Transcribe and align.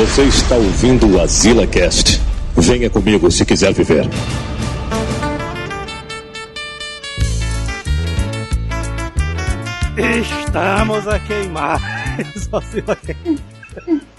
Você 0.00 0.22
está 0.22 0.54
ouvindo 0.54 1.06
o 1.14 1.20
Azila 1.20 1.66
Cast. 1.66 2.22
Venha 2.56 2.88
comigo 2.88 3.30
se 3.30 3.44
quiser 3.44 3.74
viver. 3.74 4.08
Estamos 10.46 11.06
a 11.06 11.18
queimar. 11.18 11.82
Azila 12.50 12.96
Cast. 12.96 14.09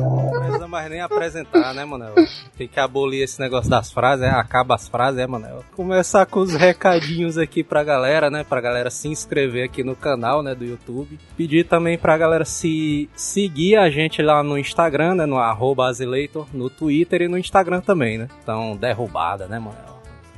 Não 0.00 0.40
precisa 0.40 0.68
mais 0.68 0.90
nem 0.90 1.00
apresentar, 1.00 1.72
né, 1.74 1.84
Manel? 1.84 2.14
Tem 2.56 2.68
que 2.68 2.78
abolir 2.78 3.22
esse 3.22 3.40
negócio 3.40 3.70
das 3.70 3.90
frases, 3.90 4.26
é, 4.26 4.30
acaba 4.30 4.74
as 4.74 4.88
frases, 4.88 5.18
é, 5.18 5.26
Manel? 5.26 5.64
Começar 5.74 6.26
com 6.26 6.40
os 6.40 6.54
recadinhos 6.54 7.38
aqui 7.38 7.64
pra 7.64 7.82
galera, 7.82 8.30
né? 8.30 8.44
Pra 8.44 8.60
galera 8.60 8.90
se 8.90 9.08
inscrever 9.08 9.64
aqui 9.64 9.82
no 9.82 9.96
canal, 9.96 10.42
né, 10.42 10.54
do 10.54 10.64
YouTube. 10.64 11.18
Pedir 11.36 11.64
também 11.64 11.96
pra 11.96 12.18
galera 12.18 12.44
se 12.44 13.08
seguir 13.14 13.76
a 13.76 13.88
gente 13.88 14.20
lá 14.20 14.42
no 14.42 14.58
Instagram, 14.58 15.14
né, 15.14 15.26
no 15.26 15.38
arroba 15.38 15.86
Azileitor, 15.86 16.46
no 16.52 16.68
Twitter 16.68 17.22
e 17.22 17.28
no 17.28 17.38
Instagram 17.38 17.80
também, 17.80 18.18
né? 18.18 18.28
Então, 18.42 18.76
derrubada, 18.76 19.46
né, 19.46 19.58
Manel? 19.58 19.90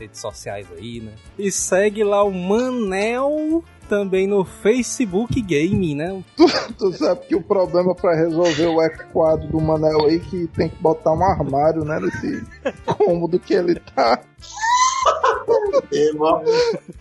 redes 0.02 0.20
sociais 0.20 0.66
aí, 0.77 1.00
né? 1.00 1.12
E 1.38 1.50
segue 1.50 2.02
lá 2.02 2.24
o 2.24 2.32
Manel 2.32 3.62
também 3.92 4.27
no 4.27 4.42
Facebook 4.42 5.38
Game, 5.42 5.95
né? 5.95 6.24
Tu, 6.34 6.46
tu 6.78 6.92
sabe 6.95 7.27
que 7.27 7.34
o 7.34 7.42
problema 7.42 7.95
pra 7.95 8.15
resolver 8.15 8.66
o 8.68 8.77
F4 8.77 9.51
do 9.51 9.60
Manel 9.60 10.06
aí 10.06 10.18
que 10.18 10.46
tem 10.46 10.70
que 10.70 10.77
botar 10.77 11.12
um 11.12 11.23
armário, 11.23 11.84
né? 11.84 12.01
Nesse 12.01 12.42
cômodo 12.87 13.38
que 13.38 13.52
ele 13.52 13.74
tá. 13.95 14.18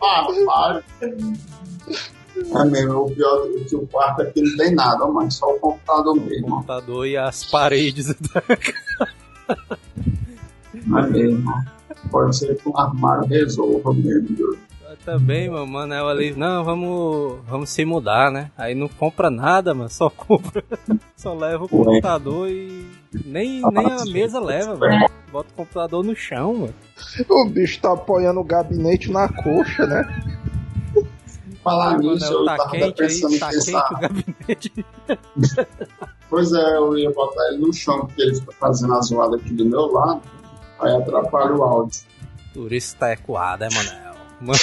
Armário. 0.02 0.84
É 1.02 2.66
mesmo, 2.66 3.05
o 3.05 3.12
pior 3.16 3.48
é 3.55 3.64
que 3.64 3.76
o 3.78 3.88
quarto 3.88 4.23
aqui 4.23 4.42
não 4.42 4.58
tem 4.58 4.76
nada, 4.76 5.08
mas 5.08 5.36
só 5.36 5.50
o 5.50 5.59
computador 5.59 6.16
mesmo. 6.17 6.47
O 6.47 6.50
computador 6.50 7.08
e 7.08 7.16
as 7.16 7.45
paredes. 7.45 8.14
É 10.75 11.08
mesmo. 11.09 11.53
Pode 12.12 12.36
ser 12.36 12.53
que 12.58 12.67
um 12.67 12.78
armário 12.78 13.25
resolva 13.30 13.94
mesmo. 13.94 14.58
Também, 15.03 15.49
meu 15.49 15.66
mano, 15.66 15.94
ela 15.94 16.11
ali, 16.11 16.31
não, 16.31 16.63
vamos, 16.63 17.39
vamos 17.47 17.69
se 17.69 17.83
mudar, 17.83 18.31
né? 18.31 18.52
Aí 18.55 18.75
não 18.75 18.88
compra 18.88 19.31
nada, 19.31 19.73
mano, 19.73 19.89
só 19.89 20.09
compra, 20.09 20.63
só 21.17 21.33
leva 21.33 21.66
o 21.66 21.69
computador 21.69 22.47
e 22.47 22.88
nem, 23.25 23.61
nem 23.61 23.91
a 23.91 24.05
mesa 24.05 24.39
leva, 24.39 24.75
mano. 24.75 25.09
Bota 25.31 25.49
o 25.52 25.55
computador 25.55 26.03
no 26.03 26.16
chão, 26.16 26.53
mano. 26.53 26.73
O 27.27 27.49
bicho 27.49 27.81
tá 27.81 27.94
apoiando 27.94 28.39
o 28.39 28.44
gabinete 28.44 29.11
na 29.11 29.27
coxa, 29.27 29.88
né? 29.88 30.03
Falar 31.63 31.97
nisso, 31.97 32.31
eu 32.31 32.45
tá 32.45 32.57
tava 32.57 32.72
quente 32.72 32.95
pensando 32.95 33.31
aí, 33.31 33.35
em 33.35 33.39
tá 33.39 33.49
quente 33.49 33.66
pensar. 33.66 33.91
o 33.91 33.99
gabinete. 33.99 34.85
Pois 36.29 36.53
é, 36.53 36.77
eu 36.77 36.97
ia 36.97 37.11
botar 37.11 37.45
ele 37.49 37.57
no 37.57 37.73
chão, 37.73 38.05
porque 38.05 38.22
ele 38.22 38.35
fica 38.35 38.53
fazendo 38.53 38.94
a 38.94 39.02
zoada 39.02 39.35
aqui 39.35 39.52
do 39.53 39.66
meu 39.66 39.91
lado, 39.91 40.22
aí 40.79 40.95
atrapalha 40.95 41.53
o 41.53 41.61
áudio. 41.61 42.03
Por 42.53 42.72
isso 42.72 42.95
tá 42.95 43.11
ecoado, 43.11 43.66
é, 43.66 43.69
Manel? 43.69 44.11
Mano, 44.42 44.59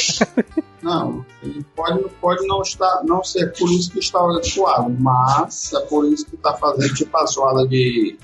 Não, 0.83 1.27
ele 1.43 1.65
pode, 1.75 2.09
pode 2.21 2.47
não, 2.47 2.62
estar, 2.62 3.03
não 3.05 3.23
ser 3.23 3.53
por 3.53 3.71
isso 3.71 3.91
que 3.91 3.98
está 3.98 4.21
adequado, 4.21 4.89
mas 4.98 5.73
é 5.73 5.81
por 5.81 6.05
isso 6.07 6.27
que 6.27 6.37
está 6.37 6.55
fazendo 6.55 6.95
tipo 6.95 7.17
a 7.17 7.27
zoada 7.27 7.67
de, 7.67 8.17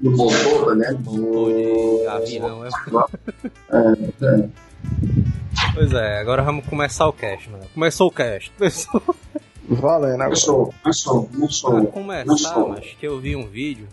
do 0.00 0.10
motor, 0.12 0.76
né? 0.76 0.92
motor 0.92 1.52
de 1.52 2.06
avião, 2.06 2.64
é. 2.64 2.68
É, 3.70 4.26
é. 4.26 4.48
Pois 5.74 5.92
é, 5.92 6.20
agora 6.20 6.42
vamos 6.42 6.66
começar 6.66 7.08
o 7.08 7.12
cast, 7.12 7.50
mano. 7.50 7.64
Começou 7.74 8.08
o 8.08 8.12
cast. 8.12 8.50
Começou. 8.56 9.02
Valendo 9.68 10.20
agora. 10.20 10.36
sou, 10.36 10.74
não 10.84 10.92
sou, 10.92 11.28
não 11.72 11.82
Pra 11.84 11.92
começar, 11.92 12.58
mas 12.58 12.86
que 12.98 13.06
eu 13.06 13.20
vi 13.20 13.36
um 13.36 13.46
vídeo 13.46 13.88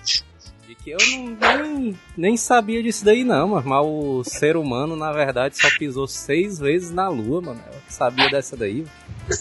de 0.70 0.76
que 0.76 0.92
eu 0.92 0.98
não, 1.00 1.64
nem, 1.64 1.98
nem 2.16 2.38
sabia 2.38 2.84
disso 2.84 3.04
daí 3.04 3.24
não, 3.24 3.48
mas, 3.48 3.66
mas 3.66 3.84
o 3.84 4.24
ser 4.24 4.56
humano, 4.56 4.96
na 4.96 5.12
verdade, 5.12 5.58
só 5.58 5.68
pisou 5.80 6.08
seis 6.08 6.60
vezes 6.60 6.92
na 6.92 7.10
Lua, 7.10 7.42
mano. 7.42 7.60
Eu 7.74 7.80
sabia 7.88 8.30
dessa 8.30 8.56
daí. 8.56 8.86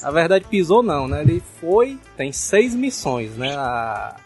Na 0.01 0.11
verdade, 0.11 0.47
pisou 0.47 0.83
não, 0.83 1.07
né? 1.07 1.21
Ele 1.21 1.43
foi, 1.61 1.99
tem 2.17 2.33
seis 2.33 2.75
missões, 2.75 3.37
né? 3.37 3.55
A, 3.57 4.17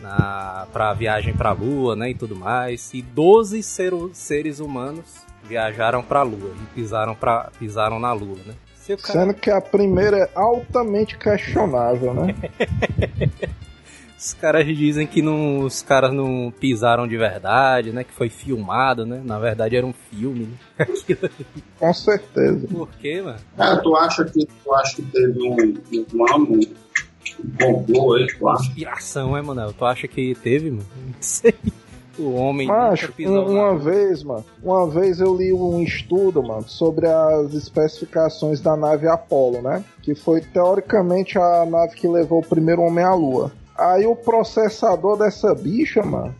na, 0.00 0.68
pra 0.72 0.94
viagem 0.94 1.34
pra 1.34 1.50
Lua, 1.50 1.96
né? 1.96 2.10
E 2.10 2.14
tudo 2.14 2.36
mais. 2.36 2.94
E 2.94 3.02
12 3.02 3.60
ser, 3.64 3.92
seres 4.12 4.60
humanos 4.60 5.26
viajaram 5.42 6.00
pra 6.00 6.22
Lua 6.22 6.54
e 6.62 6.74
pisaram, 6.76 7.16
pra, 7.16 7.50
pisaram 7.58 7.98
na 7.98 8.12
Lua, 8.12 8.38
né? 8.46 8.54
Cara 9.02 9.24
Sendo 9.24 9.34
que 9.34 9.50
a 9.50 9.60
primeira 9.60 10.16
é 10.16 10.30
altamente 10.32 11.18
questionável, 11.18 12.14
né? 12.14 12.36
Os 14.18 14.32
caras 14.32 14.64
dizem 14.66 15.06
que 15.06 15.20
não, 15.20 15.60
os 15.60 15.82
caras 15.82 16.12
não 16.12 16.50
pisaram 16.58 17.06
de 17.06 17.16
verdade, 17.18 17.92
né? 17.92 18.02
Que 18.02 18.12
foi 18.12 18.30
filmado, 18.30 19.04
né? 19.04 19.20
Na 19.24 19.38
verdade 19.38 19.76
era 19.76 19.86
um 19.86 19.92
filme, 20.10 20.48
né? 20.78 20.86
Com 21.78 21.92
certeza. 21.92 22.66
Por 22.66 22.88
quê, 22.98 23.20
mano? 23.20 23.38
É, 23.58 23.76
tu 23.76 23.94
acha 23.94 24.24
que 24.24 24.46
tu 24.64 24.74
acha 24.74 24.96
que 24.96 25.02
teve 25.02 25.42
um, 25.42 25.56
um 25.92 26.60
um 27.38 27.56
complô 27.60 28.14
aí, 28.14 28.26
tu 28.28 28.48
acha? 28.48 28.62
Inspiração, 28.68 29.36
é, 29.36 29.42
Manel? 29.42 29.72
Tu 29.72 29.84
acha 29.84 30.08
que 30.08 30.34
teve, 30.36 30.70
mano? 30.70 30.86
Não 31.06 31.14
sei. 31.20 31.54
O 32.18 32.32
homem 32.32 32.66
Macho, 32.66 33.12
um- 33.20 33.52
uma 33.52 33.76
vez, 33.78 34.22
mano, 34.22 34.42
uma 34.62 34.88
vez 34.88 35.20
eu 35.20 35.36
li 35.36 35.52
um 35.52 35.82
estudo, 35.82 36.42
mano, 36.42 36.66
sobre 36.66 37.06
as 37.06 37.52
especificações 37.52 38.58
da 38.58 38.74
nave 38.74 39.06
Apollo, 39.06 39.60
né? 39.60 39.84
Que 40.00 40.14
foi 40.14 40.40
teoricamente 40.40 41.36
a 41.38 41.66
nave 41.66 41.94
que 41.94 42.08
levou 42.08 42.38
o 42.38 42.46
primeiro 42.46 42.80
homem 42.80 43.04
à 43.04 43.12
Lua. 43.12 43.52
Aí 43.78 44.06
o 44.06 44.16
processador 44.16 45.16
dessa 45.18 45.54
bicha, 45.54 46.02
mano, 46.02 46.34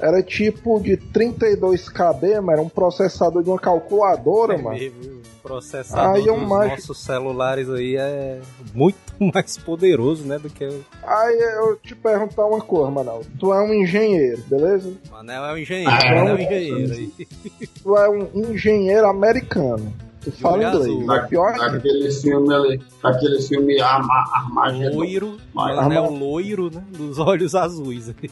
era 0.00 0.22
tipo 0.22 0.80
de 0.80 0.96
32 0.96 1.88
KB, 1.88 2.36
mano, 2.40 2.52
era 2.52 2.62
um 2.62 2.68
processador 2.68 3.42
de 3.42 3.50
uma 3.50 3.58
calculadora, 3.58 4.54
É 4.54 4.58
mano. 4.58 4.76
mesmo, 4.78 5.00
o 5.00 5.42
processador 5.42 6.14
Aí 6.16 6.24
dos 6.24 6.48
nossos 6.48 6.98
celulares 7.04 7.68
aí 7.70 7.96
é 7.96 8.40
muito 8.74 8.96
mais 9.32 9.56
poderoso, 9.58 10.24
né? 10.24 10.38
Do 10.38 10.48
que 10.50 10.64
Aí 11.02 11.38
eu 11.58 11.76
te 11.76 11.94
perguntar 11.94 12.46
uma 12.46 12.60
coisa, 12.60 12.90
mano. 12.90 13.20
Tu 13.38 13.52
é 13.52 13.60
um 13.62 13.74
engenheiro, 13.74 14.42
beleza? 14.48 14.92
Manel 15.10 15.44
é 15.44 15.52
um 15.52 15.58
engenheiro, 15.58 15.90
Ah, 15.90 15.96
Manel 16.04 16.18
é 16.18 16.22
um 16.22 16.26
não. 16.28 16.38
engenheiro 16.40 16.92
aí. 16.94 17.12
Tu 17.82 17.96
é 17.96 18.08
um 18.08 18.28
engenheiro 18.50 19.06
americano. 19.06 19.92
Tu 20.22 20.30
fala 20.32 20.56
inglês. 20.58 20.76
azul. 20.76 21.12
É 21.14 21.26
pior 21.26 21.54
que 21.54 21.60
Aquele 21.60 22.10
filme 22.12 22.54
ali, 22.54 22.82
aquele 23.02 23.42
filme 23.42 23.80
Arma, 23.80 24.24
Armagedon. 24.32 24.96
Loiro, 24.96 25.36
Mas- 25.52 25.76
Manel 25.76 26.10
loiro, 26.10 26.70
né? 26.72 26.82
Dos 26.96 27.18
olhos 27.18 27.54
azuis. 27.54 28.14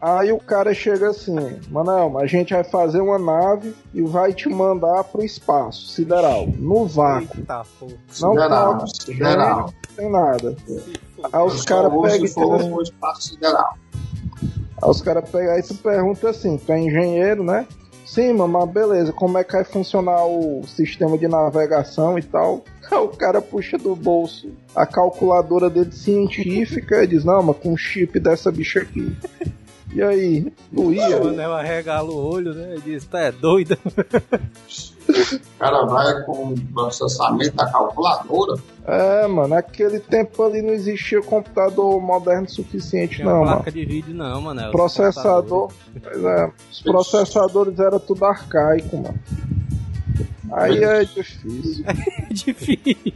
Aí 0.00 0.30
o 0.30 0.38
cara 0.38 0.74
chega 0.74 1.08
assim, 1.08 1.58
Manel, 1.70 2.18
a 2.18 2.26
gente 2.26 2.52
vai 2.52 2.64
fazer 2.64 3.00
uma 3.00 3.18
nave 3.18 3.74
e 3.94 4.02
vai 4.02 4.32
te 4.34 4.48
mandar 4.48 5.04
pro 5.04 5.24
espaço 5.24 5.86
sideral, 5.88 6.46
no 6.58 6.86
vácuo. 6.86 7.38
Eita. 7.38 7.62
Não 8.20 8.32
Sideral, 8.32 8.72
toca, 8.74 8.86
sideral. 8.86 9.58
Não 9.60 9.96
tem 9.96 10.10
nada. 10.10 10.56
Aí 11.32 11.42
os 11.46 11.64
caras 11.64 11.90
pegam 11.90 12.26
e 12.26 12.30
o. 12.52 12.82
Aí 14.82 14.90
os 14.90 15.00
caras 15.00 15.30
pegam 15.30 15.54
aí 15.54 15.62
tu 15.62 15.74
pergunta 15.76 16.28
assim, 16.28 16.58
tu 16.58 16.70
é 16.72 16.80
engenheiro, 16.80 17.42
né? 17.42 17.66
Mano, 18.16 18.48
mas 18.48 18.70
beleza, 18.70 19.12
como 19.12 19.38
é 19.38 19.44
que 19.44 19.52
vai 19.52 19.64
funcionar 19.64 20.24
o 20.24 20.62
sistema 20.66 21.18
de 21.18 21.26
navegação 21.26 22.18
e 22.18 22.22
tal? 22.22 22.64
O 22.92 23.08
cara 23.08 23.40
puxa 23.40 23.78
do 23.78 23.96
bolso 23.96 24.52
a 24.76 24.86
calculadora 24.86 25.70
dele 25.70 25.90
científica 25.90 27.02
e 27.02 27.06
diz, 27.06 27.24
não, 27.24 27.42
mas 27.42 27.56
com 27.56 27.72
o 27.72 27.78
chip 27.78 28.20
dessa 28.20 28.52
bicha 28.52 28.80
aqui. 28.80 29.16
E 29.94 30.02
aí, 30.02 30.52
doía? 30.72 31.20
O 31.22 31.26
Manel 31.26 31.52
arregala 31.54 32.10
o 32.10 32.16
olho, 32.16 32.52
né? 32.52 32.74
E 32.76 32.80
diz, 32.80 33.04
tá 33.06 33.20
é 33.20 33.32
doido? 33.32 33.78
O 35.06 35.58
cara 35.58 35.84
vai 35.84 36.22
com 36.24 36.54
o 36.54 36.60
processamento 36.72 37.54
da 37.56 37.70
calculadora. 37.70 38.54
É, 38.86 39.26
mano, 39.26 39.48
naquele 39.48 40.00
tempo 40.00 40.42
ali 40.42 40.62
não 40.62 40.72
existia 40.72 41.20
computador 41.22 42.00
moderno 42.00 42.48
suficiente, 42.48 43.16
Tinha 43.16 43.26
não, 43.28 43.40
mano. 43.40 43.56
placa 43.56 43.70
de 43.70 43.84
vídeo 43.84 44.14
não, 44.14 44.40
Manel. 44.40 44.70
Processador, 44.70 45.70
pois 46.02 46.24
é, 46.24 46.50
os 46.72 46.80
processadores 46.82 47.78
eram 47.78 47.98
tudo 47.98 48.24
arcaico, 48.24 48.96
mano. 48.96 49.18
Aí 50.52 50.82
é 50.82 51.04
difícil. 51.04 51.84
É 52.30 52.32
difícil. 52.32 53.12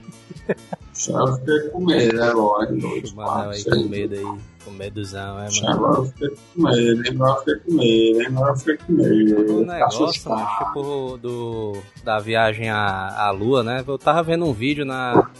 Já 0.94 1.36
fiquei 1.38 1.68
com 1.70 1.84
medo 1.86 2.22
agora. 2.22 2.70
em 2.74 2.78
dois, 2.78 3.12
O 3.12 3.16
Manel 3.16 3.32
quatro, 3.32 3.50
aí 3.50 3.58
seis. 3.60 3.76
com 3.82 3.88
medo 3.88 4.14
aí. 4.14 4.38
Com 4.68 4.74
medozão, 4.74 5.38
é, 5.40 5.48
mano. 5.50 5.68
Agora 5.70 5.98
eu 5.98 6.04
fiquei 6.06 6.28
com 6.28 6.62
medo, 6.62 7.06
hein? 7.06 7.12
agora 7.14 7.32
eu 7.32 7.36
fiquei 7.38 7.56
com 7.56 7.72
medo, 7.72 8.20
hein? 8.20 8.26
agora 8.26 8.50
eu 8.52 8.56
fiquei 8.56 8.76
com 8.76 8.92
medo. 8.92 9.56
O 9.58 9.64
negócio, 9.66 10.30
mano, 10.30 10.46
tipo, 10.58 11.18
do, 11.18 11.82
da 12.04 12.18
viagem 12.18 12.68
à, 12.70 13.26
à 13.26 13.30
lua, 13.30 13.62
né? 13.62 13.82
Eu 13.86 13.98
tava 13.98 14.22
vendo 14.22 14.44
um 14.44 14.52
vídeo 14.52 14.84
na. 14.84 15.30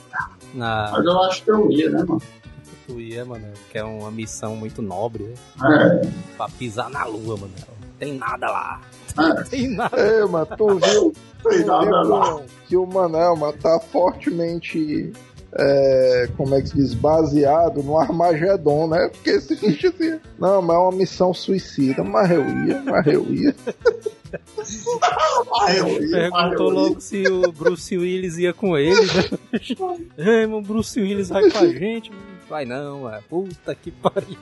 Na. 0.55 0.91
Mas 0.93 1.05
eu 1.05 1.23
acho 1.25 1.45
que 1.45 1.51
eu 1.51 1.71
ia, 1.71 1.91
né, 1.91 1.99
mano? 2.05 2.23
Tu 2.87 3.01
ia, 3.01 3.25
mano, 3.25 3.47
que 3.71 3.77
é 3.77 3.85
uma 3.85 4.11
missão 4.11 4.57
muito 4.57 4.81
nobre, 4.81 5.25
né? 5.25 5.35
É, 6.03 6.09
Pra 6.39 6.49
pisar 6.49 6.89
na 6.89 7.05
lua, 7.05 7.37
mano. 7.37 7.53
Tem 7.99 8.15
nada 8.15 8.47
lá. 8.51 8.81
é. 9.19 9.45
Tem 9.51 9.69
nada. 9.69 9.95
É, 9.97 10.25
mano, 10.25 10.47
tu 10.57 10.79
viu, 10.79 11.13
tu 11.43 11.49
Tem 11.51 11.59
viu 11.59 11.67
nada 11.67 12.03
lá. 12.03 12.41
que 12.67 12.77
o- 12.79 12.87
Manel, 12.87 13.37
mano, 13.37 13.53
tá 13.61 13.79
fortemente 13.93 15.13
é, 15.53 16.29
como 16.37 16.55
é 16.55 16.61
que 16.61 16.69
se 16.69 16.77
diz, 16.77 16.95
baseado 16.95 17.83
no 17.83 17.99
Armagedon, 17.99 18.89
né? 18.89 19.09
Porque 19.09 19.31
esse 19.31 19.57
bicho 19.57 19.89
assim, 19.89 20.21
não, 20.39 20.61
mas 20.61 20.77
é 20.77 20.79
uma 20.79 20.93
missão 20.93 21.33
suicida, 21.33 22.05
mas 22.05 22.31
eu 22.31 22.45
ia, 22.67 22.83
mas 22.83 23.07
eu 23.07 23.25
ia. 23.33 23.55
Perguntou 26.11 26.71
logo 26.71 27.01
se 27.01 27.27
o 27.29 27.51
Bruce 27.51 27.97
Willis 27.97 28.37
ia 28.37 28.53
com 28.53 28.77
ele, 28.77 29.01
né? 29.01 29.39
Ei, 30.19 30.47
mano, 30.47 30.63
Bruce 30.63 31.01
Willis 31.01 31.31
vai 31.31 31.51
com 31.51 31.59
a 31.59 31.67
gente. 31.67 32.13
Vai 32.49 32.65
não, 32.65 33.09
é. 33.09 33.21
Puta 33.29 33.75
que 33.75 33.91
pariu. 33.91 34.37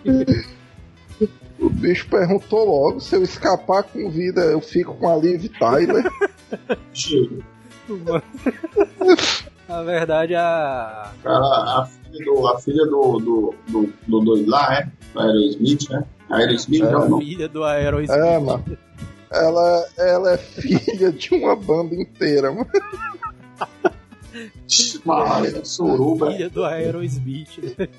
O 1.59 1.71
bicho 1.71 2.07
perguntou 2.09 2.65
logo 2.65 3.01
se 3.01 3.17
eu 3.17 3.23
escapar 3.23 3.83
com 3.85 4.11
vida, 4.11 4.43
eu 4.43 4.61
fico 4.61 4.95
com 4.95 5.09
a 5.09 5.17
Liv 5.17 5.49
Tyler. 5.59 6.05
Na 9.69 9.83
verdade, 9.83 10.35
a. 10.35 11.11
A, 11.25 11.83
a 11.83 11.87
filha 11.87 12.25
do. 12.25 12.47
A 12.49 12.59
filha 12.61 12.87
do. 12.87 13.19
do. 13.19 13.55
do, 13.69 13.93
do 14.07 14.21
doido 14.21 14.51
lá, 14.51 14.75
é? 14.75 14.89
Do 15.13 15.21
Aerosmith, 15.21 15.91
né? 15.91 16.05
Aerosmith 16.31 16.83
é, 16.83 16.87
a 16.89 16.93
não. 17.09 17.19
filha 17.19 17.49
do 17.49 17.65
Aerosmith. 17.65 18.11
É, 18.11 18.39
mano. 18.39 18.79
Ela, 19.31 19.89
ela 19.99 20.33
é 20.35 20.39
filha 20.39 21.13
de 21.13 21.35
uma 21.35 21.57
banda 21.57 21.95
inteira, 21.95 22.53
mano. 22.53 22.67
Mano, 25.05 25.65
suruba. 25.67 26.31
Filha 26.31 26.49
do 26.51 26.65
Aerosmith. 26.65 27.59
né? 27.79 27.89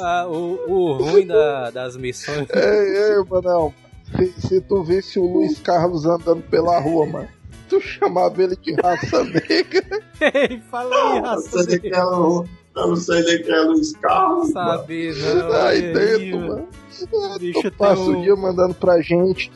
Ah, 0.00 0.26
o, 0.28 0.70
o 0.70 0.92
ruim 0.94 1.26
da- 1.26 1.70
das 1.70 1.96
missões. 1.96 2.46
Ei, 2.50 3.14
ei, 3.14 3.24
Manel. 3.28 3.74
Se, 4.16 4.40
se 4.48 4.60
tu 4.60 4.82
visse 4.82 5.18
o 5.18 5.26
Luiz 5.26 5.58
Carlos 5.60 6.06
andando 6.06 6.42
pela 6.42 6.78
rua, 6.80 7.06
mano, 7.06 7.28
tu 7.68 7.80
chamava 7.80 8.42
ele 8.42 8.56
de 8.56 8.72
raça 8.74 9.22
negra. 9.24 10.00
Ei, 10.34 10.60
fala 10.70 10.94
aí, 10.94 11.16
Eu 11.18 11.22
não 11.22 11.22
raça. 11.22 11.62
sei 11.62 11.66
nem 11.66 11.78
que 11.80 11.96
é 11.96 12.04
o- 12.04 12.44
eu 12.76 12.86
não 12.88 12.96
sei 12.96 13.22
nem 13.24 13.42
que 13.42 13.50
é 13.50 13.60
Luiz 13.60 13.92
Carlos. 13.96 14.52
mano. 14.52 14.68
Sabe, 14.78 15.12
não. 15.14 15.52
Aí 15.52 15.84
aí, 15.84 15.92
dentro, 15.92 16.38
mano. 16.40 16.68
Tu 16.98 17.72
passa 17.76 18.02
tem 18.04 18.14
um- 18.14 18.18
o 18.18 18.22
dia 18.22 18.34
mandando 18.34 18.74
pra 18.74 19.00
gente 19.00 19.52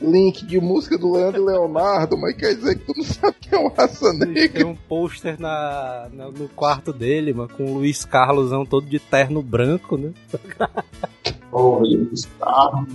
link 0.00 0.46
de 0.46 0.58
música 0.60 0.96
do 0.96 1.12
Leandro 1.12 1.42
e 1.42 1.44
Leonardo, 1.44 2.16
mas 2.16 2.34
quer 2.34 2.54
dizer 2.54 2.78
que 2.78 2.86
tu 2.86 2.94
não 2.96 3.04
sabe 3.04 3.36
que 3.38 3.54
é 3.54 3.58
um 3.58 3.68
raça 3.68 4.10
Tem 4.18 4.28
negra. 4.28 4.66
um 4.66 4.74
pôster 4.74 5.38
na, 5.38 6.08
na- 6.12 6.30
no 6.30 6.48
quarto 6.48 6.90
dele, 6.92 7.34
mano, 7.34 7.50
com 7.54 7.64
o 7.64 7.74
Luiz 7.78 8.04
Carlosão 8.06 8.64
todo 8.64 8.86
de 8.86 8.98
terno 8.98 9.42
branco, 9.42 9.98
né? 9.98 10.10
Porra, 11.50 11.80
Luiz 11.80 12.28
Carlos. 12.38 12.88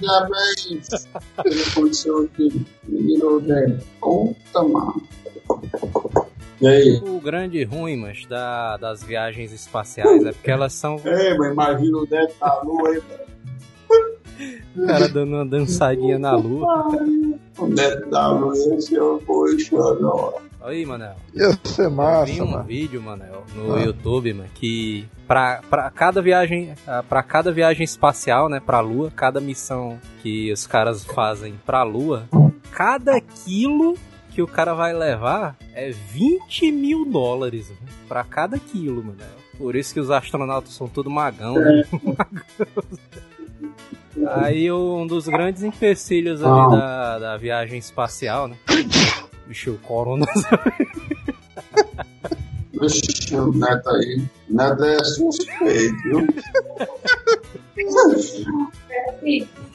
Parabéns. 0.00 1.08
Ele 1.44 1.62
aconteceu 1.62 2.18
aqui. 2.24 2.66
Menino 2.86 3.40
velho. 3.40 3.78
Puta, 4.00 4.62
mano. 4.62 5.02
E 6.60 6.66
aí? 6.66 7.00
O 7.04 7.20
grande 7.20 7.62
ruim, 7.62 7.96
mas 7.96 8.26
da, 8.26 8.76
das 8.76 9.02
viagens 9.04 9.52
espaciais 9.52 10.24
é 10.24 10.32
porque 10.32 10.50
elas 10.50 10.72
são 10.72 11.00
Ei, 11.04 11.36
mas 11.38 11.52
imagina 11.52 11.98
o 11.98 12.06
Neto 12.10 12.34
da 12.40 12.62
Lua 12.62 12.88
aí, 12.88 13.02
o 14.76 14.86
cara 14.86 15.08
dando 15.08 15.34
uma 15.34 15.46
dançadinha 15.46 16.18
na 16.18 16.36
lua. 16.36 16.86
O 17.58 17.66
Neto 17.66 18.08
da 18.10 18.28
Lua 18.28 18.56
ia 18.56 18.80
ser 18.80 19.00
o 19.00 19.18
poxa, 19.18 19.76
não. 20.00 20.47
Aí, 20.60 20.84
Manel. 20.84 21.14
Ia 21.34 21.52
ser 21.64 21.84
Eu 21.86 21.90
massa, 21.90 22.24
vi 22.26 22.42
um 22.42 22.46
mano. 22.50 22.64
vídeo, 22.64 23.00
Manel, 23.00 23.44
no 23.54 23.74
Ah. 23.76 23.80
YouTube, 23.80 24.32
mano, 24.34 24.50
que 24.54 25.06
pra, 25.26 25.60
pra 25.70 25.90
cada 25.90 26.20
viagem, 26.20 26.74
ah, 26.86 27.02
pra 27.08 27.22
cada 27.22 27.52
viagem 27.52 27.84
espacial, 27.84 28.48
né, 28.48 28.60
pra 28.64 28.80
Lua, 28.80 29.10
cada 29.14 29.40
missão 29.40 29.98
que 30.22 30.52
os 30.52 30.66
caras 30.66 31.04
fazem 31.04 31.54
pra 31.64 31.82
Lua, 31.84 32.28
cada 32.72 33.20
quilo 33.20 33.96
que 34.32 34.42
o 34.42 34.46
cara 34.48 34.74
vai 34.74 34.92
levar 34.92 35.56
é 35.74 35.90
20 35.90 36.70
mil 36.72 37.04
dólares, 37.04 37.68
mano, 37.70 37.80
pra 38.08 38.24
cada 38.24 38.58
quilo, 38.58 39.02
Manel. 39.02 39.38
Por 39.56 39.74
isso 39.74 39.92
que 39.94 40.00
os 40.00 40.10
astronautas 40.10 40.72
são 40.72 40.88
tudo 40.88 41.08
magão, 41.10 41.54
né? 41.54 41.84
Aí 44.34 44.70
um 44.72 45.06
dos 45.06 45.28
grandes 45.28 45.62
empecilhos 45.62 46.42
ali 46.42 46.60
Ah. 46.60 46.68
da, 46.68 47.18
da 47.20 47.36
viagem 47.36 47.78
espacial, 47.78 48.48
né? 48.48 48.56
Bicho, 49.48 49.72
o 49.72 49.78
corona 49.78 50.26
Vixe, 52.80 53.34
o 53.34 53.50
Neto 53.52 53.88
aí. 53.90 54.22
O 54.50 54.54
Neto 54.54 54.84
é 54.84 55.02
suspeito, 55.04 56.02
viu? 56.04 56.26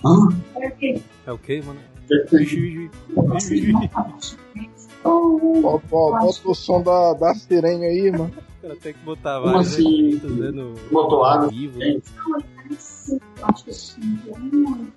Hã? 0.05 0.29
é 1.25 1.31
o 1.31 1.37
quê, 1.37 1.61
mano? 1.65 1.79
Que 2.07 2.19
que 2.19 2.29
tem? 2.29 2.39
Vixe, 2.45 2.55
vixe, 2.59 4.37
vixe. 4.53 4.87
Bota, 5.03 6.25
o 6.45 6.53
som 6.55 6.81
da, 6.81 7.13
da 7.13 7.33
sirene 7.35 7.85
aí, 7.85 8.11
mano. 8.11 8.31
Cara 8.61 8.75
tem 8.77 8.93
que 8.93 8.99
botar 9.03 9.41
Como 9.41 9.53
vários 9.53 9.73
assim? 9.73 10.21
né, 10.23 10.51
Botou 10.89 11.25
água? 11.25 11.49
vivo. 11.49 11.81
Hein? 11.83 12.01
Hum, 12.27 13.19
viagem. 13.65 14.93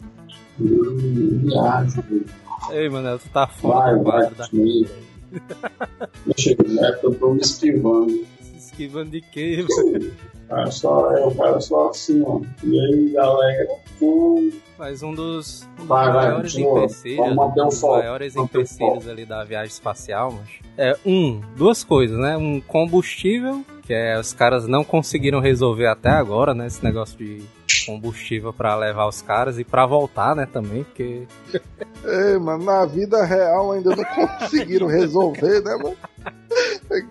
Ei, 2.70 2.88
mano, 2.88 3.18
tu 3.18 3.28
tá 3.30 3.46
fora 3.46 3.78
Vai, 3.92 3.94
do 3.98 4.04
quadro 4.04 4.26
vai, 4.26 4.34
da 4.34 4.44
sim. 4.44 4.50
câmera 4.56 4.94
aí. 4.96 6.08
Vixe, 6.26 6.56
o 6.58 6.68
Neto, 6.72 6.98
eu 7.04 7.14
tô 7.14 7.34
me 7.34 7.40
esquivando. 7.40 8.12
Se 8.40 8.56
esquivando 8.56 9.10
de 9.10 9.20
quê, 9.20 9.64
mano? 9.68 10.10
Cara, 10.48 10.70
só, 10.70 11.26
o 11.26 11.34
cara 11.34 11.60
só 11.60 11.88
assim, 11.88 12.22
ó. 12.24 12.40
E 12.62 12.78
aí, 12.80 13.10
galera? 13.12 13.66
Hum, 14.00 14.52
Mas 14.78 15.02
um 15.02 15.12
dos, 15.12 15.64
um 15.74 15.76
dos 15.78 15.86
Vai, 15.88 16.06
vai, 16.06 16.26
maiores 16.28 16.52
continua. 16.52 16.78
empecilhos, 16.84 17.36
um 17.36 17.52
dos 17.54 17.82
maiores 17.82 18.36
empecilhos 18.36 19.08
ali 19.08 19.24
da 19.26 19.42
viagem 19.42 19.72
espacial, 19.72 20.30
mas 20.32 20.48
é 20.78 20.96
um, 21.04 21.40
duas 21.56 21.82
coisas, 21.82 22.16
né? 22.16 22.36
Um 22.36 22.60
combustível, 22.60 23.64
que 23.86 23.94
é 23.94 24.18
os 24.18 24.32
caras 24.32 24.66
não 24.66 24.82
conseguiram 24.82 25.40
resolver 25.40 25.86
até 25.86 26.10
agora, 26.10 26.52
né? 26.52 26.66
Esse 26.66 26.82
negócio 26.82 27.16
de 27.16 27.44
combustível 27.86 28.52
pra 28.52 28.74
levar 28.74 29.06
os 29.06 29.22
caras 29.22 29.58
e 29.58 29.64
pra 29.64 29.86
voltar, 29.86 30.34
né, 30.34 30.44
também, 30.44 30.82
porque 30.82 31.22
Ei, 32.04 32.38
mano, 32.38 32.64
na 32.64 32.84
vida 32.84 33.24
real 33.24 33.72
ainda 33.72 33.94
não 33.94 34.04
conseguiram 34.04 34.86
resolver, 34.88 35.62
né, 35.62 35.76
mano? 35.76 35.96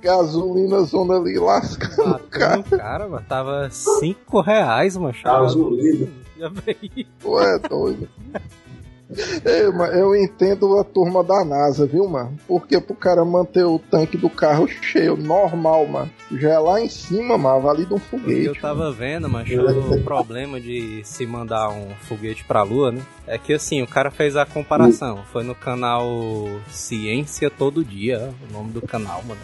Gasolina 0.02 0.82
zona 0.82 1.18
ali 1.18 1.38
lascando 1.38 2.20
cara. 2.30 2.64
cara, 2.64 3.08
mano, 3.08 3.26
tava 3.28 3.70
5 3.70 4.42
reais, 4.42 4.98
mano. 4.98 5.16
Gasolina. 5.24 6.08
Já 6.38 6.50
veio. 6.50 7.08
Tu 7.20 7.40
é 7.40 7.60
doido. 7.60 8.10
Ei, 9.46 9.70
mano, 9.72 9.94
eu 9.94 10.16
entendo 10.16 10.78
a 10.78 10.84
turma 10.84 11.24
da 11.24 11.44
NASA, 11.46 11.86
viu, 11.86 12.08
mano? 12.08 12.38
Porque 12.48 12.80
pro 12.80 12.96
cara 12.96 13.24
manter 13.24 13.64
o 13.64 13.80
tanque 13.80 14.18
do 14.18 14.30
carro 14.30 14.68
cheio, 14.68 15.16
normal, 15.16 15.86
mano. 15.86 16.12
Já 16.32 16.54
é 16.54 16.60
lá 16.60 16.82
em 16.82 16.90
cima, 16.90 17.38
mano, 17.38 17.62
vale 17.62 17.86
de 17.86 17.94
um 17.94 18.00
foguete. 18.00 18.46
eu 18.46 18.56
tava 18.56 18.92
vendo, 18.92 19.30
mas 19.30 19.48
o 19.52 20.02
problema 20.02 20.60
de 20.60 21.02
se 21.04 21.26
mandar 21.26 21.70
um 21.70 21.90
foguete 22.08 22.44
pra 22.44 22.64
lua, 22.64 22.92
né? 22.92 23.02
É 23.28 23.38
que 23.38 23.54
assim, 23.54 23.82
o 23.82 23.88
cara 23.88 24.12
fez 24.12 24.36
a 24.36 24.46
comparação. 24.46 25.24
Foi 25.32 25.44
no 25.44 25.56
canal 25.56 26.06
Ciência 26.70 27.50
Todo 27.50 27.84
Dia, 27.84 28.34
o 28.50 28.54
nome 28.54 28.72
do 28.72 28.82
canal, 28.82 29.24
mano. 29.24 29.42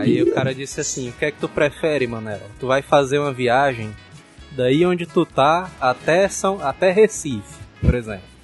Aí 0.00 0.14
dia. 0.14 0.24
o 0.24 0.34
cara 0.34 0.54
disse 0.54 0.80
assim: 0.80 1.10
o 1.10 1.12
que 1.12 1.24
é 1.24 1.30
que 1.30 1.38
tu 1.38 1.48
prefere, 1.48 2.06
Manel? 2.06 2.40
Tu 2.58 2.66
vai 2.66 2.82
fazer 2.82 3.18
uma 3.18 3.32
viagem 3.32 3.94
daí 4.52 4.84
onde 4.84 5.06
tu 5.06 5.24
tá 5.24 5.70
até, 5.80 6.28
São, 6.28 6.60
até 6.60 6.90
Recife, 6.90 7.67
por 7.80 7.94
exemplo. 7.94 8.38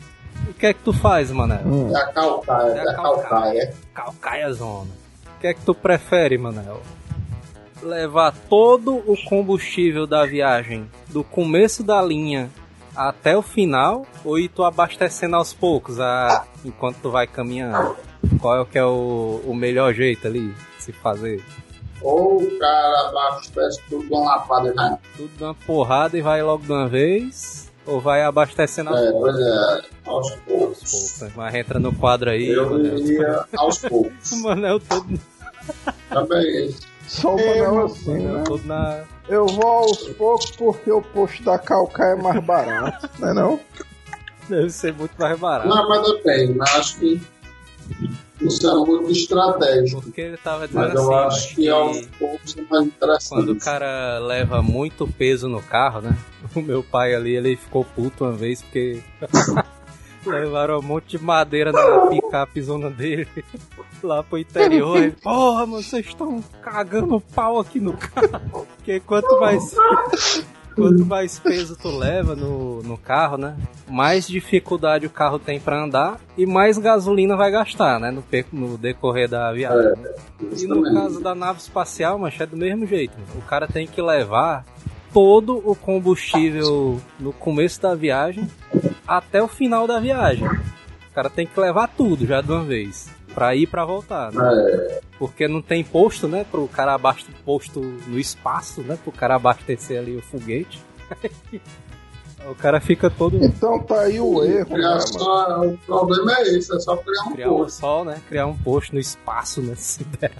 O 0.49 0.55
que 0.55 0.67
é 0.67 0.75
que 0.75 0.81
tu 0.81 0.93
faz, 0.93 1.31
Manel? 1.31 1.61
Hum. 1.64 1.97
É 1.97 2.00
a 2.00 2.07
calcaia, 2.07 2.73
é 2.73 2.88
a 2.88 2.95
calcaia. 2.95 3.75
Calcaia 3.95 4.53
Zona. 4.53 4.91
O 5.37 5.41
que 5.41 5.47
é 5.47 5.55
que 5.55 5.61
tu 5.61 5.75
prefere, 5.75 6.37
Manel? 6.37 6.83
Levar 7.83 8.33
todo 8.49 8.97
o 8.97 9.17
combustível 9.29 10.07
da 10.07 10.25
viagem 10.25 10.88
do 11.09 11.23
começo 11.23 11.83
da 11.83 12.00
linha 12.03 12.50
até 12.97 13.37
o 13.37 13.43
final 13.43 14.07
ou 14.25 14.38
ir 14.38 14.49
tu 14.49 14.64
abastecendo 14.64 15.37
aos 15.37 15.53
poucos 15.53 16.00
a... 16.00 16.47
enquanto 16.64 16.97
tu 17.03 17.11
vai 17.11 17.26
caminhando? 17.26 17.97
Qual 18.41 18.57
é 18.57 18.61
o 18.61 18.67
que 18.67 18.79
é 18.79 18.85
o, 18.85 19.41
o 19.45 19.55
melhor 19.55 19.93
jeito 19.93 20.26
ali 20.26 20.49
de 20.49 20.83
se 20.83 20.93
fazer? 20.93 21.43
Ou 22.00 22.43
o 22.43 22.59
cara 22.59 23.09
abastece 23.09 23.81
tudo 23.88 24.07
de 24.07 24.12
uma 24.12 24.37
lapada, 24.37 24.73
né? 24.75 24.99
Tudo 25.17 25.37
de 25.37 25.45
uma 25.45 25.55
porrada 25.55 26.17
e 26.17 26.23
vai 26.23 26.43
logo 26.43 26.64
de 26.64 26.73
uma 26.73 26.88
vez? 26.88 27.63
Ou 27.87 28.00
vai 28.00 28.23
abastecendo 28.23 28.91
aos 28.91 28.99
É, 29.00 29.11
poucos? 29.11 29.33
pois 29.33 29.47
é, 29.47 29.50
aos 30.07 30.31
Aos 30.33 30.37
poucos. 30.47 31.23
Mas 31.37 31.55
entra 31.55 31.79
no 31.79 31.95
quadro 31.95 32.31
aí, 32.31 32.49
Eu 32.49 32.71
Manel. 32.71 32.99
iria 32.99 33.45
aos 33.57 33.79
poucos. 33.79 34.33
Manel 34.43 34.81
todo, 34.81 35.21
Também. 36.09 36.75
Só 37.07 37.35
o 37.35 37.38
Manel 37.38 37.85
assim, 37.85 38.11
Manel 38.19 38.33
né? 38.38 38.45
todo 38.47 38.64
na... 38.64 39.05
Eu 39.29 39.47
vou 39.47 39.67
aos 39.67 40.09
poucos 40.11 40.50
porque 40.53 40.91
o 40.91 41.00
posto 41.03 41.43
da 41.45 41.59
Calcaia 41.59 42.12
é 42.12 42.17
mais 42.23 42.43
barato, 42.45 43.09
né 43.19 43.33
não? 43.33 43.59
Deve 44.49 44.69
ser 44.71 44.93
muito 44.95 45.14
mais 45.19 45.38
barato. 45.38 45.69
Não, 45.69 45.88
mas 45.88 46.07
depende, 46.07 46.55
mas 46.55 46.75
acho 46.76 46.99
que 46.99 47.23
isso 48.41 48.69
é 48.69 48.75
muito 48.75 49.11
estratégico. 49.11 50.03
Porque 50.03 50.21
ele 50.21 50.37
tava 50.37 50.67
dizendo 50.67 50.87
Mas 50.87 50.95
eu 50.95 51.14
assim, 51.14 51.37
acho 51.37 51.55
que 51.55 51.69
aos 51.69 52.07
poucos 52.19 52.57
é 52.57 52.62
mais 52.71 52.87
interessante. 52.87 53.29
quando 53.29 53.53
o 53.53 53.59
cara 53.59 54.19
leva 54.19 54.62
muito 54.62 55.07
peso 55.07 55.49
no 55.49 55.62
carro, 55.62 56.00
né? 56.00 56.17
O 56.55 56.61
meu 56.61 56.85
pai 56.85 57.14
ali, 57.14 57.35
ele 57.35 57.57
ficou 57.57 57.85
puto 57.85 58.23
uma 58.25 58.33
vez 58.33 58.62
porque 58.62 59.03
Levaram 60.26 60.79
um 60.79 60.83
monte 60.83 61.19
de 61.19 61.23
madeira 61.23 61.71
na 61.71 62.07
picape 62.07 62.62
zona 62.62 62.91
dele. 62.91 63.29
Lá 64.03 64.23
pro 64.23 64.38
interior. 64.38 65.03
E, 65.03 65.11
Porra, 65.11 65.67
vocês 65.67 66.07
estão 66.07 66.43
cagando 66.62 67.21
pau 67.21 67.59
aqui 67.61 67.81
no 67.81 67.95
carro. 67.97 68.67
Porque 68.76 69.00
quanto 69.00 69.38
mais. 69.41 69.75
Quanto 70.75 71.04
mais 71.07 71.38
peso 71.38 71.76
tu 71.76 71.88
leva 71.97 72.35
no, 72.35 72.83
no 72.83 72.99
carro, 72.99 73.37
né? 73.37 73.57
Mais 73.88 74.26
dificuldade 74.26 75.07
o 75.07 75.11
carro 75.11 75.38
tem 75.38 75.61
pra 75.61 75.83
andar 75.83 76.21
e 76.37 76.47
mais 76.47 76.78
gasolina 76.78 77.37
vai 77.37 77.50
gastar, 77.50 78.00
né? 78.00 78.11
No, 78.11 78.25
no 78.52 78.76
decorrer 78.78 79.28
da 79.28 79.52
viagem. 79.52 79.93
né? 80.02 80.11
E 80.57 80.66
no 80.66 80.83
caso 80.83 81.21
da 81.21 81.35
nave 81.35 81.61
espacial, 81.61 82.19
mas 82.19 82.38
é 82.40 82.47
do 82.47 82.57
mesmo 82.57 82.87
jeito. 82.87 83.14
O 83.37 83.43
cara 83.43 83.66
tem 83.69 83.87
que 83.87 84.02
levar 84.02 84.64
todo 85.12 85.62
o 85.64 85.76
combustível 85.76 87.00
no 87.21 87.33
começo 87.33 87.81
da 87.81 87.95
viagem 87.95 88.49
até 89.07 89.40
o 89.43 89.47
final 89.49 89.87
da 89.87 90.00
viagem. 90.00 90.47
O 90.47 91.14
cara 91.14 91.31
tem 91.31 91.47
que 91.47 91.59
levar 91.59 91.88
tudo 91.88 92.26
já 92.26 92.40
de 92.40 92.50
uma 92.50 92.64
vez. 92.64 93.09
Pra 93.33 93.54
ir 93.54 93.62
e 93.62 93.66
pra 93.66 93.85
voltar, 93.85 94.33
né? 94.33 94.40
É, 94.43 95.00
Porque 95.18 95.47
não 95.47 95.62
tem 95.62 95.85
posto, 95.85 96.26
né? 96.28 96.44
Pro 96.50 96.66
cara 96.68 96.94
abastecer 96.94 97.35
posto 97.44 97.80
no 97.80 98.18
espaço, 98.18 98.83
né? 98.83 98.99
Pro 99.02 99.12
cara 99.12 99.37
abastecer 99.37 99.99
ali 99.99 100.16
o 100.16 100.23
foguete. 100.23 100.83
o 102.50 102.54
cara 102.54 102.80
fica 102.80 103.09
todo. 103.09 103.42
Então 103.42 103.78
tá 103.78 104.02
aí 104.02 104.21
o 104.21 104.44
erro, 104.44 104.59
né, 104.71 104.75
criar 104.75 104.88
mano? 104.90 105.06
só, 105.06 105.66
o 105.66 105.78
problema 105.78 106.37
é 106.38 106.42
esse, 106.42 106.75
é 106.76 106.78
só 106.80 106.97
criar 106.97 107.23
um 107.28 107.33
Criar 107.33 107.50
um 107.50 107.56
posto. 107.59 107.80
sol, 107.80 108.04
né? 108.04 108.21
Criar 108.28 108.47
um 108.47 108.56
posto 108.56 108.92
no 108.94 109.00
espaço, 109.00 109.62
né? 109.62 109.75
Se 109.78 110.04
der. 110.04 110.33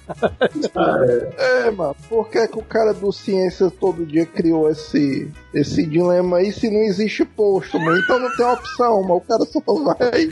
É, 1.39 1.67
É, 1.67 1.71
mano, 1.71 1.97
por 2.09 2.29
que, 2.29 2.47
que 2.49 2.59
o 2.59 2.63
cara 2.63 2.93
do 2.93 3.11
Ciências 3.13 3.73
todo 3.81 4.05
dia 4.05 4.27
criou 4.27 4.69
esse, 4.71 5.31
esse 5.55 5.87
dilema 5.87 6.39
aí 6.39 6.53
se 6.53 6.69
não 6.71 6.81
existe 6.81 7.25
posto, 7.25 7.79
mano? 7.79 7.97
Então 7.99 8.19
não 8.19 8.37
tem 8.37 8.45
opção, 8.47 9.01
mano. 9.03 9.17
O 9.17 9.21
cara 9.21 9.45
só 9.47 9.61
vai 9.61 10.27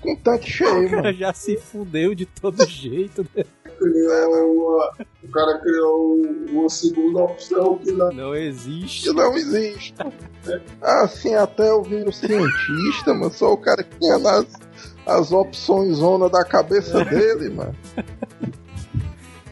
com 0.00 0.16
tanque 0.16 0.50
cheio, 0.50 0.86
O 0.86 0.90
cara 0.90 1.02
mano. 1.02 1.16
já 1.18 1.32
se 1.32 1.56
fudeu 1.58 2.14
de 2.14 2.26
todo 2.26 2.64
jeito, 2.66 3.24
né? 3.36 3.44
Criou 3.90 4.80
o 5.22 5.28
cara 5.32 5.58
criou 5.58 6.16
uma 6.50 6.68
segunda 6.68 7.22
opção 7.22 7.78
que 7.78 7.92
não 7.92 8.12
Não 8.12 8.34
existe. 8.34 9.08
Que 9.08 9.12
não 9.12 9.34
existe. 9.34 9.94
Assim, 10.80 11.34
até 11.34 11.68
eu 11.70 11.82
viro 11.82 12.12
cientista, 12.12 13.14
mano. 13.14 13.32
Só 13.32 13.52
o 13.52 13.56
cara 13.56 13.82
que 13.82 13.98
tinha 13.98 14.18
nas, 14.18 14.46
as 15.06 15.32
opções 15.32 15.96
zona 15.96 16.28
da 16.28 16.44
cabeça 16.44 17.04
dele, 17.04 17.50
mano. 17.50 17.74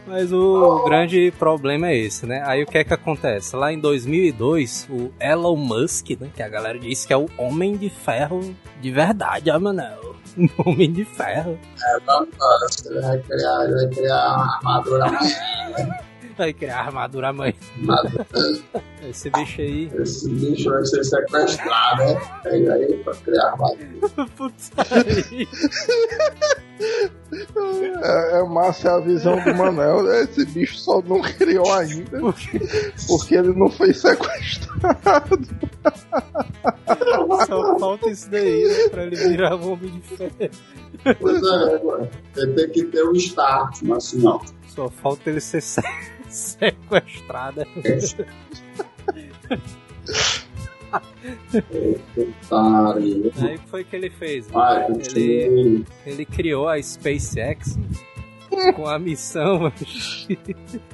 Mas 0.05 0.31
o 0.31 0.83
grande 0.85 1.33
problema 1.39 1.87
é 1.87 1.97
esse, 1.97 2.25
né? 2.25 2.43
Aí 2.45 2.61
o 2.61 2.67
que 2.67 2.77
é 2.77 2.83
que 2.83 2.93
acontece? 2.93 3.55
Lá 3.55 3.73
em 3.73 3.79
2002, 3.79 4.87
o 4.89 5.11
Elon 5.19 5.55
Musk, 5.55 6.11
né? 6.19 6.29
Que 6.35 6.43
a 6.43 6.49
galera 6.49 6.77
diz 6.77 7.05
que 7.05 7.13
é 7.13 7.17
o 7.17 7.27
Homem 7.37 7.75
de 7.75 7.89
Ferro 7.89 8.53
de 8.79 8.91
verdade, 8.91 9.49
ó, 9.49 9.59
Manel. 9.59 10.15
Homem 10.65 10.91
de 10.91 11.05
Ferro. 11.05 11.59
Ele 12.85 13.01
vai 13.01 13.19
criar, 13.19 13.63
ele 13.63 13.73
vai 13.73 13.87
criar 13.87 14.59
uma 14.61 14.83
Vai 16.37 16.53
criar 16.53 16.79
armadura 16.79 17.29
amanhã. 17.29 17.53
armadura. 17.87 18.25
Esse 19.09 19.29
bicho 19.29 19.61
aí. 19.61 19.91
Esse 20.01 20.29
bicho 20.29 20.69
vai 20.69 20.85
ser 20.85 21.03
sequestrado, 21.03 22.03
né? 22.03 22.21
Pega 22.43 22.73
aí 22.73 22.97
pra 23.03 23.13
criar 23.15 23.45
armadura. 23.51 24.09
Putz, 24.37 24.71
aí. 24.77 25.47
É, 28.03 28.39
é 28.39 28.43
massa 28.43 28.95
a 28.95 28.99
visão 28.99 29.41
do 29.43 29.55
Manel. 29.55 30.03
né? 30.03 30.23
Esse 30.23 30.45
bicho 30.45 30.77
só 30.77 31.01
não 31.01 31.21
criou 31.21 31.71
ainda. 31.73 32.19
Porque 33.07 33.35
ele 33.35 33.53
não 33.53 33.69
foi 33.69 33.93
sequestrado. 33.93 35.39
Só 37.47 37.79
falta 37.79 38.09
isso 38.09 38.29
daí, 38.29 38.65
né? 38.67 38.89
Pra 38.89 39.03
ele 39.05 39.15
virar 39.15 39.55
um 39.55 39.71
Homem 39.73 39.89
de 39.91 40.01
Ferro. 40.17 40.33
Pois 41.19 41.41
é, 41.43 41.83
mano. 41.83 42.09
Ele 42.37 42.53
tem 42.53 42.69
que 42.69 42.83
ter 42.85 43.03
um 43.03 43.13
start, 43.13 43.81
mas 43.83 44.13
não. 44.13 44.41
Só 44.67 44.89
falta 44.89 45.29
ele 45.29 45.39
ser 45.41 45.61
se- 45.61 45.81
sequestrado. 46.33 47.65
Pare. 52.49 53.31
Aí 53.37 53.55
o 53.55 53.59
que 53.59 53.67
foi 53.67 53.83
que 53.83 53.95
ele 53.95 54.09
fez? 54.09 54.47
Vai, 54.47 54.87
Ele, 55.15 55.85
ele 56.05 56.25
criou 56.25 56.67
a 56.67 56.81
SpaceX 56.81 57.77
com 58.75 58.87
a 58.87 58.99
missão 58.99 59.71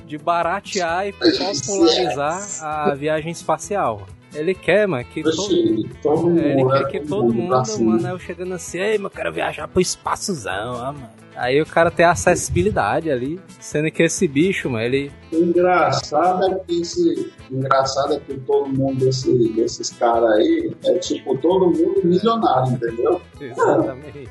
de 0.06 0.18
baratear 0.18 1.08
e 1.08 1.14
popularizar 1.14 2.42
a 2.62 2.96
viagem 2.96 3.32
espacial. 3.32 4.08
Ele 4.34 4.54
quer, 4.54 4.88
mano, 4.88 5.04
que 5.06 5.24
todo, 5.24 5.90
todo 6.04 6.30
mundo. 6.30 6.40
ele 6.40 6.64
quer 6.66 6.84
né? 6.84 6.90
que 6.92 7.00
todo 7.00 7.34
mundo, 7.34 7.64
mano, 7.80 8.20
chegando 8.20 8.54
assim, 8.54 8.78
ei, 8.78 8.98
mas 8.98 9.06
eu 9.06 9.10
quero 9.10 9.34
viajar 9.34 9.68
pro 9.68 9.82
espaçozão, 9.82 10.76
ó, 10.76 10.94
mano. 10.94 11.10
Aí 11.36 11.62
o 11.62 11.66
cara 11.66 11.90
tem 11.90 12.06
acessibilidade 12.06 13.10
ali, 13.10 13.40
sendo 13.60 13.90
que 13.92 14.04
esse 14.04 14.28
bicho, 14.28 14.70
mano, 14.70 14.84
ele 14.84 15.12
O 15.32 15.36
engraçado 15.38 16.46
é 16.46 16.56
que 16.56 16.82
esse. 16.82 17.32
o 17.50 17.56
Engraçado 17.56 18.14
é 18.14 18.20
que 18.20 18.38
todo 18.42 18.68
mundo 18.70 19.06
desse, 19.06 19.54
desses 19.54 19.90
caras 19.92 20.30
aí 20.32 20.76
é 20.86 20.98
tipo 21.00 21.38
todo 21.38 21.68
mundo 21.68 22.02
milionário, 22.04 22.74
entendeu? 22.74 23.22
exatamente. 23.40 24.30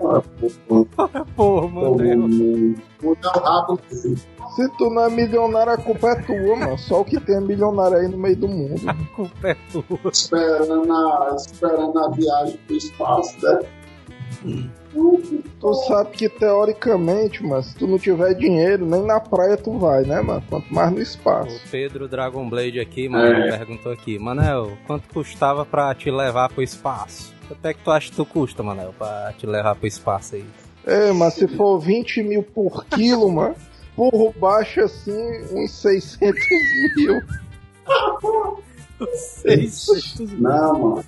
Ah, 0.00 0.22
pô, 0.66 0.86
Porra, 1.34 1.68
Todo 1.68 1.98
mano, 1.98 2.74
é 3.02 3.06
o 3.06 3.40
rabo 3.40 3.80
dele. 3.90 4.16
Se 4.54 4.68
tu 4.78 4.90
não 4.90 5.06
é 5.06 5.10
milionário, 5.10 5.72
a 5.72 5.76
culpa 5.76 6.10
é 6.10 6.14
tua, 6.22 6.56
mano. 6.56 6.78
Só 6.78 7.00
o 7.00 7.04
que 7.04 7.18
tem 7.18 7.36
é 7.36 7.40
milionário 7.40 7.96
aí 7.96 8.08
no 8.08 8.16
meio 8.16 8.36
do 8.36 8.48
mundo. 8.48 8.80
a 8.88 8.94
culpa 9.14 9.48
é 9.48 9.56
tua. 9.72 10.10
Esperando 10.12 10.92
a, 10.92 11.34
esperando 11.36 11.98
a 11.98 12.10
viagem 12.10 12.58
pro 12.66 12.76
espaço, 12.76 13.36
né? 13.42 14.66
Tu 15.60 15.74
sabe 15.86 16.10
que 16.12 16.28
teoricamente, 16.28 17.44
mano, 17.44 17.62
se 17.62 17.74
tu 17.76 17.86
não 17.86 17.98
tiver 17.98 18.34
dinheiro, 18.34 18.86
nem 18.86 19.02
na 19.04 19.20
praia 19.20 19.56
tu 19.56 19.78
vai, 19.78 20.04
né, 20.04 20.20
mano? 20.20 20.42
Quanto 20.48 20.72
mais 20.72 20.90
no 20.92 21.00
espaço. 21.00 21.56
O 21.66 21.70
Pedro 21.70 22.08
Dragon 22.08 22.48
Blade 22.48 22.80
aqui, 22.80 23.08
mano, 23.08 23.24
É. 23.26 23.56
perguntou 23.58 23.92
aqui, 23.92 24.18
Manel, 24.18 24.72
quanto 24.86 25.08
custava 25.08 25.64
pra 25.64 25.94
te 25.94 26.10
levar 26.10 26.48
pro 26.50 26.62
espaço? 26.62 27.34
Quanto 27.48 27.64
é 27.66 27.74
que 27.74 27.82
tu 27.82 27.90
acha 27.90 28.10
que 28.10 28.16
tu 28.16 28.24
custa, 28.24 28.62
Manel, 28.62 28.94
pra 28.98 29.32
te 29.36 29.46
levar 29.46 29.74
pro 29.76 29.86
espaço 29.86 30.36
aí? 30.36 30.44
É, 30.86 31.12
mas 31.12 31.34
se 31.34 31.46
for 31.48 31.78
20 31.78 32.22
mil 32.22 32.42
por 32.42 32.84
quilo, 32.86 33.30
mano, 33.30 33.54
por 33.94 34.32
baixo 34.38 34.80
assim, 34.80 35.44
uns 35.52 35.70
600 35.72 36.40
mil. 36.96 37.20
600 39.14 40.30
mil. 40.32 40.40
Não, 40.40 40.78
mano. 40.78 41.04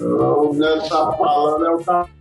O 0.00 0.50
que 0.50 0.62
ele 0.62 0.88
tá 0.88 1.12
falando 1.12 1.64
é 1.64 1.70
o 1.70 1.84
cálculo. 1.84 2.14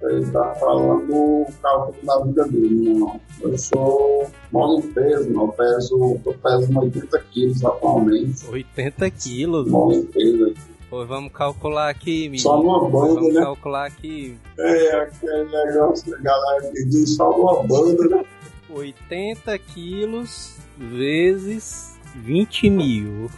Ele 0.00 0.30
tá 0.30 0.54
falando 0.54 1.12
o 1.12 1.46
cálculo 1.60 1.96
da 2.04 2.24
vida 2.24 2.44
dele, 2.46 2.94
não. 2.94 3.20
Eu 3.40 3.58
sou 3.58 4.30
mole 4.52 4.78
em 4.78 4.92
peso, 4.92 5.30
não. 5.30 5.46
Eu 5.46 5.52
peso, 5.52 6.20
eu 6.24 6.34
peso 6.34 6.78
80 6.78 7.18
quilos 7.32 7.64
atualmente. 7.64 8.48
80 8.48 9.10
quilos. 9.10 9.68
Mole 9.68 9.96
em 9.96 10.04
peso. 10.04 10.54
Pois 10.90 11.06
vamos 11.06 11.32
calcular 11.32 11.90
aqui, 11.90 12.30
menino. 12.30 12.38
Só 12.38 12.56
numa 12.56 12.88
banda, 12.88 13.14
vamos 13.14 13.34
né? 13.34 13.42
calcular 13.42 13.86
aqui. 13.86 14.38
É 14.58 14.96
aquele 15.02 15.44
negócio 15.44 16.04
que 16.04 16.14
a 16.14 16.18
galera 16.18 16.70
que 16.70 16.84
diz 16.86 17.16
só 17.16 17.30
numa 17.36 17.62
banda, 17.64 18.16
né? 18.16 18.24
80 18.70 19.58
quilos 19.58 20.56
vezes 20.78 21.98
20 22.14 22.70
mil. 22.70 23.30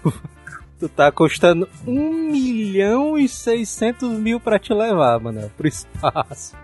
Tu 0.81 0.89
tá 0.89 1.13
custando 1.13 1.69
1 1.87 2.33
milhão 2.33 3.19
e 3.19 3.29
600 3.29 4.09
mil 4.19 4.41
pra 4.41 4.59
te 4.59 4.73
levar, 4.73 5.21
mano, 5.21 5.53
pro 5.55 5.69
espaço. 5.69 6.57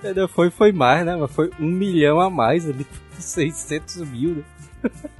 Entendeu? 0.00 0.26
Foi, 0.26 0.50
foi 0.50 0.72
mais, 0.72 1.06
né? 1.06 1.14
Mas 1.16 1.30
foi 1.30 1.50
1 1.60 1.64
milhão 1.64 2.20
a 2.20 2.28
mais 2.28 2.68
ali, 2.68 2.84
600 3.20 3.98
mil, 4.08 4.30
né? 4.30 4.42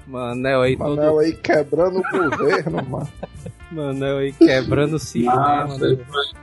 Manel 0.07 0.61
aí 0.63 0.77
todo. 0.77 0.97
Manel 0.97 1.19
aí 1.19 1.33
quebrando 1.35 1.99
o 1.99 2.03
governo, 2.03 2.85
mano. 2.89 3.09
Manel 3.71 4.19
aí 4.19 4.33
quebrando 4.33 4.97
o 4.97 4.99
cinema. 4.99 5.63
Ah, 5.63 5.67
né? 5.69 5.79
foi, 5.79 5.99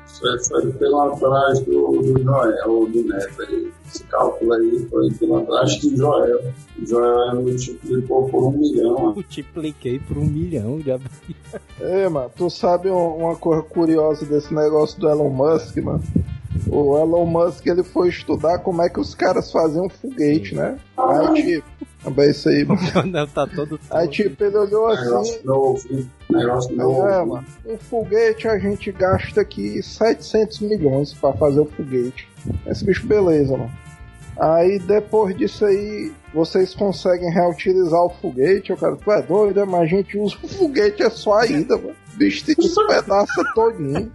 foi, 0.07 0.43
foi 0.43 0.71
pelo 0.73 1.01
atrás 1.01 1.59
do, 1.59 1.91
do 2.01 2.23
Joel, 2.23 2.69
ou 2.69 2.87
do 2.89 3.03
Neto 3.03 3.41
aí. 3.43 3.71
Esse 3.87 4.03
cálculo 4.05 4.53
aí 4.53 4.87
foi 4.89 5.11
pelo 5.13 5.37
atrás 5.37 5.77
do 5.79 5.95
Joel. 5.95 6.39
O 6.81 6.85
Joel 6.85 7.35
multiplicou 7.41 8.29
por 8.29 8.47
um 8.47 8.51
milhão. 8.57 9.13
Multipliquei 9.13 9.99
por 9.99 10.17
um 10.17 10.25
milhão 10.25 10.79
de 10.79 10.91
ab- 10.91 11.03
É, 11.79 12.09
mano, 12.09 12.31
tu 12.35 12.49
sabe 12.49 12.89
um- 12.89 13.17
uma 13.17 13.35
coisa 13.35 13.61
curiosa 13.61 14.25
desse 14.25 14.53
negócio 14.53 14.99
do 14.99 15.07
Elon 15.09 15.29
Musk, 15.29 15.77
mano? 15.77 16.01
O 16.67 16.97
Elon 16.97 17.25
Musk 17.25 17.65
ele 17.67 17.83
foi 17.83 18.09
estudar 18.09 18.59
como 18.59 18.81
é 18.81 18.89
que 18.89 18.99
os 18.99 19.13
caras 19.15 19.51
faziam 19.51 19.87
foguete, 19.89 20.55
né? 20.55 20.77
Aí 20.97 21.43
tipo, 21.43 21.65
também 22.03 22.31
isso 22.31 22.49
aí, 22.49 22.63
mano. 22.65 22.81
O 22.81 23.27
tá 23.27 23.47
todo. 23.47 23.79
Aí 23.91 24.07
tipo, 24.07 24.43
ele 24.43 24.57
olhou 24.57 24.87
assim, 24.87 25.05
Negócio 25.05 25.41
novo, 25.45 26.07
negócio 26.29 26.75
novo. 26.75 27.07
É, 27.07 27.25
mano. 27.25 27.45
Um 27.65 27.77
foguete 27.77 28.47
a 28.47 28.57
gente 28.57 28.91
gasta 28.91 29.41
aqui 29.41 29.81
700 29.81 30.59
milhões 30.61 31.13
pra 31.13 31.33
fazer 31.33 31.59
o 31.59 31.65
foguete. 31.65 32.27
Esse 32.65 32.85
bicho, 32.85 33.05
beleza, 33.05 33.57
mano. 33.57 33.71
Aí 34.39 34.79
depois 34.79 35.35
disso 35.35 35.65
aí, 35.65 36.13
vocês 36.33 36.73
conseguem 36.73 37.29
reutilizar 37.29 38.01
o 38.01 38.09
foguete. 38.09 38.69
Eu 38.69 38.77
quero, 38.77 38.95
tu 38.95 39.11
é 39.11 39.21
doido, 39.21 39.59
é? 39.59 39.65
mas 39.65 39.81
a 39.81 39.85
gente 39.85 40.17
usa 40.17 40.37
o 40.41 40.47
foguete 40.47 41.03
é 41.03 41.09
só 41.09 41.39
a 41.39 41.45
ida, 41.45 41.75
mano. 41.77 41.95
bicho 42.15 42.45
se 42.45 42.55
despedaça 42.55 43.43
todinho. 43.53 44.09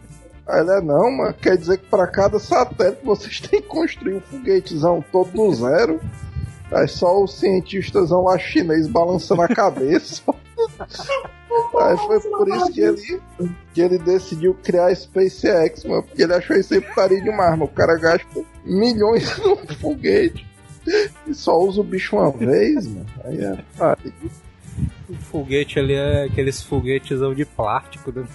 Aí 0.46 0.60
ele 0.60 0.70
é, 0.72 0.80
não, 0.80 1.10
mas 1.10 1.36
quer 1.36 1.56
dizer 1.56 1.78
que 1.78 1.86
para 1.86 2.06
cada 2.06 2.38
satélite 2.38 3.04
vocês 3.04 3.40
têm 3.40 3.62
que 3.62 3.68
construir 3.68 4.14
um 4.14 4.20
foguetezão 4.20 5.04
todo 5.12 5.30
do 5.30 5.54
zero. 5.54 6.00
Aí 6.74 6.88
só 6.88 7.22
os 7.22 7.34
cientistas 7.34 8.10
lá 8.10 8.38
chinês 8.38 8.86
balançando 8.88 9.42
a 9.42 9.48
cabeça. 9.48 10.22
Aí 11.80 11.96
foi 11.98 12.20
por 12.20 12.48
isso 12.48 12.72
que 12.72 12.80
ele, 12.80 13.22
que 13.72 13.80
ele 13.80 13.98
decidiu 13.98 14.54
criar 14.62 14.86
a 14.86 14.94
SpaceX, 14.94 15.84
mano. 15.84 16.02
Porque 16.02 16.22
ele 16.22 16.34
achou 16.34 16.56
isso 16.56 16.74
aí 16.74 16.80
putaria 16.80 17.20
demais, 17.22 17.50
mano. 17.52 17.64
O 17.64 17.68
cara 17.68 17.96
gasta 17.96 18.42
milhões 18.64 19.36
num 19.38 19.56
foguete 19.76 20.46
e 21.26 21.32
só 21.34 21.58
usa 21.58 21.80
o 21.80 21.84
bicho 21.84 22.16
uma 22.16 22.30
vez, 22.30 22.86
mano. 22.86 23.06
Aí 23.24 23.40
é 23.44 23.56
putaria. 23.72 24.12
O 25.08 25.14
foguete 25.14 25.78
ali 25.78 25.94
é 25.94 26.24
aqueles 26.24 26.60
foguetezão 26.62 27.32
de 27.34 27.44
plástico, 27.44 28.10
né? 28.10 28.26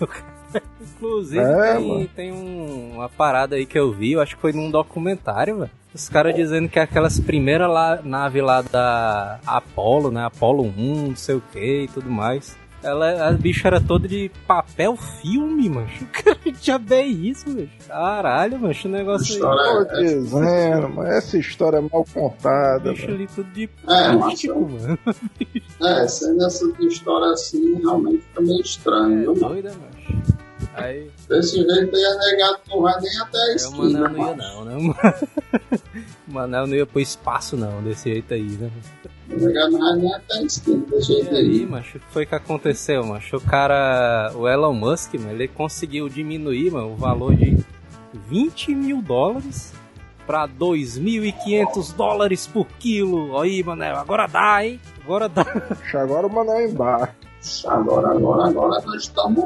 Inclusive, 0.81 1.43
É, 1.43 1.75
tem, 1.75 1.87
mano. 1.87 2.09
tem 2.15 2.31
um- 2.31 2.93
uma 2.95 3.09
parada 3.09 3.55
aí 3.55 3.65
que 3.65 3.77
eu 3.77 3.91
vi, 3.91 4.13
eu 4.13 4.21
acho 4.21 4.35
que 4.35 4.41
foi 4.41 4.51
num 4.53 4.71
documentário, 4.71 5.57
velho. 5.59 5.71
Os 5.93 6.07
caras 6.07 6.35
dizendo 6.35 6.69
que 6.69 6.79
aquelas 6.79 7.19
primeiras 7.19 7.69
lá, 7.69 7.99
nave 8.03 8.41
lá 8.41 8.61
da 8.61 9.39
Apollo, 9.45 10.11
né? 10.11 10.23
Apollo 10.25 10.63
1, 10.77 11.07
não 11.09 11.15
sei 11.15 11.35
o 11.35 11.41
que 11.51 11.83
e 11.83 11.87
tudo 11.87 12.09
mais. 12.09 12.55
Ela, 12.81 13.27
a 13.27 13.31
bicha 13.33 13.67
era 13.67 13.81
toda 13.81 14.07
de 14.07 14.31
papel 14.47 14.95
filme, 14.95 15.67
mancho. 15.67 16.05
Cara, 16.13 16.37
já 16.61 16.77
bem 16.77 17.11
isso, 17.27 17.49
mancho. 17.49 17.69
Caralho, 17.87 18.57
mancho, 18.59 18.87
o 18.87 18.91
negócio 18.91 19.25
aí. 19.27 19.33
História- 19.33 19.85
Tô 19.85 19.99
dizendo, 20.01 20.89
mas 20.89 21.07
essa 21.09 21.37
história 21.37 21.77
é 21.77 21.81
mal 21.81 22.05
contada, 22.13 22.91
Bicho 22.93 23.07
ali 23.11 23.27
tudo 23.27 23.51
de 23.51 23.63
É, 23.65 23.67
plástico, 24.13 24.59
mano. 24.61 24.99
É, 25.83 26.07
sendo 26.07 26.45
essa 26.45 26.71
história 26.79 27.33
assim, 27.33 27.79
realmente 27.81 28.21
fica 28.21 28.41
meio 28.41 28.59
É 28.59 28.61
estranho. 28.61 29.19
viu, 29.19 29.35
mano? 29.35 29.47
doida, 29.55 29.71
mancho. 29.71 30.23
Aí, 30.75 31.09
Desse 31.27 31.55
jeito 31.57 31.95
aí, 31.95 32.05
a 32.05 32.15
negado 32.17 32.59
não 32.69 32.81
vai 32.81 33.01
nem 33.01 33.19
até 33.19 33.37
a 33.37 33.41
aí 33.41 33.57
o. 33.67 33.71
Manel 33.77 34.09
não 34.09 34.27
ia 34.27 34.35
não, 34.35 34.65
né? 34.65 34.95
O 36.27 36.33
Manel 36.33 36.67
não 36.67 36.75
ia 36.75 36.85
pro 36.85 36.99
espaço 37.01 37.57
não, 37.57 37.81
desse 37.83 38.09
jeito 38.11 38.33
aí, 38.33 38.43
né? 38.43 38.69
O 39.31 39.35
negado 39.35 39.71
não 39.71 39.79
vai 39.79 39.95
nem 39.97 40.13
até 40.13 40.37
a 40.37 40.41
esquina, 40.43 40.85
desse 40.89 41.11
E 41.11 41.15
jeito 41.15 41.35
aí, 41.35 41.39
aí. 41.59 41.65
macho, 41.65 41.97
o 41.97 41.99
que 41.99 42.11
foi 42.11 42.25
que 42.25 42.35
aconteceu, 42.35 43.03
macho? 43.05 43.37
O 43.37 43.41
cara, 43.41 44.31
o 44.35 44.47
Elon 44.47 44.73
Musk, 44.73 45.15
mano, 45.15 45.31
ele 45.31 45.47
conseguiu 45.47 46.07
diminuir, 46.07 46.71
mano, 46.71 46.93
o 46.93 46.95
valor 46.95 47.35
de 47.35 47.57
20 48.29 48.73
mil 48.75 49.01
dólares 49.01 49.73
pra 50.25 50.47
2.500 50.47 51.95
dólares 51.95 52.45
por 52.47 52.67
quilo. 52.79 53.39
Aí, 53.39 53.63
Manel, 53.63 53.95
agora 53.97 54.27
dá, 54.27 54.63
hein? 54.63 54.79
Agora 55.03 55.27
dá. 55.27 55.45
Agora 55.95 56.27
o 56.27 56.31
Manuel 56.31 56.69
embarque. 56.69 57.27
Agora, 57.67 58.09
agora, 58.11 58.49
agora 58.49 58.81
nós 58.85 59.03
estamos. 59.03 59.45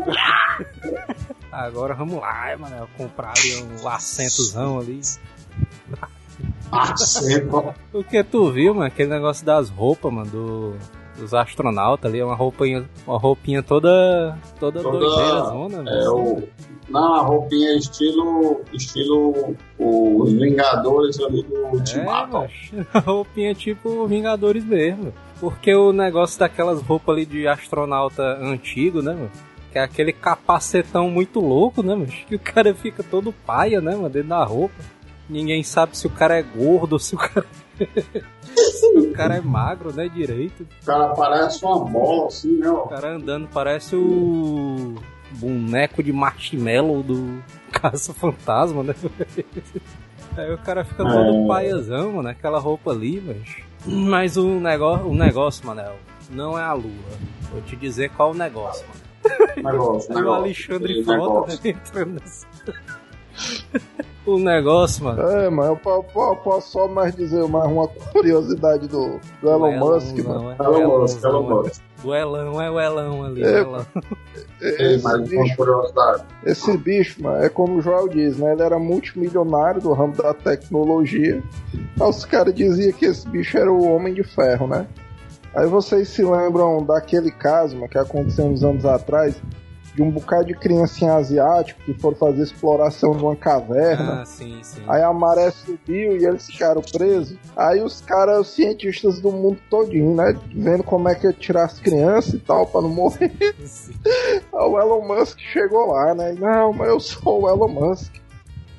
Agora 1.52 1.94
vamos 1.94 2.20
lá, 2.20 2.52
hein, 2.52 2.58
Manel, 2.60 2.88
comprar 2.98 3.34
ali 3.38 3.64
um 3.64 3.88
assentozão 3.88 4.80
ali. 4.80 5.00
Assento. 6.72 7.74
Porque 7.92 8.24
tu 8.24 8.52
viu, 8.52 8.74
mano, 8.74 8.88
aquele 8.88 9.10
negócio 9.10 9.46
das 9.46 9.70
roupas, 9.70 10.12
mano, 10.12 10.30
do, 10.32 10.74
dos 11.18 11.34
astronautas 11.34 12.10
ali, 12.12 12.24
uma 12.24 12.34
roupinha, 12.36 12.90
uma 13.06 13.20
roupinha 13.20 13.62
toda, 13.62 14.36
toda, 14.60 14.82
Toda- 14.82 14.98
doideira, 15.00 15.42
zona, 15.46 15.90
É 15.90 16.10
o. 16.10 16.44
Não, 16.90 17.14
a 17.14 17.22
roupinha 17.22 17.70
é 17.70 17.78
estilo. 17.78 18.62
Estilo. 18.74 19.56
Os 19.80 20.34
Vingadores 20.34 21.20
ali 21.20 21.44
do 21.44 21.56
É, 21.58 21.70
Ultimato. 21.72 22.44
roupinha 23.06 23.54
tipo 23.54 24.06
Vingadores 24.08 24.66
mesmo. 24.66 25.14
Porque 25.44 25.76
o 25.76 25.92
negócio 25.92 26.40
daquelas 26.40 26.82
roupas 26.82 27.14
ali 27.18 27.26
de 27.26 27.46
astronauta 27.46 28.24
antigo, 28.42 29.02
né, 29.02 29.12
mano? 29.14 29.32
Que 29.74 29.78
é 29.78 29.84
aquele 29.84 30.14
capacetão 30.14 31.10
muito 31.10 31.42
louco, 31.42 31.84
né, 31.84 31.94
mano? 31.94 32.08
Que 32.30 32.36
o 32.36 32.40
cara 32.40 32.74
fica 32.74 33.04
todo 33.04 33.34
paia, 33.46 33.82
né, 33.82 33.94
mano? 33.94 34.10
Dentro 34.10 34.30
da 34.30 34.42
roupa. 34.46 34.74
Ninguém 35.30 35.62
sabe 35.62 35.98
se 35.98 36.08
o 36.08 36.10
cara 36.10 36.40
é 36.40 36.42
gordo 36.42 36.94
ou 36.94 37.00
se 37.00 37.14
o 37.14 37.18
cara. 37.18 37.46
se 38.56 38.98
o 39.00 39.12
cara 39.12 39.36
é 39.36 39.42
magro, 39.42 39.92
né? 39.94 40.08
Direito. 40.08 40.66
o 40.82 40.86
cara 40.86 41.10
parece 41.10 41.66
uma 41.66 41.78
bola, 41.84 42.28
assim, 42.28 42.60
né? 42.60 42.70
ó. 42.70 42.84
O 42.86 42.88
cara 42.88 43.16
andando 43.16 43.50
parece 43.54 43.98
o 43.98 44.96
boneco 45.32 46.02
de 46.02 46.14
marshmallow 46.14 47.04
do 47.04 47.44
Caça-Fantasma, 47.70 48.82
né? 48.82 48.96
Aí 50.38 50.54
o 50.54 50.58
cara 50.60 50.86
fica 50.86 51.04
todo 51.04 51.44
É. 51.44 51.48
paiazão, 51.48 52.14
mano, 52.14 52.30
aquela 52.30 52.60
roupa 52.60 52.92
ali, 52.92 53.22
mas. 53.22 53.73
Mas 53.86 54.38
o 54.38 54.60
negócio, 54.60 55.08
o 55.08 55.16
negócio, 55.16 55.66
Manel, 55.66 55.96
não 56.30 56.58
é 56.58 56.64
a 56.64 56.74
lua. 56.74 56.92
Vou 57.52 57.62
te 57.62 57.76
dizer 57.76 58.10
qual 58.12 58.32
o 58.32 58.34
negócio, 58.34 58.86
mano. 58.88 59.04
Negócio, 59.72 60.12
Aí 60.18 60.24
o. 60.24 60.34
Alexandre 60.34 61.04
Frota 61.04 61.20
negócio. 61.22 61.64
né, 61.64 61.70
entrando 61.70 62.22
nessa. 62.22 62.48
O 64.26 64.40
negócio, 64.40 65.04
mano. 65.04 65.22
É, 65.22 65.50
mas 65.50 65.68
eu 65.68 65.76
po- 65.76 66.04
po- 66.04 66.36
posso 66.38 66.72
só 66.72 66.88
mais 66.88 67.14
dizer 67.14 67.46
mais 67.48 67.70
uma 67.70 67.88
curiosidade 67.88 68.88
do, 68.88 69.20
do 69.42 69.50
Elon 69.50 69.78
Musk, 69.78 70.18
mano. 70.20 70.56
não, 70.58 70.78
é 70.78 70.82
Elon 70.82 71.00
Musk, 71.02 71.24
Elon 71.24 71.44
é. 71.46 71.54
Musk. 71.64 71.82
Do 72.02 72.16
Elão, 72.16 72.62
é 72.62 72.72
o 72.72 72.80
Elão 72.80 73.24
ali. 73.26 73.44
É, 73.44 73.48
o 73.48 73.58
Elão. 73.58 73.86
Ei, 74.62 74.96
Esse 74.96 75.18
bicho, 75.18 75.64
esse 76.46 76.78
bicho, 76.78 77.22
mano, 77.24 77.44
é 77.44 77.50
como 77.50 77.76
o 77.78 77.82
Joel 77.82 78.08
diz, 78.08 78.38
né? 78.38 78.54
Ele 78.54 78.62
era 78.62 78.80
multimilionário 78.80 79.82
do 79.82 79.92
ramo 79.92 80.14
da 80.16 80.34
tecnologia. 80.34 81.44
Aí 82.00 82.10
os 82.10 82.24
caras 82.24 82.54
diziam 82.54 82.94
que 82.94 83.06
esse 83.06 83.28
bicho 83.28 83.58
era 83.58 83.72
o 83.72 83.84
Homem 83.94 84.14
de 84.14 84.24
Ferro, 84.24 84.68
né? 84.68 84.88
Aí 85.54 85.68
vocês 85.68 86.08
se 86.08 86.24
lembram 86.24 86.82
daquele 86.84 87.30
caso, 87.30 87.76
mano, 87.76 87.90
que 87.90 87.98
aconteceu 87.98 88.46
uns 88.46 88.64
anos 88.64 88.86
atrás, 88.86 89.36
de 89.94 90.02
um 90.02 90.10
bocado 90.10 90.46
de 90.46 90.56
criancinha 90.56 91.14
asiático 91.14 91.80
que 91.84 91.94
foram 91.94 92.18
fazer 92.18 92.42
exploração 92.42 93.14
numa 93.14 93.36
caverna. 93.36 94.22
Ah, 94.22 94.26
sim, 94.26 94.60
sim. 94.64 94.82
Aí 94.88 95.04
a 95.04 95.14
maré 95.14 95.52
subiu 95.52 96.18
e 96.18 96.26
eles 96.26 96.48
ficaram 96.48 96.82
presos. 96.82 97.38
Aí 97.56 97.82
os 97.82 98.02
caras, 98.02 98.40
os 98.40 98.48
cientistas 98.48 99.20
do 99.20 99.32
mundo 99.32 99.60
todinho, 99.70 100.16
né? 100.16 100.38
Vendo 100.54 100.84
como 100.84 101.08
é 101.10 101.16
que 101.16 101.28
ia 101.28 101.34
tirar 101.34 101.66
as 101.66 101.80
crianças 101.80 102.34
e 102.34 102.40
tal, 102.40 102.66
pra 102.66 102.82
não 102.82 102.90
morrer. 102.90 103.32
Sim. 103.66 103.94
Aí 104.06 104.42
o 104.66 104.80
Elon 104.80 105.08
Musk 105.08 105.40
chegou 105.40 105.92
lá, 105.92 106.16
né? 106.16 106.34
Não, 106.40 106.74
mas 106.74 106.90
eu 106.90 107.00
sou 107.00 107.44
o 107.44 107.50
Elon 107.50 107.68
Musk. 107.68 108.24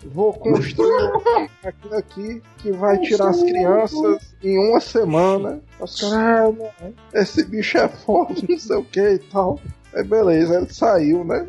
Vou 0.06 0.34
construir 0.34 1.10
uma 1.12 1.48
máquina 1.62 1.96
aqui 1.96 2.42
que 2.58 2.70
vai 2.72 2.98
tirar 2.98 3.30
as 3.30 3.42
crianças 3.42 4.34
em 4.42 4.58
uma 4.58 4.78
semana. 4.78 5.60
Os 5.80 5.98
caras, 5.98 6.54
ah, 6.60 6.90
esse 7.14 7.42
bicho 7.44 7.78
é 7.78 7.88
foda, 7.88 8.34
não 8.46 8.58
sei 8.58 8.76
o 8.76 8.84
que 8.84 9.00
e 9.00 9.18
tal. 9.18 9.58
Aí 9.94 10.02
beleza, 10.04 10.56
ele 10.56 10.72
saiu, 10.72 11.24
né? 11.24 11.46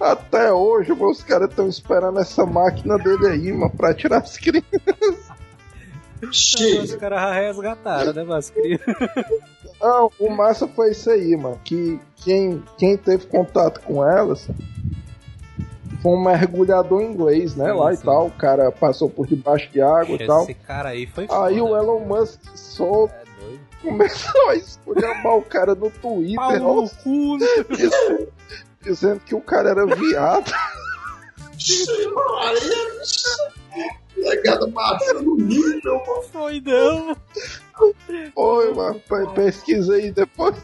Até 0.00 0.52
hoje, 0.52 0.92
os 0.92 1.22
caras 1.22 1.50
estão 1.50 1.68
esperando 1.68 2.18
essa 2.18 2.44
máquina 2.44 2.98
dele 2.98 3.26
aí, 3.28 3.52
mano, 3.52 3.70
pra 3.70 3.94
tirar 3.94 4.18
as 4.18 4.36
crianças. 4.36 5.30
Os 6.22 6.36
Xiii. 6.36 6.98
caras 6.98 7.34
resgataram, 7.34 8.12
né, 8.12 8.24
mas 8.24 8.50
crianças. 8.50 8.94
Não, 9.80 10.10
o 10.18 10.30
massa 10.30 10.68
foi 10.68 10.90
isso 10.90 11.10
aí, 11.10 11.36
mano. 11.36 11.58
Que 11.64 11.98
quem, 12.16 12.62
quem 12.76 12.96
teve 12.96 13.26
contato 13.26 13.80
com 13.80 14.04
elas 14.04 14.48
foi 16.02 16.12
um 16.12 16.22
mergulhador 16.22 17.02
inglês, 17.02 17.54
né? 17.54 17.70
Sim, 17.70 17.78
lá 17.78 17.94
sim. 17.94 18.00
e 18.00 18.04
tal. 18.04 18.26
O 18.26 18.30
cara 18.30 18.70
passou 18.70 19.08
por 19.08 19.26
debaixo 19.26 19.70
de 19.70 19.80
água 19.80 20.16
e 20.16 20.26
tal. 20.26 20.42
Esse 20.42 20.54
cara 20.54 20.90
aí 20.90 21.06
foi 21.06 21.24
Aí 21.24 21.58
foda, 21.58 21.64
o 21.64 21.76
Elon 21.76 22.00
Musk 22.00 22.40
É 22.44 22.80
doido. 22.86 23.19
Começou 23.82 24.48
a 24.48 24.54
esculhambar 24.56 25.36
o 25.36 25.42
cara 25.42 25.74
no 25.74 25.90
Twitter, 25.90 26.36
Pau 26.36 26.52
ó, 26.78 26.82
no 26.82 26.88
cu, 26.90 27.38
dizendo, 27.70 28.28
dizendo 28.82 29.20
que 29.20 29.34
o 29.34 29.40
cara 29.40 29.70
era 29.70 29.86
viado. 29.86 30.52
Legado 34.16 34.66
baixando 34.68 35.22
no 35.22 35.36
nível, 35.36 36.02
mano. 36.06 36.22
Foi 36.32 36.60
não. 36.60 37.16
Foi, 38.34 38.74
mano. 38.74 39.00
pe- 39.08 39.26
Pesquisa 39.34 39.94
aí 39.94 40.10
depois. 40.12 40.56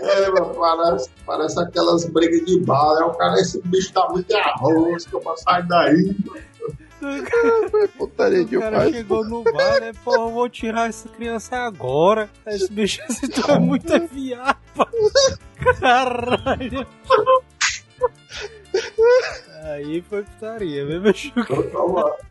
É, 0.00 0.30
mano, 0.30 0.54
parece, 0.54 1.10
parece 1.24 1.60
aquelas 1.60 2.04
brigas 2.06 2.44
de 2.46 2.60
bala. 2.60 3.02
É 3.02 3.04
o 3.04 3.14
cara, 3.14 3.40
esse 3.40 3.60
bicho 3.66 3.92
tá 3.92 4.08
muito 4.08 4.34
arroz, 4.36 5.06
que 5.06 5.14
eu 5.14 5.20
vou 5.20 5.36
sair 5.36 5.66
daí. 5.68 6.16
Foi 7.70 7.88
putaria 7.88 8.42
O 8.42 8.60
cara 8.60 8.90
chegou 8.90 9.24
no 9.24 9.44
bar, 9.44 9.80
né? 9.80 9.92
Pô, 10.04 10.14
eu 10.14 10.30
vou 10.30 10.48
tirar 10.48 10.88
essa 10.88 11.08
criança 11.08 11.56
agora. 11.56 12.28
Esse 12.46 12.70
bicho 12.70 13.00
esse 13.08 13.28
tu 13.28 13.48
é 13.50 13.58
muito 13.58 13.92
viado. 14.08 14.58
Caralho. 15.80 16.86
Aí 19.62 20.02
foi 20.02 20.22
putaria, 20.22 20.84
mesmo 20.84 21.14
Chico. 21.14 21.54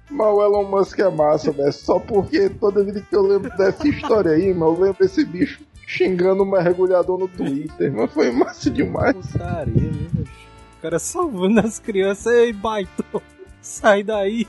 Mas 0.10 0.28
o 0.28 0.44
Elon 0.44 0.64
Musk 0.64 1.00
é 1.00 1.10
massa, 1.10 1.52
né? 1.54 1.72
Só 1.72 2.00
porque 2.00 2.50
toda 2.50 2.84
vida 2.84 3.02
que 3.02 3.16
eu 3.16 3.22
lembro 3.22 3.56
dessa 3.58 3.88
história 3.88 4.32
aí, 4.32 4.54
mano, 4.54 4.74
eu 4.74 4.82
lembro 4.82 4.98
desse 5.00 5.26
bicho 5.26 5.62
xingando 5.86 6.44
o 6.44 6.46
mergulhador 6.46 7.18
no 7.18 7.28
Twitter. 7.28 7.92
Mas 7.94 8.14
foi 8.14 8.32
massa 8.32 8.70
demais. 8.70 9.16
Putaria, 9.16 9.74
mesmo 9.74 10.24
O 10.24 10.82
cara 10.82 11.00
salvando 11.00 11.60
as 11.60 11.80
crianças. 11.80 12.34
Ei, 12.34 12.54
baito. 12.54 13.22
Sai 13.68 14.02
daí. 14.02 14.48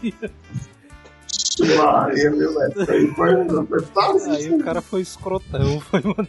Maria, 1.77 2.31
meu 2.31 2.55
velho. 2.55 2.91
Aí 2.91 3.07
foi, 3.15 3.35
foi 3.67 4.37
Aí 4.37 4.55
o 4.55 4.65
cara 4.65 4.81
foi 4.81 5.01
escrotão. 5.01 5.81
Foi, 5.81 6.01
mano. 6.01 6.29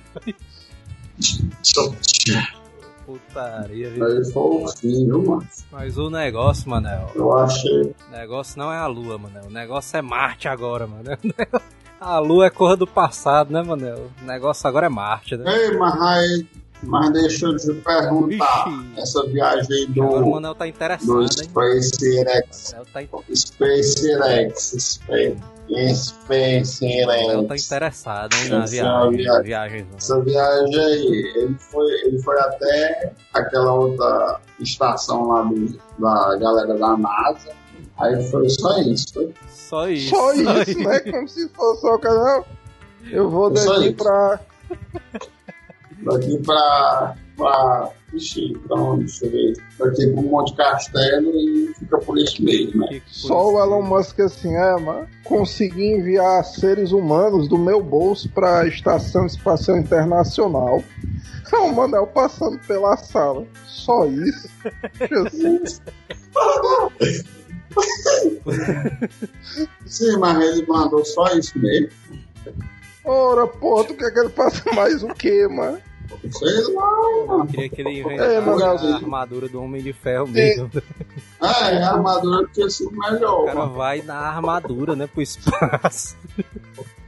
Putaria, 3.05 3.91
viu? 3.91 4.05
Aí 4.05 4.31
foi 4.31 4.63
o 4.63 4.67
fim, 4.69 5.05
viu, 5.05 5.23
mano? 5.23 5.47
Mas 5.71 5.97
o 5.99 6.09
negócio, 6.09 6.67
Manel. 6.67 7.11
Eu 7.13 7.37
achei. 7.37 7.95
O 8.07 8.11
negócio 8.11 8.57
não 8.57 8.73
é 8.73 8.77
a 8.77 8.87
Lua, 8.87 9.19
Manel. 9.19 9.45
O 9.45 9.51
negócio 9.51 9.95
é 9.95 10.01
Marte 10.01 10.47
agora, 10.47 10.87
Manel. 10.87 11.17
A 12.01 12.17
Lua 12.17 12.45
é 12.45 12.49
cor 12.49 12.77
do 12.77 12.87
passado, 12.87 13.51
né, 13.51 13.61
Manel? 13.61 14.09
O 14.21 14.25
negócio 14.25 14.65
agora 14.67 14.85
é 14.85 14.89
Marte, 14.89 15.35
né? 15.35 15.43
Ei, 15.53 15.77
mas 15.77 16.01
aí. 16.01 16.47
Mas 16.83 17.11
deixa 17.11 17.45
eu 17.47 17.57
te 17.57 17.73
perguntar. 17.73 18.67
Ixi. 18.69 19.01
Essa 19.01 19.25
viagem 19.27 19.67
aí 19.75 19.87
Agora 20.01 20.21
o 20.21 20.25
do. 20.25 20.31
Manel 20.31 20.55
tá 20.55 20.65
Do 20.65 20.69
interessado, 20.69 21.21
hein? 21.21 21.27
SpaceX. 21.29 22.75
O 22.79 22.85
tá, 22.85 23.01
SpaceX. 23.35 24.75
Space. 24.79 25.37
SpaceX. 25.95 27.05
Manel 27.05 27.47
tá 27.47 27.55
interessado, 27.55 28.33
hein, 28.35 28.49
na 28.49 28.65
viagem. 28.65 29.43
viagem. 29.43 29.87
Essa 29.97 30.21
viagem 30.21 30.79
aí, 30.79 31.33
ele 31.35 31.55
foi, 31.59 31.91
ele 32.05 32.19
foi 32.19 32.39
até 32.39 33.13
aquela 33.33 33.73
outra 33.73 34.39
estação 34.59 35.27
lá 35.27 35.43
do, 35.43 35.77
da 35.99 36.37
galera 36.37 36.73
da 36.75 36.97
NASA. 36.97 37.49
Aí 37.97 38.23
foi 38.29 38.49
só 38.49 38.77
isso. 38.79 39.13
Foi 39.13 39.33
Só 39.49 39.89
isso. 39.89 40.09
Só 40.15 40.31
isso, 40.33 40.79
né? 40.79 40.99
Como 41.01 41.27
se 41.27 41.49
fosse 41.49 41.81
só 41.81 41.95
o 41.95 41.99
canal. 41.99 42.47
Eu 43.11 43.29
vou 43.29 43.55
Só 43.57 43.73
daqui 43.75 43.87
isso. 43.87 43.95
pra. 43.95 44.39
Daqui 46.03 46.37
pra. 46.39 47.15
pra. 47.37 47.89
Ixi, 48.11 48.57
pra 48.67 48.75
onde? 48.75 49.05
Deixa 49.05 49.25
eu 49.25 49.31
ver. 49.31 49.53
Daqui 49.77 50.07
pro 50.07 50.23
Monte 50.23 50.55
Castelo 50.55 51.29
e 51.29 51.71
fica 51.77 51.99
por 51.99 52.17
isso 52.17 52.43
mesmo, 52.43 52.81
né? 52.81 52.99
Só 53.05 53.51
o 53.51 53.59
Elon? 53.59 53.83
Musk 53.83 54.19
assim, 54.21 54.55
é, 54.55 54.79
mano. 54.79 55.07
Consegui 55.23 55.93
enviar 55.93 56.43
seres 56.43 56.91
humanos 56.91 57.47
do 57.47 57.55
meu 57.57 57.83
bolso 57.83 58.27
pra 58.29 58.65
Estação 58.67 59.27
Espacial 59.27 59.77
Internacional. 59.77 60.83
É 61.51 61.57
o 61.57 61.73
Manel 61.73 62.05
passando 62.05 62.59
pela 62.67 62.95
sala. 62.95 63.43
Só 63.65 64.05
isso. 64.05 64.47
Jesus. 65.09 65.81
Sim, 69.85 70.17
mas 70.17 70.43
ele 70.43 70.65
mandou 70.67 71.03
só 71.03 71.25
isso 71.35 71.57
mesmo. 71.57 71.89
Ora, 73.03 73.47
porra, 73.47 73.85
tu 73.85 73.95
quer 73.95 74.11
que 74.11 74.19
ele 74.19 74.29
faça 74.29 74.71
mais 74.73 75.03
o 75.03 75.07
quê, 75.07 75.47
mano? 75.47 75.79
Sei 76.31 76.73
lá, 76.73 76.91
Eu 77.29 77.45
queria 77.47 77.69
que 77.69 77.81
ele 77.81 77.89
É, 77.89 77.99
inventasse 78.01 78.45
Manelzinho. 78.45 78.93
a 78.93 78.95
armadura 78.97 79.47
do 79.49 79.61
Homem 79.61 79.81
de 79.83 79.93
Ferro 79.93 80.27
mesmo. 80.27 80.69
É, 81.41 81.83
a 81.83 81.91
armadura 81.93 82.47
tinha 82.53 82.69
sido 82.69 82.91
melhor. 82.91 83.43
O 83.43 83.45
cara 83.45 83.59
mano. 83.59 83.73
vai 83.73 84.01
na 84.01 84.15
armadura, 84.17 84.95
né, 84.95 85.07
pro 85.07 85.21
espaço. 85.21 86.15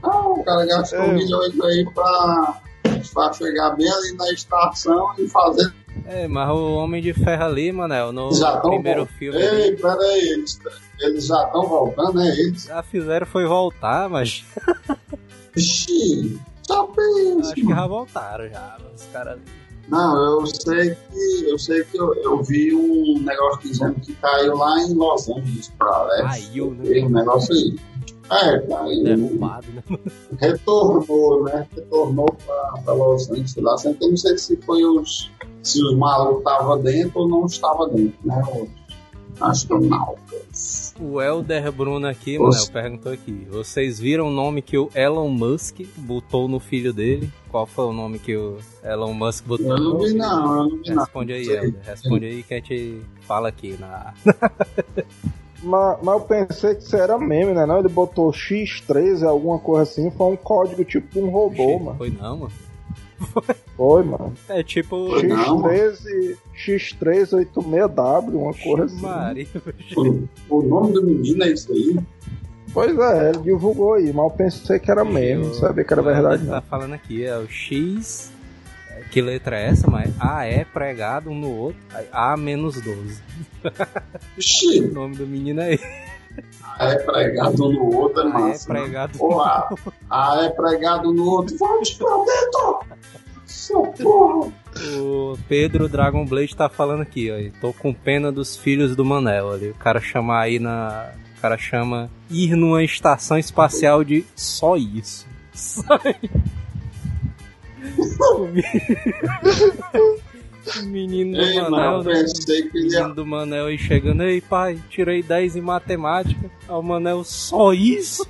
Ah, 0.03 0.27
o 0.27 0.43
cara 0.43 0.65
gastou 0.65 0.99
É. 0.99 1.13
milhões 1.13 1.59
aí 1.61 1.85
pra, 1.93 2.61
pra 3.13 3.33
chegar 3.33 3.71
bem 3.75 3.89
ali 3.91 4.13
na 4.13 4.31
estação 4.31 5.13
e 5.17 5.27
fazer. 5.27 5.73
É, 6.05 6.27
mas 6.27 6.49
o 6.49 6.73
Homem 6.75 7.01
de 7.01 7.13
Ferro 7.13 7.43
ali, 7.45 7.71
Manel, 7.71 8.11
no 8.11 8.29
primeiro 8.61 9.05
filme, 9.05 9.37
Ei, 9.39 9.75
peraí, 9.75 10.29
eles, 10.29 10.59
eles 10.99 11.25
já 11.27 11.43
estão 11.45 11.67
voltando, 11.67 12.13
né? 12.13 12.27
Eles. 12.29 12.63
já 12.63 12.81
fizeram 12.81 13.25
foi 13.27 13.45
voltar, 13.45 14.09
mas 14.09 14.45
Ixi, 15.55 16.39
já 16.71 17.39
acho 17.41 17.55
que 17.55 17.67
já 17.67 17.88
voltaram 17.88 18.49
já, 18.49 18.77
os 18.95 19.03
caras. 19.05 19.39
Não, 19.88 20.39
eu 20.39 20.45
sei 20.47 20.95
que 20.95 21.43
eu 21.49 21.60
sei 21.60 21.84
que 21.84 21.97
eu, 21.97 22.13
eu 22.15 22.41
vi 22.41 22.73
um 22.73 23.21
negócio 23.21 23.69
dizendo 23.69 23.95
que 23.95 24.13
caiu 24.15 24.55
lá 24.55 24.79
em 24.81 24.93
Los 24.93 25.27
Angeles 25.29 25.71
pra 25.77 26.03
leste. 26.03 26.47
Caiu, 26.49 26.71
né? 26.71 26.99
Um 27.01 27.10
negócio 27.10 27.53
aí. 27.53 27.75
É, 28.31 28.60
caiu. 28.60 29.03
Derrubado, 29.03 29.67
né? 29.73 29.84
Retornou, 30.39 31.43
né? 31.43 31.67
Retornou 31.75 32.27
pra, 32.45 32.81
pra 32.86 32.93
Los 32.93 33.29
Angeles 33.29 33.55
lá. 33.57 33.77
Sempre 33.77 34.05
eu 34.05 34.10
não 34.12 34.17
sei 34.17 34.38
se 34.38 34.55
foi 34.57 34.86
os. 34.86 35.29
Se 35.62 35.84
os 35.84 35.95
malucos 35.95 36.39
estavam 36.39 36.81
dentro 36.81 37.19
ou 37.19 37.27
não 37.27 37.45
estavam 37.45 37.89
dentro, 37.89 38.17
né? 38.23 38.41
Astronautas. 39.41 40.93
O 40.99 41.21
Elder 41.21 41.71
Bruno 41.71 42.08
aqui, 42.08 42.38
Os- 42.39 42.69
Manel, 42.69 42.71
perguntou 42.71 43.12
aqui. 43.12 43.47
Vocês 43.49 43.99
viram 43.99 44.27
o 44.27 44.32
nome 44.32 44.62
que 44.62 44.77
o 44.77 44.89
Elon 44.93 45.30
Musk 45.30 45.80
botou 45.97 46.47
no 46.47 46.60
filho 46.60 46.93
dele? 46.93 47.30
Qual 47.49 47.65
foi 47.65 47.86
o 47.86 47.93
nome 47.93 48.19
que 48.19 48.36
o 48.36 48.58
Elon 48.84 49.13
Musk 49.13 49.45
botou 49.45 49.67
Eu 49.67 49.77
não 49.77 49.93
no 49.93 49.99
vi, 50.06 50.13
não, 50.13 50.41
eu 50.58 50.69
não 50.69 50.77
vi, 50.77 50.89
não. 50.89 50.99
Responde 51.04 51.34
aí, 51.34 51.45
Sei. 51.45 51.58
Elder. 51.58 51.82
Responde 51.84 52.25
aí 52.25 52.43
que 52.43 52.54
a 52.54 52.58
gente 52.58 53.01
fala 53.21 53.47
aqui 53.49 53.77
na. 53.80 54.13
Mas, 55.63 55.99
mas 56.01 56.15
eu 56.15 56.21
pensei 56.21 56.73
que 56.73 56.82
isso 56.82 56.95
era 56.95 57.19
meme, 57.19 57.54
né? 57.54 57.67
Não, 57.67 57.77
ele 57.77 57.88
botou 57.88 58.32
X13, 58.32 59.21
alguma 59.27 59.60
coisa 59.60 59.84
assim. 59.84 60.10
Foi 60.10 60.34
um 60.34 60.36
código 60.36 60.84
tipo 60.84 61.19
um 61.19 61.30
robô, 61.30 61.77
mano. 61.77 61.97
Foi 61.99 62.10
não, 62.10 62.36
mano. 62.38 62.51
Foi, 63.77 64.03
mano. 64.03 64.34
É 64.49 64.63
tipo. 64.63 65.10
Foi 65.10 65.23
não, 65.23 65.62
X13, 65.63 66.38
X386W, 66.55 68.34
uma 68.34 68.53
coisa 68.53 68.86
assim. 68.86 69.01
Maria. 69.01 69.47
O, 70.49 70.60
o 70.60 70.63
nome 70.63 70.93
do 70.93 71.03
menino 71.03 71.43
é 71.43 71.51
isso 71.51 71.71
aí? 71.71 71.97
Pois 72.73 72.97
é, 72.97 73.29
ele 73.29 73.39
divulgou 73.39 73.95
aí, 73.95 74.13
mas 74.13 74.23
eu 74.25 74.29
pensei 74.31 74.79
que 74.79 74.89
era 74.89 75.03
meme, 75.03 75.45
não 75.45 75.53
sabia 75.53 75.84
que 75.84 75.93
era 75.93 76.01
verdade. 76.01 76.45
Tá 76.45 76.62
falando 76.62 76.93
aqui, 76.93 77.25
é 77.25 77.38
o 77.38 77.47
X. 77.47 78.31
Que 79.12 79.21
letra 79.21 79.60
é 79.60 79.67
essa? 79.67 79.89
Mas 79.89 80.13
A 80.19 80.45
é 80.45 80.63
pregado 80.63 81.29
um 81.29 81.36
no 81.38 81.49
outro. 81.49 81.81
A 82.13 82.38
menos 82.38 82.79
12. 82.79 83.21
Ixi, 84.38 84.79
O 84.88 84.93
nome 84.93 85.17
do 85.17 85.27
menino 85.27 85.62
é 85.62 85.73
esse. 85.73 86.11
A 86.78 86.89
é 86.89 86.96
pregado 86.98 87.70
no 87.72 87.96
outro, 87.96 88.22
é 88.22 88.26
A 88.26 88.30
é 88.30 88.34
massa. 88.34 88.74
né? 88.74 88.80
pregado 88.82 89.17
Ou 89.20 89.41
A, 89.41 89.74
A 90.10 90.46
é 90.46 90.50
pregado 90.50 91.13
no 91.13 91.26
outro. 91.26 91.58
Volte 91.58 91.98
pra 91.98 92.08
dentro! 92.08 92.80
Seu 93.46 93.84
porra! 93.84 94.52
O 95.00 95.38
Pedro 95.48 95.89
Dragon 95.89 96.26
Blade 96.26 96.56
tá 96.56 96.70
falando 96.70 97.02
aqui, 97.02 97.30
ó. 97.30 97.60
Tô 97.60 97.74
com 97.74 97.94
pena 97.94 98.32
dos 98.32 98.56
filhos 98.56 98.96
do 98.96 99.04
Manel 99.04 99.52
ali. 99.52 99.70
O 99.70 99.76
cara 99.76 100.00
chama 100.00 100.39
aí 100.39 100.60
na. 100.60 101.12
O 101.38 101.41
cara 101.41 101.58
chama 101.58 102.10
ir 102.30 102.56
numa 102.56 102.84
estação 102.84 103.38
espacial 103.38 104.04
de 104.04 104.26
só 104.36 104.78
isso. 104.78 105.28
Só 105.54 105.84
O 108.20 108.48
menino 110.84 111.38
do 111.38 111.41
Ei, 111.41 111.56
Manel, 111.62 111.69
mano, 111.69 112.04
né? 112.04 112.24
menino 112.74 113.15
do 113.15 113.26
Manel 113.26 113.65
aí 113.67 113.78
chegando, 113.78 114.24
ei 114.24 114.41
pai, 114.41 114.80
tirei 114.89 115.21
10 115.24 115.56
em 115.58 115.62
matemática. 115.62 116.52
Aí 116.67 116.76
o 116.76 116.82
Manel, 116.82 117.24
só 117.24 117.74
isso? 117.74 118.24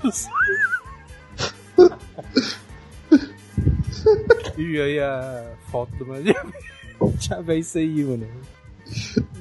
e 4.57 4.79
aí 4.81 4.99
a 4.99 5.53
foto 5.71 5.91
do 5.95 6.05
Manel. 6.07 6.35
Já 7.19 7.41
vê 7.41 7.57
isso 7.59 7.77
aí, 7.77 8.03
mano. 8.03 8.27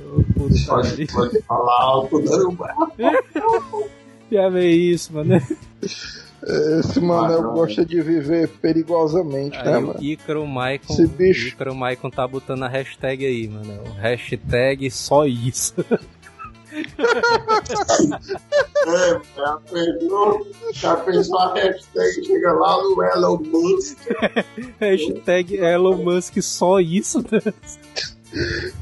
Ô, 0.01 0.23
Pode, 0.39 0.65
putaria. 0.67 1.07
pode 1.13 1.43
falar 1.43 1.83
alto, 1.83 2.21
não. 2.21 2.57
Já 4.31 4.49
vê 4.49 4.71
isso, 4.71 5.13
mano. 5.13 5.41
Esse 6.43 7.01
Manel 7.01 7.51
Ah, 7.51 7.53
gosta 7.53 7.85
de 7.85 8.01
viver 8.01 8.49
perigosamente, 8.49 9.59
né, 9.59 9.75
Aí 9.77 9.83
mano? 9.83 9.99
o 9.99 10.03
Ícaro 10.03 10.47
Maicon, 10.47 10.93
Esse 10.95 11.07
bicho. 11.07 11.49
Ícaro 11.49 11.75
Maicon 11.75 12.09
tá 12.11 12.27
botando 12.27 12.63
a 12.63 12.69
hashtag 12.69 13.27
aí, 13.27 13.47
mano. 13.49 13.83
Hashtag 13.99 14.91
só 14.91 15.27
isso. 15.27 15.75
É, 18.87 19.21
já 19.37 19.59
pensou? 19.71 20.47
Já 20.73 20.97
pensou 20.97 21.39
a 21.39 21.55
hashtag 21.55 22.25
chega 22.25 22.53
lá 22.53 22.83
no 22.83 23.03
Elon 23.03 23.39
Musk? 23.39 23.99
hashtag 24.81 25.57
Elon 25.57 25.97
Musk 25.97 26.41
só 26.41 26.81
isso. 26.81 27.19
né? 27.31 27.53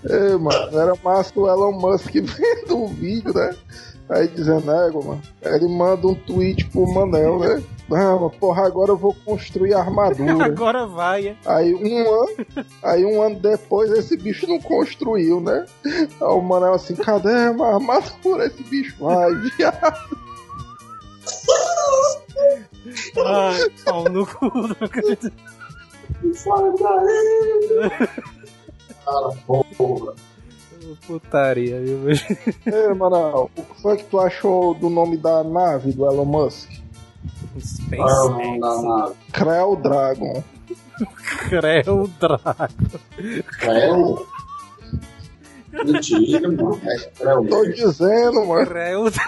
É, 0.05 0.37
mano, 0.37 0.79
era 0.79 0.95
massa 1.03 1.33
o 1.41 1.49
Elon 1.49 1.73
Musk 1.73 2.13
vendo 2.15 2.79
o 2.85 2.89
vídeo, 2.89 3.33
né? 3.33 3.55
Aí 4.09 4.27
dizendo, 4.29 4.71
égua, 4.71 5.03
mano. 5.03 5.23
Aí 5.45 5.55
ele 5.55 5.69
manda 5.69 6.07
um 6.07 6.15
tweet 6.15 6.65
pro 6.67 6.87
Manel, 6.93 7.39
né? 7.39 7.63
Não, 7.89 8.21
mas 8.21 8.37
porra, 8.37 8.67
agora 8.67 8.93
eu 8.93 8.97
vou 8.97 9.15
construir 9.25 9.75
a 9.75 9.81
armadura. 9.81 10.45
Agora 10.45 10.87
vai, 10.87 11.29
é. 11.29 11.37
Aí 11.47 11.75
um 11.75 12.23
ano, 12.23 12.47
aí 12.83 13.05
um 13.05 13.23
ano 13.23 13.37
depois 13.37 13.91
esse 13.93 14.17
bicho 14.17 14.47
não 14.47 14.61
construiu, 14.61 15.41
né? 15.41 15.65
Aí 15.85 16.11
o 16.21 16.41
Manel 16.41 16.75
assim, 16.75 16.95
cadê 16.95 17.33
a 17.33 17.49
armadura? 17.49 18.47
Esse 18.47 18.63
bicho 18.65 18.95
vai, 18.99 19.35
viado. 19.57 20.19
Ai, 23.27 23.71
pau 23.85 24.05
no 24.05 24.27
cu, 24.27 24.51
não 24.55 24.77
acredito. 24.81 25.33
Sai 26.35 26.73
daí! 26.79 27.91
Cara, 29.05 29.29
porra. 29.47 30.15
Putaria, 31.07 31.81
viu? 31.81 31.99
velho? 32.01 32.21
Ei, 32.67 32.95
Manel, 32.95 33.51
o 33.57 33.63
que 33.63 33.83
foi 33.83 33.97
que 33.97 34.05
tu 34.05 34.19
achou 34.19 34.75
do 34.75 34.89
nome 34.91 35.17
da 35.17 35.43
nave 35.45 35.93
do 35.93 36.07
Elon 36.07 36.25
Musk? 36.25 36.71
SpaceX. 37.59 39.17
Creu 39.33 39.77
Dragon. 39.77 40.43
Creu 41.49 42.11
Draco. 42.21 43.01
Creu? 43.59 44.27
Mentira, 45.85 46.49
mano. 46.51 46.81
É 46.85 46.99
creu. 47.11 47.47
Tô 47.49 47.65
dizendo, 47.65 48.47
mano. 48.47 48.67
Creu 48.67 49.05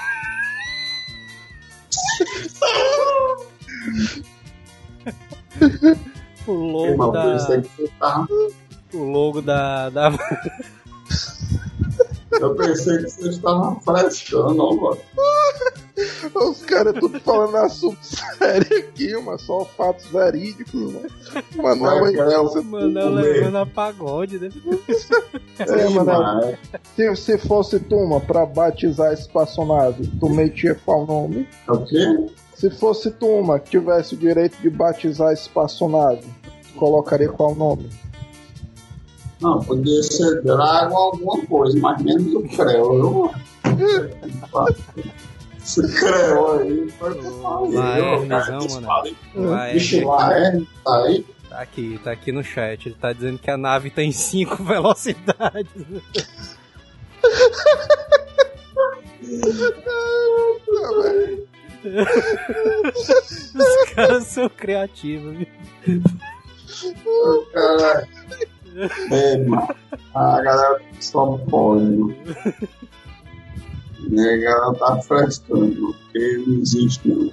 O 6.47 6.53
logo 6.53 7.13
da. 7.13 7.39
tava 7.99 8.27
O 8.93 8.99
logo 8.99 9.43
da. 9.43 9.89
da... 9.91 10.11
Eu 12.41 12.55
pensei 12.55 12.99
que 12.99 13.11
você 13.11 13.29
estava 13.29 13.77
frescando, 13.81 14.63
ó, 14.63 14.75
mano. 14.75 14.99
Os 16.51 16.63
caras 16.65 16.95
tudo 16.99 17.21
falando 17.21 17.57
assunto 17.59 17.99
sério 18.03 18.79
aqui, 18.79 19.15
mano. 19.19 19.39
Só 19.39 19.65
fatos 19.65 20.07
verídicos, 20.07 20.75
mano. 20.81 21.07
Manel 21.57 22.05
aí, 22.07 22.17
Mas, 22.17 22.35
você- 22.35 22.61
Manel 22.63 23.11
levando 23.11 23.57
a 23.57 23.67
pagode, 23.67 24.39
né? 24.39 24.49
É, 25.59 25.89
Manel. 25.91 26.23
Mas, 26.23 26.57
Se, 26.97 27.17
se 27.17 27.39
fosse 27.39 27.79
tu, 27.81 27.97
mano, 28.07 28.21
pra 28.23 28.47
batizar 28.47 29.11
a 29.11 29.15
espaçonave, 29.15 30.07
tu 30.19 30.29
metia 30.31 30.75
qual 30.87 31.07
nome? 31.07 31.47
é 31.69 31.73
o 31.73 31.85
quê? 31.85 32.27
Se 32.55 32.71
fosse 32.71 33.11
tu, 33.11 33.43
mano, 33.43 33.61
que 33.61 33.71
tivesse 33.71 34.15
o 34.15 34.19
direito 34.19 34.57
de 34.63 34.71
batizar 34.71 35.29
a 35.29 35.33
espaçonave, 35.35 36.25
colocaria 36.77 37.29
qual 37.29 37.55
nome? 37.55 37.91
Não, 39.41 39.59
podia 39.61 40.03
ser 40.03 40.43
Dragon 40.43 40.97
alguma 40.97 41.45
coisa, 41.47 41.79
mas 41.81 42.03
menos 42.03 42.35
o 42.35 42.43
Creu? 42.43 43.31
Esse 45.59 45.83
Creu 45.95 46.61
aí 46.61 46.91
foi 46.91 47.15
Lá 47.75 47.99
Hermesão, 47.99 48.67
mano. 48.69 48.89
Vixe, 49.73 50.01
é, 50.01 50.61
tá 50.85 51.05
aí. 51.05 51.25
Tá 51.49 51.61
aqui, 51.61 52.01
tá 52.05 52.13
aqui 52.13 52.33
no 52.33 52.45
chat. 52.45 52.87
Ele 52.87 52.95
tá 52.95 53.13
dizendo 53.13 53.39
que 53.39 53.51
a 53.51 53.57
nave 53.57 53.91
tem 53.91 54.13
5 54.13 54.63
velocidades. 54.63 55.73
Os 63.55 63.91
caras 63.95 64.27
são 64.27 64.49
criativos, 64.49 65.37
viu? 65.37 66.03
Cara, 67.53 68.09
é, 69.11 69.37
mano. 69.45 69.69
A 70.15 70.43
galera 70.43 70.81
só 71.01 71.39
pode, 71.49 71.85
mano. 71.85 72.17
E 74.11 74.21
a 74.21 74.37
galera 74.37 74.75
tá 74.75 74.97
frescando, 75.03 75.95
porque 75.95 76.45
não 76.47 76.59
existe, 76.61 77.09
não. 77.09 77.31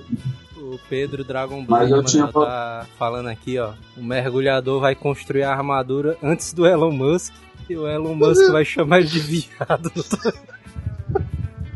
O 0.58 0.80
Pedro 0.90 1.24
Dragon 1.24 1.66
Mas 1.68 1.90
Ball 1.90 2.00
eu 2.00 2.04
tinha 2.04 2.28
tá 2.28 2.86
falando 2.98 3.30
aqui, 3.30 3.58
ó. 3.58 3.74
O 3.96 4.04
mergulhador 4.04 4.82
vai 4.82 4.94
construir 4.96 5.44
a 5.44 5.52
armadura 5.52 6.18
antes 6.22 6.54
do 6.54 6.68
Elon 6.68 6.92
Musk. 6.92 7.34
E 7.70 7.76
o 7.76 7.88
Elon 7.88 8.16
Musk 8.16 8.52
vai 8.52 8.64
chamar 8.66 9.00
ele 9.00 9.08
de 9.08 9.20
viado. 9.20 9.92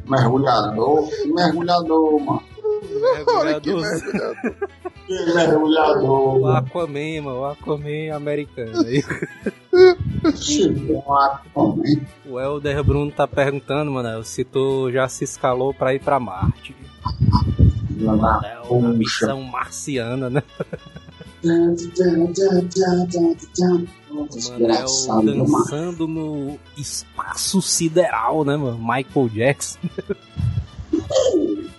Mergulhador, 0.08 1.10
mergulhador, 1.26 2.20
mano. 2.20 2.51
Mergulhador. 3.62 3.84
Que 5.08 5.26
mergulhador, 5.34 6.38
O 6.38 6.41
mano. 6.41 6.58
Aquaman, 6.58 7.22
mano. 7.22 7.39
O 7.41 7.46
Aquaman 7.46 8.15
americano. 8.15 8.82
Aí 8.86 9.04
o 12.26 12.39
Elder 12.39 12.84
Bruno 12.84 13.12
tá 13.12 13.28
perguntando, 13.28 13.91
mano, 13.91 14.24
se 14.24 14.44
tu 14.44 14.91
já 14.91 15.08
se 15.08 15.24
escalou 15.24 15.74
pra 15.74 15.94
ir 15.94 16.00
pra 16.00 16.20
Marte. 16.20 16.76
Lá 18.00 18.15
na 18.15 18.48
É 18.48 18.60
uma 18.67 18.89
missão 18.89 19.41
marciana, 19.44 20.30
né? 20.30 20.44
Manel 24.12 24.28
Desgraçado 24.30 25.32
demais. 25.32 25.50
dançando 25.52 26.08
no 26.08 26.60
espaço 26.78 27.62
sideral, 27.62 28.44
né, 28.44 28.58
mano? 28.58 28.78
Michael 28.78 29.30
Jackson. 29.30 29.80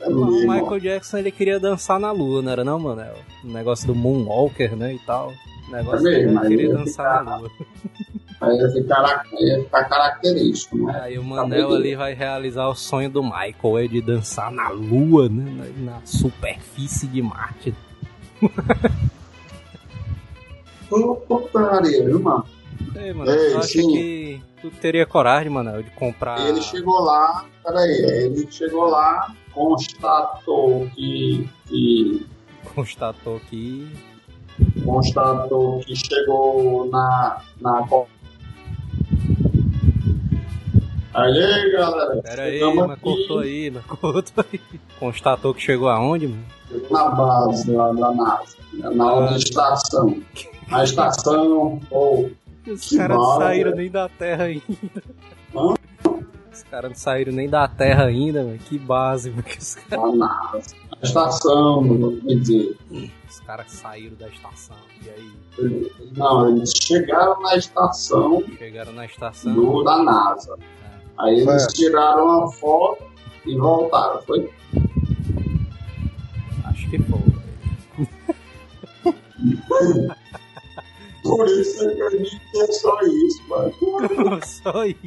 É 0.01 0.09
O 0.09 0.27
Michael 0.48 0.81
Jackson 0.81 1.18
ele 1.18 1.31
queria 1.31 1.61
dançar 1.61 1.98
na 2.01 2.11
lua, 2.11 2.42
não 2.42 2.51
era 2.53 2.64
não, 2.64 2.79
Manel? 2.79 3.14
O 3.44 3.48
negócio 3.48 3.87
do 3.87 3.94
Moonwalker, 3.94 4.77
né, 4.77 4.94
e 4.94 4.98
tal. 5.01 5.33
O 5.68 5.70
negócio 5.72 6.07
É 6.09 6.11
mesmo, 6.18 6.33
mas 6.35 6.44
ele 6.46 6.57
queria 6.57 6.70
ia 6.72 6.77
dançar 6.79 7.18
ficar- 7.20 7.25
na 7.25 7.37
lua. 7.37 7.51
Aí 8.40 8.57
ia 8.59 8.68
ficar, 8.72 9.25
ia 9.38 9.62
ficar 9.62 9.85
característico, 9.85 10.77
né? 10.79 11.01
Aí 11.05 11.16
o 11.18 11.22
Manel 11.22 11.72
ali 11.72 11.94
vai 11.94 12.12
realizar 12.12 12.66
o 12.66 12.75
sonho 12.75 13.09
do 13.09 13.22
Michael, 13.22 13.79
é 13.79 13.87
de 13.87 14.01
dançar 14.03 14.51
na 14.51 14.68
lua, 14.70 15.29
né? 15.29 15.72
Na, 15.79 16.01
superfície 16.05 17.07
de 17.07 17.22
Marte. 17.22 17.72
Ô, 20.90 21.14
porcaria, 21.16 22.05
viu, 22.05 22.18
mano? 22.20 22.44
Mano, 23.14 23.30
acha 23.58 23.62
sim. 23.68 23.88
que 23.92 24.42
tu 24.60 24.70
teria 24.70 25.04
coragem, 25.06 25.50
Manel, 25.50 25.82
de 25.82 25.90
comprar. 25.90 26.40
Ele 26.46 26.60
chegou 26.62 27.00
lá, 27.00 27.44
peraí, 27.64 27.90
ele 27.90 28.46
chegou 28.50 28.84
lá, 28.88 29.34
constatou 29.52 30.88
que, 30.94 31.48
que 31.68 32.26
Constatou 32.74 33.40
que. 33.50 33.88
constatou 34.84 35.80
que 35.80 35.94
chegou 35.96 36.88
na, 36.90 37.42
na 37.60 37.86
Aí, 41.14 41.70
galera, 41.72 42.22
Pera 42.22 42.42
aí, 42.44 42.74
mas 42.74 42.98
cortou 43.00 43.38
aí, 43.40 43.70
mas 43.70 43.84
cortou 43.84 44.44
aí. 44.50 44.60
Constatou 44.98 45.52
que 45.52 45.60
chegou 45.60 45.88
aonde, 45.90 46.28
mano? 46.28 46.44
na 46.90 47.04
base 47.10 47.70
lá 47.70 47.92
da 47.92 48.12
NASA, 48.12 48.56
na 48.72 49.04
Ah. 49.04 49.14
outra 49.14 49.36
estação. 49.36 50.16
A 50.70 50.84
estação, 50.84 51.80
ou 51.90 52.30
Os 52.66 52.88
caras 52.90 53.16
não 53.16 53.37
saíram 53.38 53.75
nem 53.75 53.90
da 53.90 54.09
Terra 54.09 54.44
ainda. 54.44 54.64
Hã? 55.55 55.75
Os 56.53 56.62
caras 56.64 56.90
não 56.90 56.96
saíram 56.98 57.33
nem 57.33 57.48
da 57.48 57.66
Terra 57.68 58.05
ainda, 58.05 58.44
mano. 58.44 58.59
Que 58.59 58.79
base, 58.79 59.31
mano. 59.31 59.42
que 59.42 59.59
Os, 59.59 59.75
caras- 59.75 60.05
a 60.05 60.12
NASA. 60.16 60.77
A 60.90 61.05
estação, 61.07 62.18
quer 62.27 62.35
dizer, 62.37 62.77
os 63.29 63.40
caras 63.40 63.72
saíram 63.72 64.16
da 64.16 64.29
estação. 64.29 64.77
E 65.05 65.11
aí, 65.11 65.33
não, 66.16 66.48
eles 66.48 66.72
chegaram 66.81 67.40
na 67.40 67.57
estação 67.57 68.42
chegaram 68.59 68.92
na 68.92 69.05
estação. 69.07 69.53
do, 69.55 69.83
da 69.83 70.03
NASA. 70.03 70.57
Aí 71.18 71.40
eles 71.40 71.62
Certo. 71.62 71.75
tiraram 71.75 72.25
uma 72.25 72.53
foto 72.53 73.05
e 73.44 73.57
voltaram. 73.57 74.22
Foi 74.22 74.51
Acho 76.64 76.90
que 76.90 76.98
foi. 77.03 77.20
por 81.36 81.48
isso 81.48 81.78
que 81.78 81.84
eu 82.00 82.06
acredito 82.06 82.40
que 82.50 82.60
é 82.60 82.66
só 82.66 82.98
isso, 83.02 83.42
mano. 83.48 83.72
Só 84.46 84.84
isso. 84.84 84.98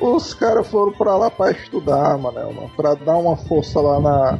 Os 0.00 0.34
caras 0.34 0.66
foram 0.66 0.92
pra 0.92 1.16
lá 1.16 1.30
pra 1.30 1.50
estudar, 1.52 2.18
mano. 2.18 2.70
Pra 2.76 2.94
dar 2.94 3.16
uma 3.16 3.36
força 3.36 3.80
lá 3.80 4.00
na, 4.00 4.38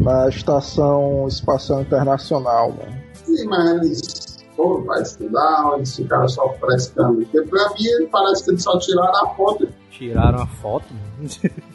na 0.00 0.28
Estação 0.28 1.26
Espacial 1.28 1.80
Internacional, 1.82 2.72
mano. 2.72 3.02
Sim, 3.14 3.46
mas 3.46 3.70
eles 3.70 4.44
foram 4.56 4.82
para 4.84 5.00
estudar, 5.02 5.72
eles 5.76 5.94
ficaram 5.96 6.28
só 6.28 6.48
frescando. 6.54 7.24
Porque 7.24 7.42
pra 7.42 7.68
mim 7.70 7.86
ele 7.86 8.06
parece 8.08 8.44
que 8.44 8.50
eles 8.50 8.62
só 8.62 8.78
tiraram 8.78 9.24
a 9.24 9.34
foto. 9.34 9.68
Tiraram 9.90 10.42
a 10.42 10.46
foto, 10.46 10.86
mano. 10.92 11.28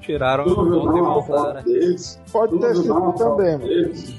Tiraram 0.00 0.44
a 0.44 0.46
foto 0.48 0.66
e 0.66 0.70
não 0.70 1.06
a 1.06 1.14
voltaram. 1.14 1.54
foto 1.54 1.64
deles? 1.64 2.20
Pode 2.32 2.58
ter 2.58 2.76
sido 2.76 3.12
também, 3.12 3.52
mano. 3.52 3.58
deles? 3.68 4.14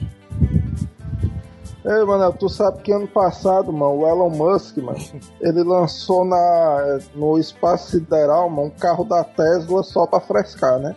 Ei, 1.88 2.04
Manel, 2.04 2.34
tu 2.34 2.50
sabe 2.50 2.82
que 2.82 2.92
ano 2.92 3.08
passado, 3.08 3.72
mano, 3.72 4.00
o 4.00 4.08
Elon 4.08 4.30
Musk, 4.32 4.78
mano, 4.78 4.98
ele 5.40 5.62
lançou 5.64 6.26
na, 6.26 7.00
no 7.14 7.38
espaço 7.38 7.92
sideral, 7.92 8.50
mano, 8.50 8.70
um 8.70 8.72
carro 8.72 9.04
da 9.04 9.24
Tesla 9.24 9.84
só 9.84 10.08
pra 10.08 10.20
frescar, 10.20 10.80
né? 10.80 10.96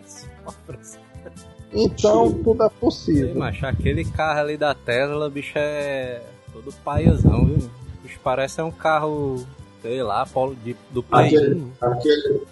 Então 1.72 2.32
tudo 2.32 2.62
é 2.62 2.66
Ei, 2.66 2.72
possível. 2.80 3.34
macho, 3.34 3.66
aquele 3.66 4.04
carro 4.04 4.40
ali 4.40 4.56
da 4.56 4.74
Tesla, 4.74 5.28
bicho, 5.28 5.52
é 5.56 6.22
todo 6.52 6.72
paiazão, 6.82 7.44
viu? 7.44 7.56
mano? 7.58 7.70
Bicho, 8.02 8.18
parece 8.24 8.62
um 8.62 8.70
carro, 8.70 9.44
sei 9.82 10.02
lá, 10.02 10.26
de, 10.64 10.74
do 10.90 11.02
Play 11.02 11.26
Aquele, 11.26 11.54
1. 11.54 11.72
aquele, 11.82 12.42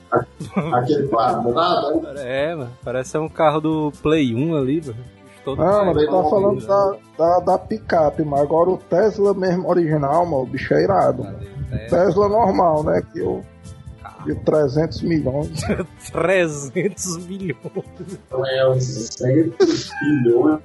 aquele 0.75 1.09
quadrado, 1.09 2.01
né? 2.03 2.13
É, 2.51 2.55
mano, 2.55 2.71
parece 2.85 3.17
um 3.17 3.29
carro 3.31 3.61
do 3.63 3.93
Play 4.03 4.35
1 4.35 4.55
ali, 4.57 4.83
mano. 4.85 5.16
Todo 5.47 5.63
Ah, 5.63 5.85
mas 5.85 5.97
ele 5.99 6.07
tá 6.07 6.25
falando 6.25 6.61
né? 6.61 6.67
da, 6.67 6.97
da, 7.17 7.39
da 7.39 7.59
picape, 7.59 8.25
mas 8.25 8.41
agora 8.41 8.69
o 8.69 8.77
Tesla 8.77 9.33
mesmo 9.33 9.69
original, 9.69 10.27
mano, 10.27 10.43
o 10.43 10.47
bicho 10.47 10.75
é 10.75 10.83
irado? 10.83 11.23
Tesla, 11.71 11.89
Tesla 11.89 12.29
normal, 12.29 12.83
né? 12.83 13.01
Que 13.13 13.23
o 13.23 13.45
carro. 14.03 14.25
de 14.25 14.35
300 14.41 15.03
milhões. 15.03 15.61
300 16.11 17.27
milhões. 17.29 17.61
É 18.49 18.69
os 18.69 18.85
100 18.85 19.55
bilhões. 20.03 20.61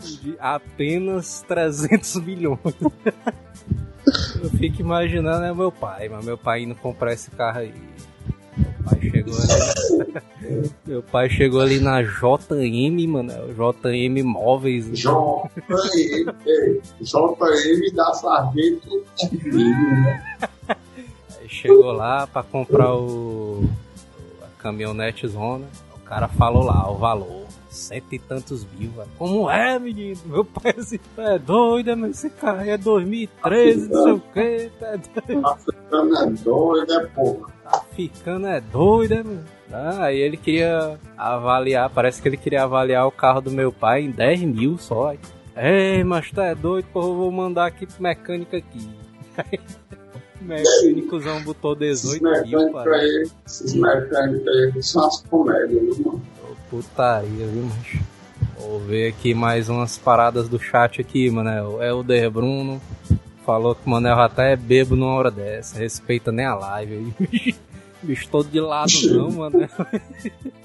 De 0.00 0.34
apenas 0.40 1.44
300 1.46 2.14
milhões. 2.22 2.58
Eu 4.42 4.48
fico 4.50 4.80
imaginando, 4.80 5.44
é 5.44 5.52
meu 5.52 5.70
pai, 5.70 6.08
mas 6.08 6.24
meu 6.24 6.38
pai 6.38 6.62
indo 6.62 6.74
comprar 6.74 7.12
esse 7.12 7.30
carro 7.30 7.58
aí. 7.58 7.74
Meu 8.84 8.92
pai 8.92 9.10
chegou 9.10 9.34
ali. 9.36 10.70
meu 10.86 11.02
pai 11.02 11.30
chegou 11.30 11.60
ali 11.60 11.80
na 11.80 12.02
JM, 12.02 13.08
mano. 13.08 13.32
é 13.32 13.46
JM 13.52 14.22
Móveis. 14.22 14.86
JM, 14.92 16.30
ei, 16.46 16.82
JM 17.00 17.94
da 17.94 18.12
Sargento 18.14 19.04
né? 19.44 20.22
Aí 21.40 21.48
chegou 21.48 21.92
lá 21.92 22.26
pra 22.26 22.42
comprar 22.42 22.94
o. 22.94 23.64
a 24.42 24.62
caminhonete 24.62 25.26
zona. 25.28 25.66
O 25.94 25.98
cara 26.00 26.28
falou 26.28 26.64
lá 26.64 26.90
o 26.90 26.98
valor: 26.98 27.46
cento 27.70 28.12
e 28.12 28.18
tantos 28.18 28.66
mil, 28.78 28.90
velho. 28.90 29.08
Como 29.18 29.50
é, 29.50 29.78
menino? 29.78 30.20
Meu 30.26 30.44
pai 30.44 30.74
assim, 30.78 30.98
é 31.16 31.38
doido, 31.38 31.96
mas 31.96 32.18
esse 32.18 32.30
carro 32.30 32.60
é 32.60 32.76
2013, 32.76 33.88
não 33.88 34.02
sei 34.02 34.12
o 34.12 34.20
quê. 34.32 34.70
É 34.82 34.96
doido. 34.96 35.46
Africano 35.46 36.16
é 36.16 36.26
doido, 36.26 36.92
é 36.92 37.06
porra. 37.06 37.53
Africano 37.76 38.46
é 38.46 38.60
doido, 38.60 39.12
é, 39.14 39.22
mano? 39.22 39.44
Ah, 39.72 40.04
aí 40.04 40.18
ele 40.18 40.36
queria 40.36 40.98
avaliar, 41.16 41.90
parece 41.90 42.20
que 42.20 42.28
ele 42.28 42.36
queria 42.36 42.62
avaliar 42.64 43.06
o 43.06 43.12
carro 43.12 43.40
do 43.40 43.50
meu 43.50 43.72
pai 43.72 44.02
em 44.02 44.10
10 44.10 44.42
mil 44.42 44.78
só. 44.78 45.14
Ei, 45.56 46.04
mas 46.04 46.30
tá 46.30 46.46
é 46.46 46.54
doido, 46.54 46.86
porra, 46.92 47.08
eu 47.08 47.16
vou 47.16 47.30
mandar 47.30 47.66
aqui 47.66 47.86
pro 47.86 48.02
mecânico 48.02 48.56
aqui. 48.56 48.88
O 50.40 50.44
mecânicozão 50.44 51.42
botou 51.42 51.74
18 51.74 52.22
mil, 52.22 52.30
mecânicos 52.32 52.72
pai. 52.72 53.00
aí, 53.00 53.30
esses 53.46 53.74
mecânicos 53.74 54.48
aí 54.48 54.82
são 54.82 55.06
as 55.06 55.20
comédias, 55.22 55.98
mano? 55.98 56.22
Putaria, 56.70 57.46
viu, 57.46 57.62
macho? 57.64 58.00
Vou 58.58 58.80
ver 58.80 59.08
aqui 59.08 59.34
mais 59.34 59.68
umas 59.68 59.98
paradas 59.98 60.48
do 60.48 60.58
chat 60.58 61.00
aqui, 61.00 61.30
mano. 61.30 61.50
É 61.50 61.62
o 61.62 61.82
Helder 61.82 62.30
Bruno 62.30 62.80
falou 63.44 63.74
que 63.74 63.86
o 63.86 63.90
Manel 63.90 64.18
até 64.20 64.52
é 64.52 64.56
bebo 64.56 64.96
numa 64.96 65.14
hora 65.14 65.30
dessa. 65.30 65.78
Respeita 65.78 66.32
nem 66.32 66.46
a 66.46 66.54
live 66.54 67.14
aí. 67.20 67.54
Bicho 68.02 68.28
todo 68.28 68.48
de 68.48 68.60
lado 68.60 68.92
não, 69.10 69.30
mano. 69.30 69.68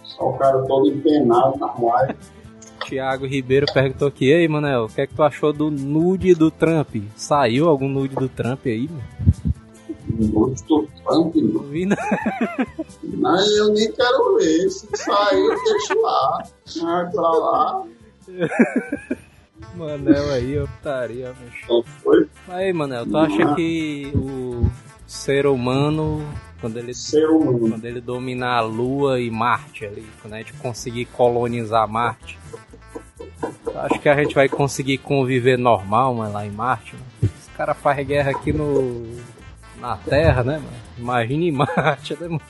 Só 0.04 0.30
o 0.30 0.38
cara 0.38 0.62
todo 0.64 0.90
empenado 0.90 1.58
na 1.58 1.74
live. 1.74 2.16
Tiago 2.86 3.26
Ribeiro 3.26 3.66
perguntou 3.72 4.08
aqui, 4.08 4.32
ei, 4.32 4.48
Manel, 4.48 4.86
o 4.86 4.90
que 4.90 5.02
é 5.02 5.08
que 5.08 5.14
tu 5.14 5.22
achou 5.22 5.54
do 5.54 5.70
nude 5.70 6.34
do 6.34 6.50
Trump? 6.50 6.96
Saiu 7.16 7.70
algum 7.70 7.88
nude 7.88 8.16
do 8.16 8.28
Trump 8.28 8.66
aí, 8.66 8.90
mano? 8.90 9.04
Muito 10.08 10.64
Trump, 10.64 11.36
Não 11.36 11.64
vi, 11.64 11.86
não. 11.86 11.96
Não, 13.04 13.58
eu 13.58 13.74
nem 13.74 13.92
quero 13.92 14.38
ver. 14.38 14.70
Se 14.70 14.88
saiu, 14.96 15.50
deixa 15.64 15.94
lá. 15.96 16.44
Vai 16.82 17.12
pra 17.12 17.22
lá. 17.22 17.84
Manel 19.76 20.32
aí, 20.32 20.60
optaria, 20.60 21.34
bicho. 21.34 21.84
Foi 22.04 22.28
Aí, 22.48 22.74
Manel, 22.74 23.06
tu 23.06 23.18
acha 23.18 23.56
que 23.56 24.12
o 24.16 24.70
ser 25.06 25.46
humano, 25.46 26.28
quando 26.62 26.78
ele 26.78 26.94
quando 27.70 27.86
ele 27.86 28.02
dominar 28.02 28.58
a 28.58 28.62
Lua 28.62 29.20
e 29.20 29.30
Marte 29.30 29.86
ali, 29.86 30.06
quando 30.22 30.34
a 30.34 30.38
gente 30.38 30.54
conseguir 30.54 31.06
colonizar 31.06 31.88
Marte, 31.88 32.38
acho 33.76 34.00
que 34.00 34.10
a 34.10 34.16
gente 34.16 34.36
vai 34.36 34.50
conseguir 34.50 34.98
conviver 35.00 35.58
normal, 35.58 36.14
mano, 36.16 36.34
lá 36.34 36.46
em 36.46 36.52
Marte. 36.52 36.96
Mano. 36.96 37.06
Os 37.24 37.48
caras 37.56 37.78
fazem 37.78 38.06
guerra 38.06 38.32
aqui 38.32 38.54
no 38.54 39.08
na 39.80 39.96
Terra, 39.98 40.44
né, 40.44 40.58
mano? 40.58 40.78
Imagina 40.98 41.44
em 41.46 41.52
Marte, 41.52 42.18
né, 42.20 42.28
mano? 42.28 42.42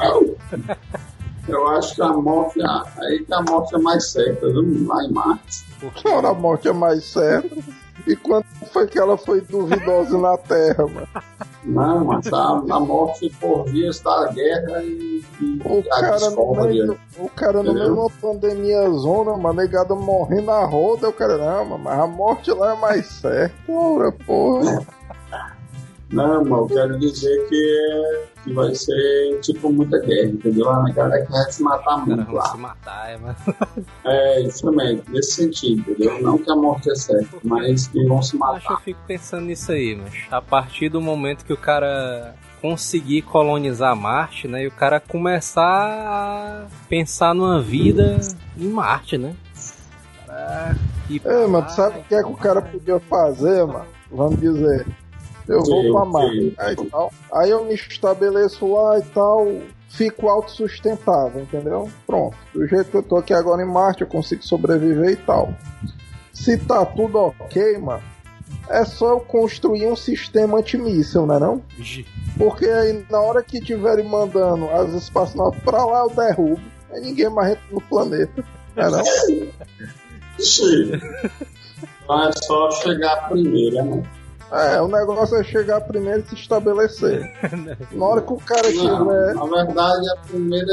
Eu 1.50 1.68
acho 1.68 1.94
que 1.94 2.02
a 2.02 2.08
morte, 2.12 2.60
ah, 2.62 2.84
aí 2.98 3.24
que 3.24 3.32
a 3.34 3.42
morte 3.42 3.74
é 3.74 3.78
mais 3.78 4.10
certa, 4.10 4.46
viu? 4.48 4.86
Lá 4.86 5.04
em 5.04 5.12
Marte. 5.12 5.64
Ora, 6.04 6.28
a 6.28 6.34
morte 6.34 6.68
é 6.68 6.72
mais 6.72 7.04
certa. 7.04 7.48
E 8.06 8.16
quando 8.16 8.44
foi 8.72 8.86
que 8.86 8.98
ela 8.98 9.16
foi 9.18 9.40
duvidosa 9.42 10.16
na 10.18 10.36
Terra, 10.38 10.86
mano? 10.86 11.08
Não, 11.64 12.04
mas 12.06 12.32
a, 12.32 12.52
a 12.70 12.80
morte 12.80 13.30
por 13.38 13.64
vias 13.66 14.00
da 14.00 14.28
guerra 14.28 14.82
e, 14.82 15.22
e 15.40 15.60
O 15.62 15.80
a 15.80 16.00
cara, 16.00 16.16
discórdia. 16.16 16.86
meio, 16.86 16.98
o 17.18 17.28
cara 17.28 17.62
no 17.62 17.74
meio 17.74 17.84
de 17.86 17.90
uma 17.92 18.10
pandemia 18.10 18.88
zona, 18.90 19.32
uma 19.32 19.52
negada 19.52 19.94
morrendo 19.94 20.46
na 20.46 20.64
roda, 20.64 21.10
o 21.10 21.12
cara, 21.12 21.36
não, 21.36 21.64
mano, 21.66 21.84
mas 21.84 22.00
a 22.00 22.06
morte 22.06 22.50
lá 22.52 22.72
é 22.74 22.80
mais 22.80 23.06
certa. 23.06 23.54
Ora, 23.68 24.10
porra. 24.12 24.82
Não, 26.12 26.44
mas 26.44 26.50
eu 26.60 26.66
quero 26.66 26.98
dizer 26.98 27.48
que, 27.48 28.24
que 28.44 28.52
vai 28.52 28.74
ser 28.74 29.38
tipo 29.42 29.72
muita 29.72 29.98
guerra, 30.00 30.30
entendeu? 30.30 30.68
A 30.68 30.90
galera 30.90 31.24
que 31.24 31.30
vai 31.30 31.52
se 31.52 31.62
matar 31.62 32.04
muito 32.04 32.24
vão 32.24 32.34
lá. 32.34 32.46
se 32.46 32.56
matar, 32.58 33.10
é, 33.10 33.16
mano. 33.16 33.36
É, 34.04 34.42
justamente, 34.44 35.02
nesse 35.08 35.32
sentido, 35.34 35.88
entendeu? 35.92 36.20
Não 36.20 36.36
que 36.38 36.50
a 36.50 36.56
morte 36.56 36.90
é 36.90 36.94
certa, 36.96 37.36
mas 37.44 37.86
que 37.88 38.04
vão 38.06 38.20
se 38.20 38.36
Acho 38.42 38.60
que 38.60 38.66
eu 38.66 38.70
matar. 38.70 38.84
fico 38.84 39.00
pensando 39.06 39.44
nisso 39.46 39.70
aí, 39.70 39.94
mas 39.94 40.12
a 40.30 40.42
partir 40.42 40.88
do 40.88 41.00
momento 41.00 41.44
que 41.44 41.52
o 41.52 41.56
cara 41.56 42.34
conseguir 42.60 43.22
colonizar 43.22 43.94
Marte, 43.96 44.46
né, 44.48 44.64
e 44.64 44.66
o 44.66 44.70
cara 44.72 45.00
começar 45.00 45.62
a 45.64 46.66
pensar 46.88 47.34
numa 47.34 47.60
vida 47.62 48.18
em 48.58 48.68
Marte, 48.68 49.16
né? 49.16 49.34
Pra 50.26 50.74
Ei, 51.08 51.46
mano, 51.46 51.68
sabe 51.70 52.00
o 52.00 52.02
que 52.04 52.14
é 52.14 52.22
que 52.22 52.28
o 52.28 52.36
cara 52.36 52.60
podia 52.62 53.00
fazer, 53.00 53.64
mano? 53.66 53.86
Vamos 54.12 54.38
dizer. 54.40 54.86
Eu 55.50 55.62
vou 55.64 55.92
pra. 55.92 56.04
Marte. 56.04 56.54
Aí, 56.58 56.76
tal. 56.76 57.12
aí 57.32 57.50
eu 57.50 57.64
me 57.64 57.74
estabeleço 57.74 58.72
lá 58.72 58.98
e 58.98 59.02
tal. 59.02 59.46
Fico 59.88 60.28
autossustentável, 60.28 61.42
entendeu? 61.42 61.90
Pronto. 62.06 62.36
Do 62.54 62.64
jeito 62.66 62.90
que 62.90 62.96
eu 62.96 63.02
tô 63.02 63.16
aqui 63.16 63.34
agora 63.34 63.60
em 63.60 63.66
Marte, 63.66 64.02
eu 64.02 64.06
consigo 64.06 64.42
sobreviver 64.44 65.10
e 65.10 65.16
tal. 65.16 65.52
Se 66.32 66.56
tá 66.56 66.86
tudo 66.86 67.18
ok, 67.18 67.76
mano, 67.78 68.02
é 68.68 68.84
só 68.84 69.10
eu 69.10 69.20
construir 69.20 69.88
um 69.88 69.96
sistema 69.96 70.58
antimíssel, 70.58 71.26
né 71.26 71.40
não? 71.40 71.60
Porque 72.38 72.66
aí 72.66 73.04
na 73.10 73.20
hora 73.20 73.42
que 73.42 73.58
estiverem 73.58 74.06
mandando 74.06 74.70
as 74.70 74.94
espaçonaves 74.94 75.60
pra 75.64 75.84
lá, 75.84 76.00
eu 76.00 76.10
derrubo. 76.10 76.62
Aí 76.92 77.00
ninguém 77.00 77.28
mais 77.28 77.52
entra 77.52 77.64
no 77.72 77.80
planeta. 77.80 78.44
Né 78.76 78.88
não? 78.88 79.04
Sim. 80.38 80.92
Então 82.04 82.28
é 82.28 82.32
só 82.32 82.70
chegar 82.70 83.28
primeiro, 83.28 83.84
né? 83.84 84.02
É, 84.52 84.80
o 84.80 84.88
negócio 84.88 85.36
é 85.36 85.44
chegar 85.44 85.80
primeiro 85.82 86.20
e 86.20 86.28
se 86.28 86.34
estabelecer. 86.34 87.30
Na 87.92 88.04
hora 88.04 88.20
que 88.20 88.32
o 88.32 88.36
cara 88.36 88.68
Não, 88.72 88.98
tiver. 88.98 89.34
na 89.34 89.44
verdade, 89.64 90.10
a 90.10 90.16
primeira, 90.26 90.66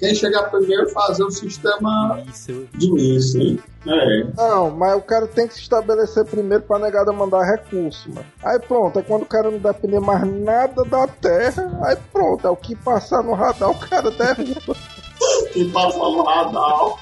quem 0.00 0.14
chegar 0.14 0.50
primeiro 0.50 0.88
fazer 0.90 1.22
o 1.22 1.30
sistema 1.30 2.20
isso, 2.28 2.66
de 2.74 2.90
míssil, 2.92 3.40
hein? 3.40 3.60
É. 3.86 4.24
Não, 4.36 4.70
mas 4.70 4.96
o 4.96 5.00
cara 5.00 5.28
tem 5.28 5.46
que 5.46 5.54
se 5.54 5.60
estabelecer 5.60 6.24
primeiro 6.24 6.64
pra 6.64 6.78
negada 6.78 7.12
mandar 7.12 7.44
recurso, 7.44 8.10
mano. 8.12 8.26
Aí 8.42 8.58
pronto, 8.58 8.98
é 8.98 9.02
quando 9.02 9.22
o 9.22 9.26
cara 9.26 9.50
não 9.50 9.58
depender 9.58 10.00
mais 10.00 10.26
nada 10.26 10.84
da 10.84 11.06
terra, 11.06 11.78
aí 11.84 11.96
pronto, 12.12 12.46
é 12.46 12.50
o 12.50 12.56
que 12.56 12.74
passar 12.74 13.22
no 13.22 13.32
radar, 13.34 13.70
o 13.70 13.78
cara 13.78 14.10
derruba. 14.10 14.76
Que 15.52 15.64
passa 15.72 15.98
no 15.98 16.22
radar. 16.22 16.94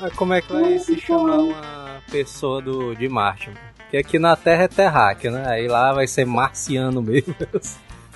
Mas 0.00 0.12
como 0.14 0.34
é 0.34 0.42
que 0.42 0.52
vai 0.52 0.78
se 0.78 1.00
chamar 1.00 1.38
uma 1.38 2.02
pessoa 2.10 2.60
do, 2.60 2.94
de 2.94 3.08
Marte? 3.08 3.48
mano? 3.48 3.73
Porque 3.94 4.08
aqui 4.08 4.18
na 4.18 4.34
Terra 4.34 4.64
é 4.64 4.68
terráqueo, 4.68 5.30
né? 5.30 5.44
Aí 5.46 5.68
lá 5.68 5.92
vai 5.92 6.08
ser 6.08 6.24
marciano 6.26 7.00
mesmo. 7.00 7.32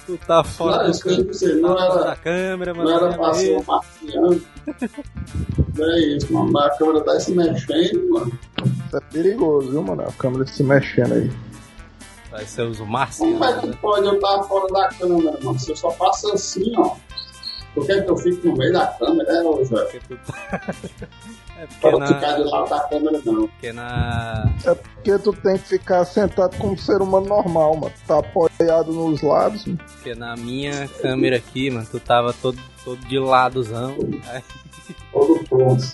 Tu 0.07 0.17
tá 0.27 0.43
fora 0.43 0.85
Não, 0.85 0.91
do 0.91 0.99
que 1.03 1.09
eu 1.11 1.17
tá 1.27 1.47
não 1.61 1.69
fora 1.77 1.85
era- 1.85 2.05
da 2.05 2.17
câmera, 2.17 2.73
Não 2.75 2.91
era 2.91 3.01
mano. 3.13 3.17
pra 3.19 3.35
ser 3.35 3.57
um 3.59 3.63
marciano. 3.63 4.43
É 5.79 5.99
isso, 6.17 6.33
mano. 6.33 6.51
Mas 6.51 6.65
a 6.65 6.79
câmera 6.79 7.01
tá 7.05 7.21
se 7.21 7.33
mexendo, 7.33 8.09
mano. 8.11 8.33
Isso 8.87 8.97
é 8.97 9.01
perigoso, 9.13 9.71
viu, 9.71 9.83
mano? 9.83 10.03
A 10.03 10.13
câmera 10.13 10.47
se 10.47 10.63
mexendo 10.65 11.13
aí. 11.13 11.31
Vai 12.31 12.45
ser 12.47 12.63
os 12.63 12.79
Como 12.79 12.89
é 12.89 12.93
marcianos, 13.01 13.61
que 13.61 13.67
né? 13.67 13.79
pode 13.83 14.07
eu 14.07 14.15
estar 14.15 14.43
fora 14.45 14.67
da 14.73 14.89
câmera, 14.89 15.39
mano? 15.43 15.59
Você 15.59 15.77
só 15.77 15.91
passa 15.91 16.33
assim, 16.33 16.73
ó. 16.79 16.97
Por 17.79 17.87
que, 17.87 18.03
que 18.03 18.11
eu 18.11 18.17
fico 18.17 18.49
no 18.49 18.57
meio 18.57 18.73
da 18.73 18.87
câmera, 18.87 19.31
é, 19.33 19.43
ô 19.43 19.65
Zé? 19.65 19.77
Porque 19.85 19.99
tu 20.01 20.17
tá- 20.33 20.61
É 21.61 21.67
porque 21.67 21.91
Para 21.91 22.07
ficar 22.07 22.21
na, 22.21 22.37
de 22.37 22.45
lado 22.45 22.71
da 22.71 22.81
câmera, 22.89 23.21
não. 23.25 23.49
porque 23.49 23.73
na. 23.73 24.49
É 24.65 24.75
porque 24.77 25.19
tu 25.19 25.33
tem 25.33 25.59
que 25.59 25.69
ficar 25.69 26.05
sentado 26.05 26.57
como 26.57 26.75
um 26.75 26.77
ser 26.79 27.03
humano 27.03 27.27
normal, 27.27 27.75
mano. 27.77 27.93
Tá 28.07 28.21
apoiado 28.21 28.93
nos 28.93 29.21
lados, 29.23 29.67
mano. 29.67 29.79
Porque 29.93 30.15
na 30.15 30.37
minha 30.37 30.87
câmera 31.03 31.37
aqui, 31.37 31.69
mano, 31.69 31.85
tu 31.91 31.99
tava 31.99 32.33
todo, 32.33 32.57
todo 32.85 32.99
de 33.09 33.19
ladozão. 33.19 33.97
Aí, 34.29 34.43
Todo 35.13 35.45
pronto. 35.49 35.85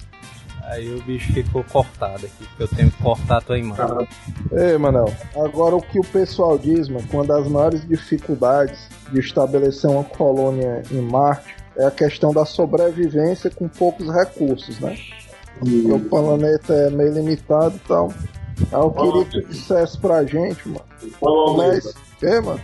aí 0.64 0.94
o 0.94 1.02
bicho 1.02 1.32
ficou 1.32 1.64
cortado 1.64 2.26
aqui, 2.26 2.44
porque 2.46 2.62
eu 2.64 2.68
tenho 2.68 2.90
que 2.90 3.02
cortar 3.02 3.38
a 3.38 3.40
tua 3.40 3.58
imagem. 3.58 4.06
Ei, 4.52 4.76
Manel, 4.76 5.12
agora 5.34 5.74
o 5.76 5.80
que 5.82 5.98
o 5.98 6.04
pessoal 6.04 6.58
diz, 6.58 6.88
mano, 6.90 7.06
que 7.08 7.16
uma 7.16 7.24
das 7.24 7.48
maiores 7.48 7.88
dificuldades 7.88 8.78
de 9.10 9.18
estabelecer 9.18 9.88
uma 9.90 10.04
colônia 10.04 10.82
em 10.92 11.00
Marte 11.00 11.53
é 11.76 11.86
a 11.86 11.90
questão 11.90 12.32
da 12.32 12.44
sobrevivência 12.44 13.50
com 13.50 13.68
poucos 13.68 14.08
recursos, 14.12 14.78
né? 14.80 14.96
Porque 15.58 15.92
o 15.92 16.00
planeta 16.00 16.72
é 16.72 16.90
meio 16.90 17.12
limitado 17.12 17.76
e 17.76 17.88
tal. 17.88 18.12
Aí 18.72 18.80
eu 18.80 18.90
queria 18.90 19.24
que 19.24 19.40
tu 19.40 19.48
dissesse 19.48 19.98
pra 19.98 20.24
gente, 20.24 20.68
mano. 20.68 20.84
o 21.02 21.18
polonesa. 21.18 21.94
Mas, 21.94 22.18
que, 22.18 22.40
mano? 22.40 22.60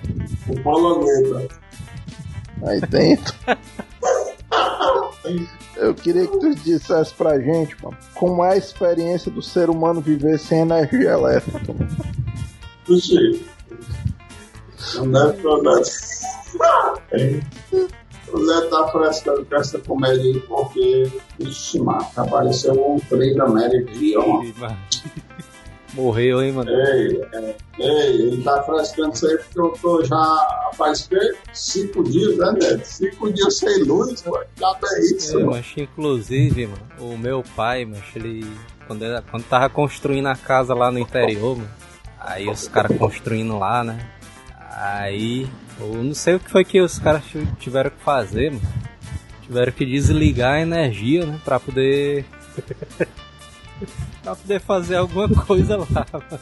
O 0.48 0.62
polonesa. 0.62 1.48
Aí 2.66 2.80
dentro. 2.80 3.34
Eu 5.76 5.94
queria 5.94 6.26
que 6.26 6.38
tu 6.38 6.54
dissesse 6.56 7.14
pra 7.14 7.40
gente, 7.40 7.74
mano, 7.82 7.96
como 8.14 8.44
é 8.44 8.50
a 8.50 8.56
experiência 8.56 9.30
do 9.30 9.40
ser 9.40 9.70
humano 9.70 10.00
viver 10.00 10.38
sem 10.38 10.60
energia 10.60 11.10
elétrica, 11.10 11.72
mano. 11.72 11.96
Não 14.96 15.10
deve, 15.10 15.42
não 15.42 15.62
deve. 15.62 17.40
O 18.32 18.44
Zé 18.46 18.60
tá 18.68 18.88
frescando 18.88 19.44
com 19.44 19.56
essa 19.56 19.78
comédia 19.78 20.22
aí 20.22 20.40
porque, 20.40 21.10
ixi, 21.40 21.78
mano, 21.80 22.06
apareceu 22.16 22.72
um 22.74 22.98
trem 23.00 23.34
da 23.34 23.44
América 23.44 23.90
aqui, 23.90 24.14
ó. 24.16 24.42
Morreu, 25.94 26.40
hein, 26.40 26.52
mano? 26.52 26.70
Ei, 26.70 27.20
é, 27.34 27.56
ei, 27.80 28.22
ele 28.22 28.42
tá 28.44 28.62
frescando 28.62 29.12
isso 29.12 29.26
aí 29.26 29.36
porque 29.38 29.58
eu 29.60 29.72
tô 29.82 30.04
já 30.04 30.70
faz 30.74 31.08
que? 31.08 31.18
Cinco 31.52 32.04
dias, 32.04 32.36
né, 32.38 32.52
Neto? 32.52 32.84
Cinco 32.84 33.32
dias 33.32 33.58
sem 33.58 33.82
luz, 33.82 34.22
mano. 34.24 34.44
Já 34.56 34.78
é 34.84 35.00
isso, 35.00 35.32
É, 35.32 35.40
mano. 35.40 35.50
mas 35.50 35.66
inclusive, 35.76 36.68
mano, 36.68 36.82
o 37.12 37.18
meu 37.18 37.42
pai, 37.56 37.84
mas 37.84 38.00
ele. 38.14 38.46
Quando, 38.86 39.04
era- 39.04 39.22
quando 39.22 39.42
tava 39.44 39.68
construindo 39.68 40.26
a 40.28 40.36
casa 40.36 40.74
lá 40.74 40.92
no 40.92 40.98
interior, 41.00 41.56
mano, 41.56 41.70
aí 42.20 42.48
os 42.48 42.68
caras 42.68 42.96
construindo 42.96 43.58
lá, 43.58 43.82
né? 43.82 43.98
Aí. 44.76 45.48
Eu 45.78 45.94
não 46.02 46.14
sei 46.14 46.34
o 46.34 46.40
que 46.40 46.50
foi 46.50 46.64
que 46.64 46.80
os 46.80 46.98
caras 46.98 47.22
ti- 47.24 47.46
tiveram 47.58 47.90
que 47.90 48.02
fazer, 48.02 48.50
mano. 48.52 48.62
Tiveram 49.42 49.72
que 49.72 49.84
desligar 49.86 50.54
a 50.54 50.60
energia, 50.60 51.24
né? 51.26 51.38
Pra 51.44 51.60
poder. 51.60 52.24
pra 54.22 54.36
poder 54.36 54.60
fazer 54.60 54.96
alguma 54.96 55.28
coisa 55.28 55.76
lá, 55.76 55.86
mano. 56.12 56.40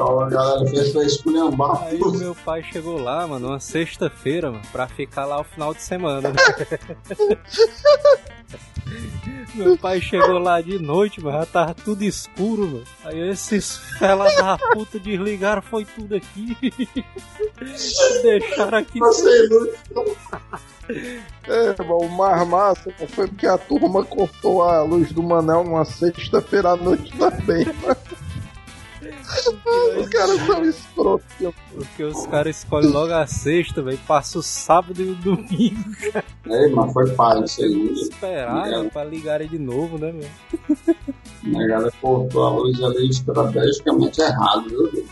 A 0.00 0.28
galera 0.28 0.66
fez 0.70 0.90
pra 0.92 1.04
esculhambar. 1.04 1.82
Aí 1.84 2.00
o 2.00 2.10
meu 2.10 2.34
pai 2.34 2.64
chegou 2.64 3.00
lá, 3.00 3.26
mano, 3.28 3.48
uma 3.48 3.60
sexta-feira, 3.60 4.50
mano, 4.50 4.62
pra 4.72 4.88
ficar 4.88 5.24
lá 5.24 5.40
o 5.40 5.44
final 5.44 5.72
de 5.72 5.82
semana, 5.82 6.30
né? 6.30 6.36
Meu 9.54 9.76
pai 9.78 10.00
chegou 10.00 10.38
lá 10.38 10.60
de 10.60 10.78
noite, 10.78 11.20
mano, 11.20 11.38
já 11.38 11.46
tava 11.46 11.74
tudo 11.74 12.02
escuro, 12.02 12.66
mano. 12.66 12.84
Aí 13.04 13.30
esses 13.30 13.78
fela 13.98 14.30
da 14.34 14.58
puta 14.58 14.98
desligaram, 14.98 15.62
foi 15.62 15.84
tudo 15.84 16.14
aqui. 16.14 16.56
Deixaram 18.22 18.78
aqui. 18.78 19.00
Luz. 19.00 19.74
É, 21.48 21.74
o 21.82 22.08
mais 22.08 22.46
massa 22.46 22.92
foi 23.08 23.26
porque 23.26 23.46
a 23.46 23.58
turma 23.58 24.04
cortou 24.04 24.62
a 24.62 24.82
luz 24.82 25.10
do 25.12 25.22
Manel 25.22 25.64
numa 25.64 25.84
sexta-feira 25.84 26.70
à 26.70 26.76
noite 26.76 27.12
também. 27.18 27.66
Os 29.98 30.08
caras 30.08 30.40
são 30.46 30.64
escrotos. 30.64 31.26
Porque 31.74 32.02
os 32.04 32.26
caras 32.26 32.56
escolhem 32.58 32.90
logo 32.90 33.12
a 33.12 33.26
sexta, 33.26 33.82
velho. 33.82 33.98
Passa 34.06 34.38
o 34.38 34.42
sábado 34.42 35.02
e 35.02 35.10
o 35.10 35.14
domingo. 35.16 35.84
Ei, 36.46 36.68
mas 36.72 36.92
foi 36.92 37.10
pai, 37.10 37.46
sem 37.48 37.68
luz. 37.68 38.02
Esperar, 38.02 38.68
É. 38.68 38.82
né, 38.82 38.90
pra 38.92 39.04
ligarem 39.04 39.48
de 39.48 39.58
novo, 39.58 39.98
né, 39.98 40.12
meu? 40.12 40.28
A 41.60 41.66
galera 41.66 41.92
cortou 42.00 42.44
a 42.46 42.50
luz 42.50 42.82
ali 42.82 43.08
estrategicamente 43.10 44.20
errado, 44.20 44.64
viu? 44.68 45.06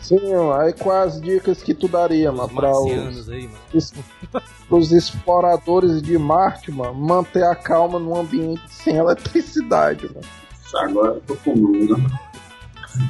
Sim, 0.00 0.18
aí 0.58 0.72
quais 0.72 1.14
as 1.16 1.20
dicas 1.20 1.62
que 1.62 1.74
tu 1.74 1.86
daria, 1.86 2.32
mano, 2.32 2.44
Os 2.48 2.52
pra 2.54 2.70
os, 2.70 3.28
aí, 3.28 3.42
mano. 3.46 3.94
pros 4.68 4.90
exploradores 4.90 6.00
de 6.00 6.16
Marte, 6.16 6.72
mano, 6.72 6.94
manter 6.94 7.44
a 7.44 7.54
calma 7.54 7.98
num 7.98 8.16
ambiente 8.16 8.62
sem 8.70 8.96
eletricidade, 8.96 10.06
mano. 10.06 10.20
Isso 10.64 10.76
Agora 10.78 11.12
eu 11.14 11.20
tô 11.26 11.36
com 11.36 11.54
dúvida. 11.54 11.96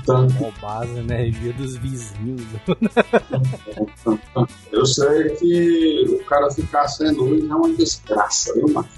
Tanto, 0.04 0.32
Roubar 0.34 0.82
as 0.82 0.90
energias 0.90 1.54
dos 1.56 1.76
vizinhos. 1.76 2.42
eu 4.72 4.86
sei 4.86 5.30
que 5.36 6.04
o 6.08 6.24
cara 6.24 6.50
ficar 6.50 6.88
sem 6.88 7.12
luz 7.12 7.48
é 7.48 7.54
uma 7.54 7.72
desgraça, 7.74 8.52
viu, 8.54 8.68
mano? 8.68 8.88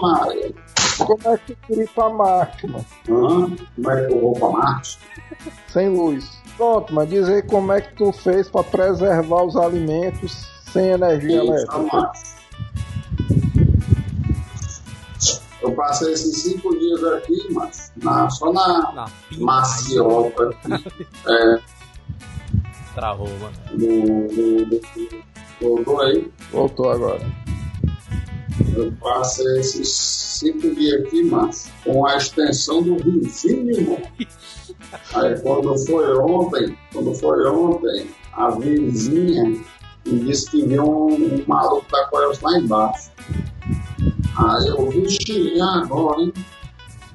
Maria. 0.00 0.52
Como 0.98 1.18
é 1.24 1.38
que 1.38 1.54
tu 1.54 1.66
queria 1.66 1.84
ir 1.84 1.90
pra 1.90 2.08
Marte, 2.08 2.66
mano? 2.66 2.84
Hã? 3.08 3.56
Como 3.76 3.90
é 3.90 4.06
que 4.06 4.12
eu 4.12 4.20
vou 4.20 4.32
pra 4.32 4.48
Marte? 4.50 4.98
Sem 5.68 5.88
luz. 5.88 6.40
Pronto, 6.56 6.92
mas 6.92 7.08
diz 7.08 7.28
aí 7.28 7.42
como 7.42 7.72
é 7.72 7.80
que 7.80 7.94
tu 7.94 8.12
fez 8.12 8.48
pra 8.48 8.62
preservar 8.62 9.44
os 9.44 9.56
alimentos 9.56 10.46
sem 10.72 10.88
energia 10.88 11.42
Isso, 11.42 11.52
elétrica. 11.52 12.12
Eu 15.62 15.72
passei 15.72 16.12
esses 16.12 16.42
cinco 16.42 16.76
dias 16.78 17.02
aqui, 17.04 17.52
mas 17.52 17.92
na, 18.02 18.30
só 18.30 18.52
na 18.52 18.92
Na 18.92 19.04
pinta. 19.28 19.44
maciota 19.44 20.48
aqui. 20.48 21.06
É, 21.26 21.60
Travou, 22.94 23.28
mano. 23.38 23.54
no, 23.72 24.32
no, 24.32 24.66
no, 24.66 24.80
voltou 25.60 26.00
aí. 26.00 26.30
Voltou 26.50 26.90
agora. 26.90 27.20
Eu 28.74 28.92
passei 29.00 29.60
esses 29.60 29.88
cinco 29.90 30.74
dias 30.74 31.02
aqui, 31.06 31.24
mas 31.24 31.70
com 31.84 32.06
a 32.06 32.16
extensão 32.16 32.82
do 32.82 32.96
vizinho, 32.96 33.70
irmão. 33.70 33.98
Aí 35.14 35.38
quando 35.40 35.76
foi 35.86 36.16
ontem, 36.18 36.76
quando 36.92 37.14
foi 37.14 37.46
ontem, 37.46 38.10
a 38.32 38.50
vizinha 38.50 39.44
me 40.06 40.20
disse 40.24 40.50
que 40.50 40.66
viu 40.66 40.82
um, 40.84 41.12
um 41.14 41.44
maluco 41.46 41.84
da 41.92 42.06
Coelhos 42.06 42.40
lá 42.40 42.58
embaixo. 42.58 43.10
Aí 44.36 44.68
eu 44.68 44.90
vi 44.90 45.60
agora, 45.60 46.20
hein? 46.22 46.32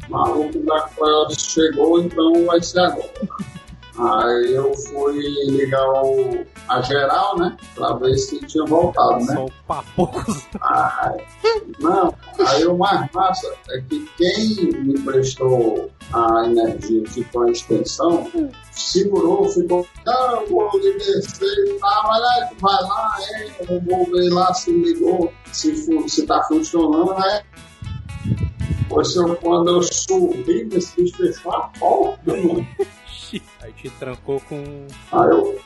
O 0.08 0.12
maluco 0.12 0.60
da 0.60 0.82
Coelhos 0.82 1.38
chegou, 1.40 2.00
então 2.00 2.46
vai 2.46 2.62
ser 2.62 2.80
agora. 2.80 3.12
Aí 3.98 4.54
eu 4.54 4.74
fui 4.76 5.20
ligar 5.46 5.92
o, 6.04 6.46
a 6.68 6.82
geral, 6.82 7.38
né? 7.38 7.56
Pra 7.74 7.94
ver 7.94 8.18
se 8.18 8.40
tinha 8.46 8.66
voltado, 8.66 9.26
né? 9.26 9.34
Só 9.34 9.46
o 9.46 9.52
papocos. 9.68 10.48
Ai, 10.62 11.18
não, 11.80 12.14
aí 12.46 12.66
o 12.66 12.78
mais 12.78 13.10
massa 13.14 13.54
é 13.70 13.82
que 13.82 14.10
quem 14.18 14.74
me 14.84 15.00
prestou 15.02 15.92
a 16.14 16.46
energia 16.46 17.04
que 17.04 17.24
foi 17.26 17.50
a 17.50 17.52
extensão, 17.52 18.30
segurou, 18.72 19.48
ficou, 19.50 19.88
não, 20.06 20.42
eu 20.42 20.48
vou 20.48 20.72
descer 20.80 21.68
e 21.68 21.80
tal, 21.80 22.08
mas 22.08 22.24
aí 22.24 22.50
tu 22.50 22.56
vai 22.62 22.82
lá, 22.84 23.18
é, 23.32 23.74
eu 23.74 23.82
vou 23.82 24.06
ver 24.06 24.30
lá 24.32 24.54
se 24.54 24.72
ligou, 24.72 25.32
se, 25.52 25.76
se 26.10 26.26
tá 26.26 26.44
funcionando, 26.44 27.14
né? 27.16 27.44
Pois 28.88 29.16
eu, 29.16 29.36
quando 29.38 29.70
eu 29.70 29.82
subi, 29.82 30.70
esse 30.72 30.96
bicho 30.96 31.18
fechou 31.18 31.52
a 31.52 31.62
porta, 31.80 32.32
mano. 32.32 32.68
Aí 33.62 33.72
te 33.74 33.90
trancou 33.92 34.42
com 34.42 34.88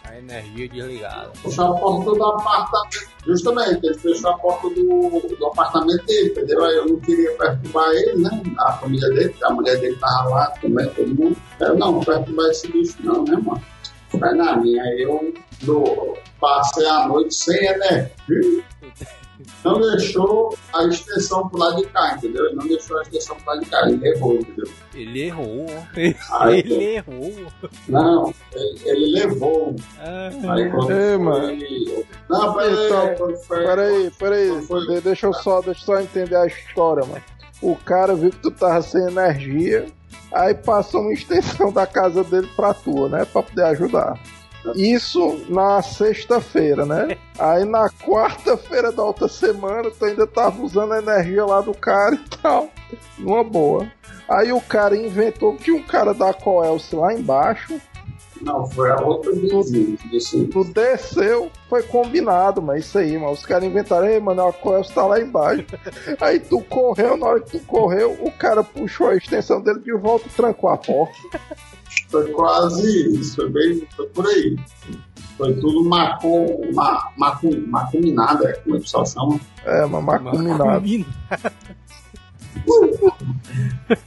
a 0.03 0.17
energia 0.17 0.70
desligada. 0.70 1.32
fechou 1.36 1.65
a 1.65 1.80
porta 1.80 2.11
do 2.11 2.24
apartamento. 2.26 3.09
Justamente, 3.26 3.86
ele 3.86 3.97
fechou 3.97 4.30
a 4.32 4.38
porta 4.38 4.70
do, 4.70 5.36
do 5.38 5.45
apartamento 5.45 6.05
dele, 6.05 6.30
entendeu? 6.30 6.63
Aí 6.63 6.76
eu 6.76 6.88
não 6.88 6.99
queria 6.99 7.32
perturbar 7.38 7.91
ele, 7.91 8.22
né? 8.24 8.43
A 8.59 8.74
família 8.74 9.09
dele, 9.09 9.30
porque 9.30 9.45
a 9.45 9.49
mulher 9.49 9.78
dele 9.80 9.95
tava 9.97 10.30
lá 10.30 10.47
também, 10.61 10.89
todo 10.89 11.15
mundo. 11.15 11.38
Eu 11.59 11.78
não, 11.78 11.99
perturbar 11.99 12.49
esse 12.49 12.72
bicho 12.72 12.95
não, 13.01 13.24
né, 13.24 13.36
mano? 13.36 13.61
Vai 14.13 14.34
na 14.34 14.57
minha, 14.57 14.82
aí 14.82 15.01
eu 15.03 15.34
do, 15.61 16.17
passei 16.39 16.86
a 16.88 17.07
noite 17.07 17.36
sem 17.36 17.65
energia. 17.65 18.63
Não 19.64 19.80
deixou 19.82 20.57
a 20.74 20.86
extensão 20.86 21.47
pro 21.49 21.60
lado 21.60 21.78
de 21.78 21.88
cá, 21.88 22.16
entendeu? 22.18 22.45
Ele 22.45 22.55
não 22.55 22.68
deixou 22.68 22.97
a 22.97 23.01
extensão 23.01 23.36
pro 23.38 23.47
lado 23.53 23.64
de 23.64 23.70
cá, 23.70 23.89
ele 23.89 24.07
errou, 24.07 24.36
entendeu? 24.36 24.68
Ele 24.93 25.22
errou. 25.24 25.66
Aí, 26.32 26.60
Ele 26.66 26.84
errou. 26.95 27.34
não, 27.88 28.34
ele, 28.53 28.80
ele 28.86 29.12
levou. 29.20 29.76
Ah, 29.99 30.30
Aí 30.53 30.70
quando 30.70 30.91
É, 30.91 31.10
foi... 31.10 31.18
mano. 31.18 31.57
Não, 32.30 32.53
peraí, 32.53 32.86
Então, 32.86 33.38
foi... 33.47 33.64
Peraí, 33.66 34.12
peraí, 34.18 34.62
foi- 34.66 35.01
deixa 35.01 35.28
eu 35.28 35.34
só, 35.34 35.62
deixa 35.62 35.82
eu 35.82 35.86
só 35.86 35.99
entender 36.01 36.36
a 36.36 36.45
história, 36.47 37.05
mano. 37.05 37.22
O 37.62 37.76
cara 37.76 38.16
viu 38.16 38.30
que 38.30 38.38
tu 38.38 38.51
tava 38.51 38.82
sem 38.82 39.01
energia, 39.07 39.86
aí 40.32 40.53
passou 40.53 41.01
uma 41.01 41.12
extensão 41.14 41.72
da 41.74 41.86
casa 41.86 42.24
dele 42.24 42.47
pra 42.55 42.74
tua, 42.74 43.10
né? 43.10 43.26
Pra 43.26 43.43
poder 43.43 43.64
ajudar. 43.66 44.18
Isso 44.76 45.45
na 45.49 45.82
sexta-feira, 45.82 46.86
né? 46.86 47.18
Aí 47.39 47.66
na 47.66 47.89
quarta-feira 47.89 48.91
da 48.91 49.03
outra 49.03 49.28
semana, 49.28 49.89
tu 49.91 50.05
ainda 50.05 50.28
tava 50.28 50.62
usando 50.62 50.93
a 50.93 50.99
energia 50.99 51.45
lá 51.45 51.62
do 51.62 51.74
cara 51.74 52.16
e 52.16 52.38
tal. 52.38 52.70
Numa 53.18 53.43
boa. 53.43 53.89
Aí 54.28 54.51
o 54.51 54.62
cara 54.62 54.95
inventou 54.95 55.55
que 55.55 55.72
um 55.72 55.82
cara 55.82 56.14
da 56.14 56.34
Coelce 56.34 56.95
lá 56.95 57.14
embaixo. 57.14 57.80
Não, 58.41 58.66
foi 58.70 58.89
a 58.89 59.01
outra 59.01 59.34
vizinha 59.34 59.97
que 59.97 60.10
disse 60.10 60.47
Tu 60.47 60.64
desceu, 60.66 61.51
foi 61.68 61.84
combinado, 61.84 62.62
mas 62.62 62.86
isso 62.86 62.97
aí, 62.97 63.18
mano. 63.18 63.34
Os 63.34 63.45
caras 63.45 63.66
inventaram, 63.66 64.07
ei, 64.07 64.20
mano, 64.20 64.47
a 64.47 64.53
Coelce 64.53 64.93
tá 64.93 65.05
lá 65.05 65.20
embaixo. 65.20 65.66
Aí 66.22 66.39
tu 66.39 66.62
correu, 66.62 67.18
na 67.18 67.26
hora 67.26 67.41
que 67.41 67.60
tu 67.60 67.66
correu, 67.66 68.18
o 68.22 68.32
cara 68.32 68.64
puxou 68.64 69.10
a 69.10 69.16
extensão 69.16 69.62
dele 69.62 69.80
de 69.80 69.93
volta 69.93 70.28
e 70.28 70.32
trancou 70.32 70.70
a 70.70 70.78
porta. 70.78 71.18
Foi 72.10 72.32
quase 72.32 73.18
isso, 73.20 73.36
foi 73.36 73.49
bem, 73.49 73.88
foi 73.95 74.07
por 74.07 74.26
aí. 74.28 74.57
Foi 75.38 75.53
tudo 75.53 75.86
macum, 75.86 76.72
ma, 76.74 77.12
macum, 77.16 77.51
macuminado, 77.68 78.45
é 78.47 78.53
como 78.53 78.76
o 78.76 78.82
pessoal 78.82 79.05
chama. 79.05 79.39
É, 79.64 79.86
mas 79.86 80.03
macuminado. 80.03 80.82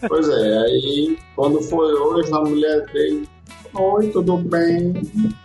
Pois 0.09 0.29
é, 0.29 0.59
aí 0.59 1.19
quando 1.35 1.63
foi 1.63 1.93
hoje, 1.95 2.33
a 2.33 2.41
mulher 2.41 2.87
veio, 2.93 3.27
oi, 3.75 4.11
tudo 4.11 4.37
bem? 4.37 4.93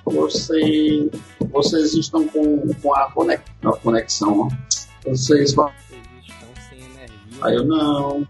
Você, 0.05 1.09
vocês 1.51 1.93
estão 1.93 2.27
com, 2.27 2.73
com 2.81 2.93
a 2.93 3.09
conex- 3.11 3.43
a 3.63 3.71
conexão, 3.73 4.41
ó. 4.41 4.49
Vocês 5.09 5.53
vão. 5.53 5.71
Vocês 5.89 6.25
estão 6.27 6.49
sem 6.69 6.79
energia. 6.79 7.37
Aí 7.41 7.55
eu 7.55 7.65
não. 7.65 8.27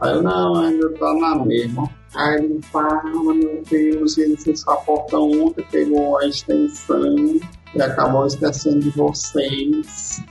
Aí 0.00 0.12
eu 0.12 0.22
não, 0.22 0.54
ainda 0.56 0.88
tá 0.94 1.14
na 1.14 1.44
mesma. 1.44 1.90
Aí 2.14 2.44
ele 2.44 2.60
fala, 2.70 3.02
meu 3.02 3.62
Deus, 3.68 4.18
ele 4.18 4.36
fechou 4.36 4.72
a 4.72 4.76
porta 4.76 5.18
ontem, 5.18 5.64
pegou 5.70 6.18
a 6.18 6.26
extensão 6.26 7.40
e 7.74 7.82
acabou 7.82 8.26
esquecendo 8.26 8.80
de 8.80 8.90
vocês. 8.90 10.22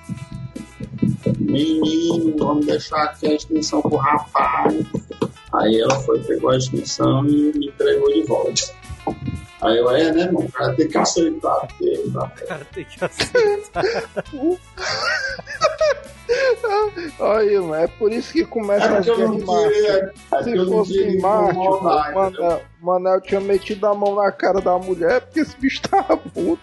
Menino, 1.40 2.36
vamos 2.38 2.66
deixar 2.66 3.04
aqui 3.04 3.28
a 3.28 3.34
extensão 3.34 3.82
pro 3.82 3.98
rapaz. 3.98 4.76
Aí 5.54 5.82
ela 5.82 6.00
foi, 6.02 6.20
pegou 6.24 6.52
a 6.52 6.58
extensão 6.58 7.26
e 7.28 7.52
me 7.58 7.68
entregou 7.68 8.12
de 8.14 8.24
volta. 8.24 8.62
Aí 9.62 9.78
eu, 9.78 9.90
é, 9.92 10.12
né, 10.12 10.24
irmão? 10.24 10.44
O 10.44 10.52
cara 10.52 10.74
tem 10.74 10.88
que 10.88 10.98
aceitar. 10.98 11.68
Porque, 11.68 11.98
tá? 12.14 12.26
O 12.26 12.48
cara 12.48 12.66
tem 12.66 12.86
que 12.86 13.06
aceitar. 13.06 13.84
Aí, 17.20 17.58
mano, 17.60 17.76
é 17.76 17.88
por 17.88 18.12
isso 18.12 18.34
que 18.34 18.44
começa 18.46 18.86
É 18.86 19.00
em 19.00 19.04
queria. 19.04 19.46
Marte. 19.46 20.14
É 20.34 20.44
Se 20.44 20.66
fosse 20.66 21.00
em 21.04 21.20
Marte, 21.22 21.58
mano? 22.14 22.60
Manel, 22.82 23.22
tinha 23.22 23.40
metido 23.40 23.88
a 23.88 23.94
mão 23.94 24.16
na 24.16 24.30
cara 24.32 24.60
da 24.60 24.78
mulher 24.78 25.22
porque 25.22 25.40
esse 25.40 25.56
bicho 25.58 25.82
tava 25.84 26.18
puto. 26.18 26.60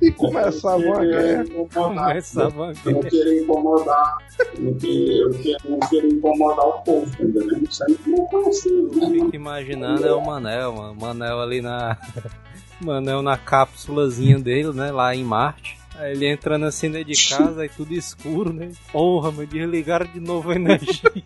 E 0.00 0.10
começava 0.12 0.76
queria 0.78 1.00
guerra. 1.04 1.44
Começava 1.72 2.66
a 2.68 2.72
Eu 2.84 2.92
não 2.92 3.00
guerra. 3.00 3.10
queria 3.10 3.42
incomodar. 3.42 4.18
Eu 4.54 4.62
não 4.62 4.74
queria, 4.74 5.22
eu 5.22 5.30
queria- 5.30 5.58
não 5.68 5.80
queria 5.80 6.10
incomodar 6.12 6.64
o 6.66 6.72
povo, 6.82 7.06
entendeu? 7.20 7.58
Isso 7.68 7.82
aí 7.84 7.96
não 8.06 8.44
é 8.44 8.48
assim, 8.48 8.68
Eu 8.70 9.08
né? 9.08 9.14
fico 9.24 9.34
imaginando 9.36 10.06
é 10.06 10.12
o 10.12 10.24
Manel, 10.24 10.72
mano. 10.74 10.94
Manel 11.00 11.40
ali 11.40 11.60
na. 11.60 11.96
Manel 12.80 13.20
na 13.20 13.36
cápsulazinha 13.36 14.38
dele, 14.38 14.72
né? 14.72 14.92
Lá 14.92 15.12
em 15.14 15.24
Marte. 15.24 15.79
Aí 15.96 16.12
ele 16.12 16.26
entrando 16.26 16.66
assim 16.66 16.90
dentro 16.90 17.12
de 17.12 17.28
casa, 17.28 17.62
aí 17.62 17.68
tudo 17.68 17.92
escuro, 17.92 18.52
né? 18.52 18.70
Porra, 18.92 19.30
mas 19.30 19.48
desligaram 19.48 20.06
de 20.06 20.20
novo 20.20 20.50
a 20.50 20.54
energia. 20.54 21.10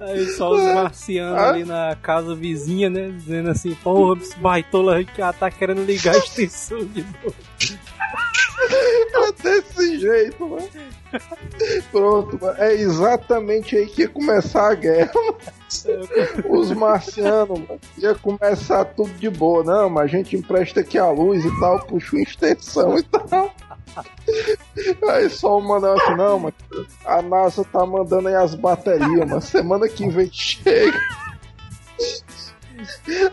aí 0.00 0.26
só 0.30 0.50
os 0.50 0.62
marcianos 0.62 1.38
ali 1.38 1.64
na 1.64 1.96
casa 2.00 2.34
vizinha, 2.34 2.90
né? 2.90 3.10
Dizendo 3.10 3.50
assim, 3.50 3.74
porra, 3.74 4.20
esse 4.20 4.36
baitola 4.38 5.02
que 5.04 5.20
tá 5.38 5.50
querendo 5.50 5.84
ligar 5.84 6.14
a 6.14 6.18
extensão 6.18 6.84
de 6.84 7.02
novo. 7.02 7.34
É 8.62 9.32
desse 9.42 9.98
jeito, 9.98 10.46
mano. 10.46 10.68
Pronto, 11.90 12.38
mano. 12.40 12.54
É 12.58 12.74
exatamente 12.74 13.76
aí 13.76 13.86
que 13.86 14.02
ia 14.02 14.08
começar 14.08 14.70
a 14.70 14.74
guerra. 14.74 15.12
Os 16.48 16.70
marcianos, 16.72 17.58
mano, 17.58 17.80
ia 17.96 18.14
começar 18.14 18.84
tudo 18.84 19.12
de 19.14 19.30
boa. 19.30 19.64
Não, 19.64 19.88
mas 19.88 20.04
a 20.04 20.08
gente 20.08 20.36
empresta 20.36 20.80
aqui 20.80 20.98
a 20.98 21.10
luz 21.10 21.44
e 21.44 21.60
tal, 21.60 21.80
puxa 21.86 22.16
uma 22.16 22.22
extensão 22.22 22.98
e 22.98 23.02
tal. 23.02 23.54
Aí 25.08 25.28
só 25.28 25.58
o 25.58 25.74
assim, 25.74 26.14
não, 26.16 26.38
mano, 26.38 26.54
a 27.04 27.22
NASA 27.22 27.64
tá 27.64 27.84
mandando 27.84 28.28
aí 28.28 28.34
as 28.34 28.54
baterias, 28.54 29.28
mas 29.28 29.44
semana 29.44 29.88
que 29.88 30.08
vem 30.08 30.30
chega. 30.32 30.98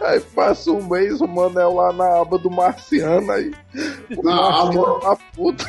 Aí 0.02 0.20
passa 0.20 0.72
um 0.72 0.88
mês, 0.88 1.22
o 1.22 1.28
Manel 1.28 1.74
lá 1.74 1.92
na 1.94 2.22
aba 2.22 2.38
do 2.38 2.50
Marciano, 2.50 3.32
aí 3.32 3.52
o 4.16 4.24
Na 4.24 4.36
Marciano 4.36 4.86
aba. 4.86 5.00
tá 5.16 5.18
puto. 5.36 5.66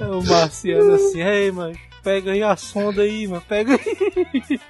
É 0.00 0.04
o 0.08 0.22
marciano 0.22 0.94
assim, 0.94 1.22
ei, 1.22 1.50
mas 1.50 1.78
pega 2.02 2.32
aí 2.32 2.42
a 2.42 2.54
sonda 2.56 3.02
aí, 3.02 3.26
mano, 3.26 3.42
pega 3.48 3.72
aí. 3.74 4.60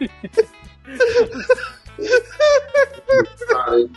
Mas 1.99 3.88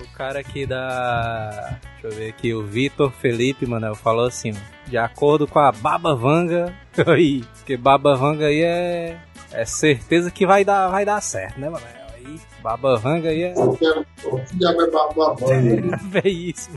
O 0.00 0.16
cara 0.16 0.40
aqui 0.40 0.66
da. 0.66 1.78
Deixa 2.00 2.06
eu 2.06 2.12
ver 2.12 2.28
aqui, 2.30 2.54
o 2.54 2.64
Vitor 2.64 3.10
Felipe, 3.10 3.66
mano, 3.66 3.94
falou 3.94 4.26
assim: 4.26 4.52
de 4.86 4.96
acordo 4.96 5.46
com 5.46 5.58
a 5.58 5.70
Baba 5.70 6.14
Vanga, 6.14 6.74
aí, 7.06 7.44
porque 7.58 7.76
Baba 7.76 8.14
Vanga 8.14 8.46
aí 8.46 8.62
é. 8.62 9.18
É 9.52 9.64
certeza 9.64 10.30
que 10.30 10.44
vai 10.44 10.64
dar, 10.64 10.88
vai 10.88 11.04
dar 11.04 11.20
certo, 11.22 11.58
né, 11.58 11.70
mano? 11.70 11.95
Aí, 12.26 12.40
Baba 12.62 12.96
Vanga 12.96 13.28
aí 13.28 13.42
é. 13.42 13.54
O 13.56 13.76
que 13.76 13.86
diabo 14.54 14.82
é? 14.82 16.24
É 16.24 16.28
isso. 16.28 16.70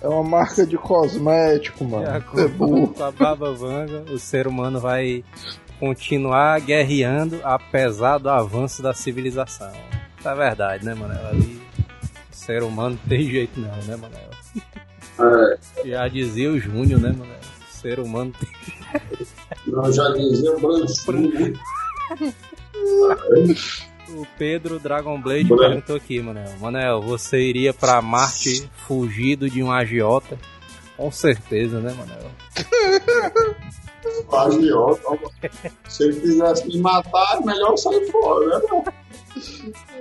É 0.00 0.08
uma 0.08 0.22
marca 0.22 0.66
de 0.66 0.76
cosmético, 0.76 1.84
mano. 1.84 2.06
É 2.06 2.48
burro. 2.48 2.88
com 2.88 3.04
a 3.04 3.10
Baba 3.10 3.52
Vanga, 3.52 4.04
o 4.12 4.18
ser 4.18 4.46
humano 4.46 4.78
vai 4.78 5.24
continuar 5.78 6.60
guerreando 6.60 7.40
apesar 7.42 8.18
do 8.18 8.28
avanço 8.28 8.82
da 8.82 8.92
civilização. 8.92 9.72
É 10.22 10.34
verdade, 10.34 10.84
né, 10.84 10.94
mano? 10.94 11.14
Ali, 11.28 11.60
o 12.30 12.34
ser 12.34 12.62
humano 12.62 12.98
não 13.02 13.08
tem 13.08 13.22
jeito 13.22 13.58
não, 13.58 13.74
né, 13.84 13.96
mano? 13.96 14.14
É, 15.18 15.88
Já 15.88 16.06
dizia 16.08 16.50
o 16.50 16.58
Júnior, 16.58 17.00
né, 17.00 17.08
mano? 17.08 17.32
O 17.32 17.72
ser 17.72 17.98
humano 17.98 18.32
tem 18.38 18.50
eu 19.66 19.92
já 19.92 20.08
dizia 20.10 20.56
Branchinho. 20.58 21.58
O 24.14 24.26
Pedro 24.38 24.78
Dragon 24.78 25.20
Blade 25.20 25.44
Branco. 25.44 25.62
perguntou 25.62 25.96
aqui, 25.96 26.20
Manel. 26.20 26.50
Manel, 26.60 27.00
você 27.00 27.40
iria 27.40 27.72
pra 27.72 28.02
Marte 28.02 28.68
fugido 28.86 29.48
de 29.48 29.62
um 29.62 29.70
agiota? 29.70 30.38
Com 30.96 31.10
certeza, 31.10 31.80
né, 31.80 31.94
Manel? 31.94 32.30
Agiota. 34.32 35.18
Se 35.88 36.04
ele 36.04 36.20
quisesse 36.20 36.66
me 36.68 36.78
matar, 36.78 37.38
é 37.40 37.44
melhor 37.44 37.76
sair 37.76 38.10
fora, 38.10 38.58
né? 38.58 38.84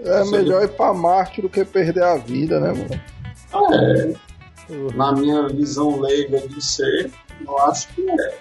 É 0.03 0.24
melhor 0.26 0.64
ir 0.64 0.70
pra 0.70 0.93
Marte 0.93 1.41
do 1.41 1.49
que 1.49 1.64
perder 1.66 2.03
a 2.03 2.18
vida, 2.18 2.60
né, 2.60 2.74
mano? 2.74 3.01
É, 3.74 4.14
na 4.95 5.12
minha 5.14 5.47
visão 5.47 5.99
leiga 5.99 6.47
de 6.47 6.64
ser, 6.64 7.12
eu 7.45 7.57
acho 7.60 7.88
que 7.89 8.05
é. 8.10 8.38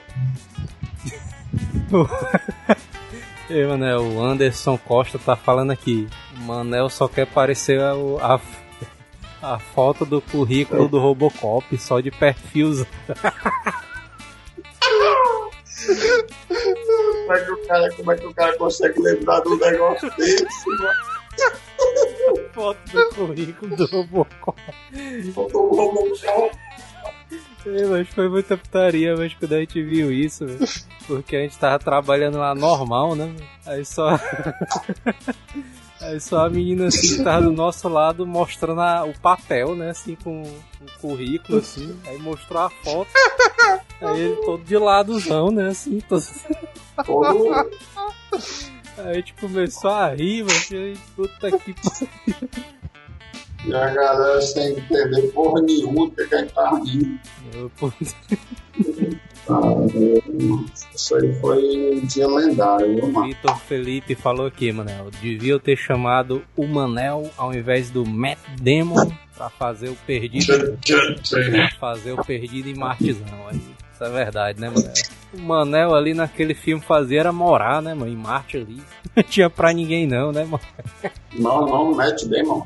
Ei, 3.50 3.66
Manel, 3.66 4.02
o 4.02 4.22
Anderson 4.22 4.76
Costa 4.76 5.18
tá 5.18 5.34
falando 5.34 5.70
aqui. 5.70 6.06
O 6.36 6.40
Manel 6.40 6.90
só 6.90 7.08
quer 7.08 7.26
parecer 7.26 7.80
a, 7.80 7.92
a, 8.20 9.54
a 9.54 9.58
foto 9.58 10.04
do 10.04 10.20
currículo 10.20 10.86
do 10.86 10.98
Robocop, 10.98 11.78
só 11.78 11.98
de 12.00 12.10
perfil. 12.10 12.86
Como 17.26 17.32
é 17.32 17.44
que 17.44 17.50
o 17.52 17.66
cara, 17.66 17.92
como 17.94 18.12
é 18.12 18.16
que 18.16 18.26
o 18.26 18.34
cara 18.34 18.58
consegue 18.58 19.00
lembrar 19.00 19.40
do 19.40 19.56
negócio 19.56 20.10
desse? 20.16 20.68
mano? 20.68 21.18
Foto 22.52 22.92
do 22.92 23.08
currículo 23.14 23.76
do 23.76 23.86
Robocop. 23.86 24.60
Botou 25.34 25.72
o 25.72 25.76
Robocop. 25.76 26.67
É, 27.76 27.86
mas 27.86 28.08
foi 28.08 28.28
muita 28.28 28.56
putaria, 28.56 29.14
mas 29.16 29.34
quando 29.34 29.52
a 29.54 29.60
gente 29.60 29.82
viu 29.82 30.10
isso, 30.12 30.46
velho, 30.46 30.58
porque 31.06 31.36
a 31.36 31.40
gente 31.40 31.58
tava 31.58 31.78
trabalhando 31.78 32.38
lá 32.38 32.54
normal, 32.54 33.14
né? 33.14 33.34
Aí 33.66 33.84
só. 33.84 34.18
Aí 36.00 36.20
só 36.20 36.46
a 36.46 36.50
menina 36.50 36.86
assim 36.86 37.16
que 37.16 37.24
tava 37.24 37.42
do 37.42 37.52
nosso 37.52 37.88
lado 37.88 38.24
mostrando 38.24 38.80
a- 38.80 39.04
o 39.04 39.12
papel, 39.18 39.74
né? 39.74 39.90
Assim, 39.90 40.14
com 40.22 40.42
o 40.42 41.00
currículo, 41.00 41.58
assim. 41.58 41.98
Aí 42.06 42.18
mostrou 42.18 42.62
a 42.62 42.70
foto. 42.70 43.10
Aí 44.00 44.20
ele 44.20 44.36
todo 44.36 44.62
de 44.62 44.76
ladozão, 44.78 45.50
né? 45.50 45.68
Assim, 45.70 46.00
todo... 46.00 46.22
Aí 48.96 49.10
a 49.10 49.14
gente 49.14 49.34
começou 49.34 49.90
a 49.90 50.08
rir, 50.14 50.44
mas 50.44 50.98
puta 51.16 51.50
que 51.58 51.74
pariu. 51.74 52.08
E 53.64 53.74
a 53.74 53.90
galera 53.92 54.40
sem 54.40 54.72
entender 54.78 55.22
porra 55.32 55.60
nenhuma 55.62 56.10
que 56.10 56.22
a 56.22 56.38
gente 56.38 56.52
tá 56.52 56.70
rindo. 56.84 57.18
Ah, 59.50 59.60
Isso 60.94 61.16
aí 61.16 61.34
foi 61.40 61.94
um 61.94 62.06
dia 62.06 62.28
lendário, 62.28 62.94
viu, 62.94 63.10
mano? 63.10 63.28
Vitor 63.28 63.58
Felipe 63.60 64.14
falou 64.14 64.46
aqui, 64.46 64.70
Manel. 64.70 65.10
Devia 65.22 65.58
ter 65.58 65.76
chamado 65.76 66.42
o 66.56 66.66
Manel 66.66 67.30
ao 67.36 67.54
invés 67.54 67.90
do 67.90 68.04
Matt 68.04 68.38
Damon 68.60 69.10
pra 69.34 69.48
fazer 69.48 69.88
o 69.88 69.96
perdido. 70.06 70.78
pra 71.56 71.70
fazer 71.80 72.12
o 72.12 72.22
perdido 72.24 72.68
em 72.68 72.74
Martizão. 72.74 73.26
Aí, 73.50 73.60
isso 73.92 74.04
é 74.04 74.10
verdade, 74.10 74.60
né, 74.60 74.68
Manel? 74.68 74.92
O 75.32 75.38
Manel 75.40 75.94
ali 75.94 76.12
naquele 76.14 76.54
filme 76.54 76.82
fazia 76.82 77.20
era 77.20 77.32
morar, 77.32 77.80
né, 77.80 77.94
mano? 77.94 78.10
Em 78.10 78.16
Marte 78.16 78.58
ali. 78.58 78.82
Não 79.16 79.22
tinha 79.22 79.48
pra 79.50 79.72
ninguém 79.72 80.06
não, 80.06 80.30
né, 80.30 80.44
mano? 80.44 80.62
Não, 81.36 81.66
não, 81.66 81.94
Matt 81.94 82.24
Damon. 82.24 82.64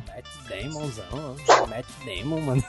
Damonzão, 0.61 1.05
mano. 1.11 1.37
Matt 1.69 1.87
Damon, 2.05 2.41
mano. 2.41 2.65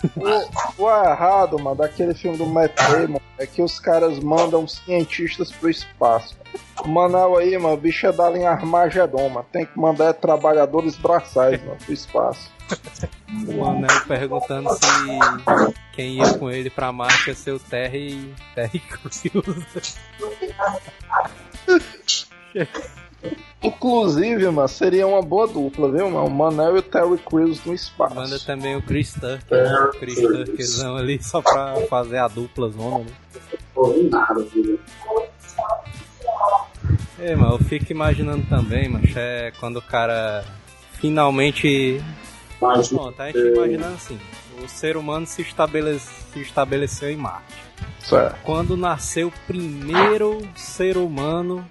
O, 0.78 0.84
o 0.84 0.90
errado, 0.90 1.60
mano, 1.60 1.76
daquele 1.76 2.14
filme 2.14 2.38
do 2.38 2.46
Matt 2.46 2.76
Damon 2.76 3.20
é 3.38 3.46
que 3.46 3.62
os 3.62 3.80
caras 3.80 4.20
mandam 4.20 4.68
cientistas 4.68 5.52
pro 5.52 5.70
espaço. 5.70 6.38
O 6.84 6.88
Manel 6.88 7.38
aí, 7.38 7.58
mano, 7.58 7.74
o 7.74 7.78
bicho 7.78 8.08
é 8.08 8.12
da 8.12 8.30
linha 8.30 8.52
Armagedon, 8.52 9.30
mano. 9.30 9.46
Tem 9.52 9.66
que 9.66 9.78
mandar 9.78 10.14
trabalhadores 10.14 10.96
braçais, 10.96 11.62
mano, 11.64 11.78
pro 11.78 11.94
espaço. 11.94 12.52
O 13.48 13.54
Manel 13.54 14.06
perguntando 14.08 14.70
se 14.74 14.82
quem 15.94 16.18
ia 16.18 16.38
com 16.38 16.50
ele 16.50 16.70
pra 16.70 16.92
Marte 16.92 17.30
ia 17.30 17.36
ser 17.36 17.52
o 17.52 17.60
Terry, 17.60 18.34
Terry 18.56 18.80
Crews. 18.80 19.98
Inclusive, 23.62 24.50
mano, 24.50 24.68
seria 24.68 25.08
uma 25.08 25.22
boa 25.22 25.48
dupla, 25.48 25.90
viu, 25.90 26.10
mano? 26.10 26.28
O 26.28 26.30
Manel 26.30 26.76
e 26.76 26.80
o 26.80 26.82
Terry 26.82 27.18
Crews 27.18 27.64
no 27.66 27.74
espaço. 27.74 28.16
Manda 28.16 28.38
também 28.40 28.76
o 28.76 28.82
Chris 28.82 29.14
Tucker, 29.14 29.40
né? 29.50 29.74
o 29.74 30.00
Chris 30.00 30.16
Tuckerzão 30.20 30.98
ali 30.98 31.22
só 31.24 31.42
pra 31.42 31.76
fazer 31.90 32.18
a 32.18 32.28
dupla 32.28 32.70
zona, 32.70 33.00
né? 33.00 33.06
Nada, 34.12 34.44
filho. 34.46 34.80
É, 37.18 37.36
mano, 37.36 37.56
eu 37.56 37.60
fico 37.60 37.90
imaginando 37.92 38.46
também, 38.48 38.90
mas 38.90 39.16
é 39.16 39.52
quando 39.60 39.78
o 39.78 39.82
cara 39.82 40.44
finalmente 41.00 42.04
Mas, 42.60 42.90
Pronto, 42.90 43.22
a 43.22 43.28
gente 43.28 43.40
imaginando 43.40 43.96
assim: 43.96 44.20
o 44.62 44.68
ser 44.68 44.98
humano 44.98 45.26
se, 45.26 45.42
estabelece, 45.42 46.12
se 46.34 46.42
estabeleceu 46.42 47.10
em 47.10 47.18
Marte. 47.18 47.63
Certo. 48.04 48.36
Quando 48.44 48.76
nasceu 48.76 49.30
o 49.30 49.34
primeiro 49.48 50.42
ser 50.56 50.98
humano 50.98 51.66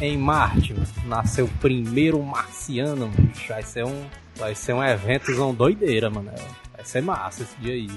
em 0.00 0.16
Marte, 0.16 0.74
mano. 0.74 0.86
nasceu 1.06 1.46
o 1.46 1.58
primeiro 1.58 2.22
marciano, 2.22 3.08
mano. 3.08 3.32
vai 3.48 3.62
ser 3.62 3.84
um, 3.84 4.04
vai 4.36 4.54
ser 4.54 4.74
um 4.74 4.84
evento 4.84 5.34
zão 5.34 5.54
doideira, 5.54 6.10
mano. 6.10 6.30
Vai 6.74 6.84
ser 6.84 7.02
massa 7.02 7.42
esse 7.42 7.56
dia 7.56 7.74
aí. 7.74 7.90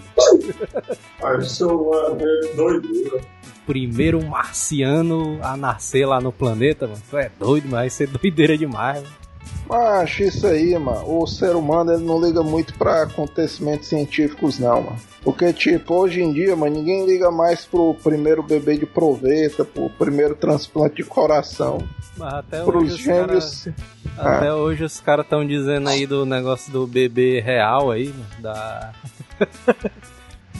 isso 1.42 1.92
é 1.94 2.56
doideira. 2.56 3.18
O 3.18 3.66
primeiro 3.66 4.22
marciano 4.26 5.40
a 5.42 5.56
nascer 5.56 6.06
lá 6.06 6.20
no 6.20 6.32
planeta, 6.32 6.88
mano. 6.88 7.02
Tu 7.10 7.18
é 7.18 7.32
doido, 7.40 7.66
mas 7.66 7.72
vai 7.72 7.90
ser 7.90 8.08
doideira 8.08 8.58
demais, 8.58 9.04
mano. 9.04 9.23
Mas 9.68 10.20
isso 10.20 10.46
aí, 10.46 10.78
mano, 10.78 11.22
o 11.22 11.26
ser 11.26 11.56
humano 11.56 11.94
ele 11.94 12.04
não 12.04 12.22
liga 12.22 12.44
muito 12.44 12.74
pra 12.74 13.04
acontecimentos 13.04 13.88
científicos, 13.88 14.60
não, 14.60 14.82
mano. 14.82 14.98
Porque, 15.24 15.54
tipo, 15.54 15.94
hoje 15.94 16.22
em 16.22 16.34
dia, 16.34 16.56
mano, 16.56 16.76
ninguém 16.76 17.06
liga 17.06 17.32
mais 17.32 17.66
pro 17.66 17.96
primeiro 18.04 18.44
bebê 18.44 18.78
de 18.78 18.86
proveta, 18.86 19.64
pro 19.64 19.90
primeiro 19.90 20.36
transplante 20.36 20.96
de 20.98 21.04
coração. 21.04 21.78
Mas 22.18 22.34
até 22.34 22.62
Pros 22.64 22.84
hoje 22.84 22.94
os 22.94 23.06
caras 23.06 23.64
gêmeos. 23.64 23.84
Até 24.18 24.54
hoje 24.54 24.84
os 24.84 25.00
caras 25.00 25.26
estão 25.26 25.48
dizendo 25.48 25.90
aí 25.90 26.06
do 26.06 26.26
negócio 26.26 26.72
do 26.72 26.86
bebê 26.86 27.40
real 27.40 27.90
aí, 27.90 28.08
mano, 28.10 28.26
da. 28.40 28.94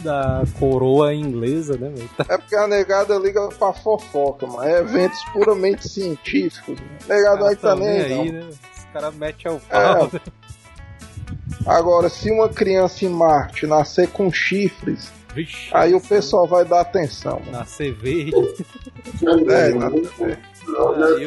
da 0.02 0.42
coroa 0.58 1.14
inglesa, 1.14 1.78
né, 1.78 1.88
velho? 1.88 2.10
É 2.28 2.36
porque 2.36 2.54
a 2.54 2.66
negada 2.66 3.16
liga 3.16 3.48
pra 3.58 3.72
fofoca, 3.72 4.46
mano. 4.46 4.62
É 4.62 4.80
eventos 4.80 5.22
puramente 5.32 5.88
científicos, 5.88 6.78
mano. 6.78 6.98
Negada 7.08 7.48
aí 7.48 7.56
tão 7.56 7.76
também, 7.76 7.98
nem 8.00 8.08
não. 8.10 8.22
aí, 8.22 8.32
né? 8.32 8.50
Os 8.94 9.00
caras 9.00 9.14
metem 9.16 9.50
ao 9.50 9.58
pau. 9.58 10.10
né? 10.12 10.20
Agora, 11.66 12.08
se 12.08 12.30
uma 12.30 12.48
criança 12.48 13.04
em 13.04 13.08
Marte 13.08 13.66
nascer 13.66 14.08
com 14.08 14.30
chifres, 14.32 15.10
Vixe, 15.34 15.68
aí 15.72 15.92
o 15.94 16.00
pessoal 16.00 16.46
vai 16.46 16.64
dar 16.64 16.82
atenção, 16.82 17.40
mano. 17.40 17.50
nascer 17.52 17.92
verde. 17.92 18.32
É. 19.48 19.72
Olha, 20.76 21.06
Aí 21.16 21.26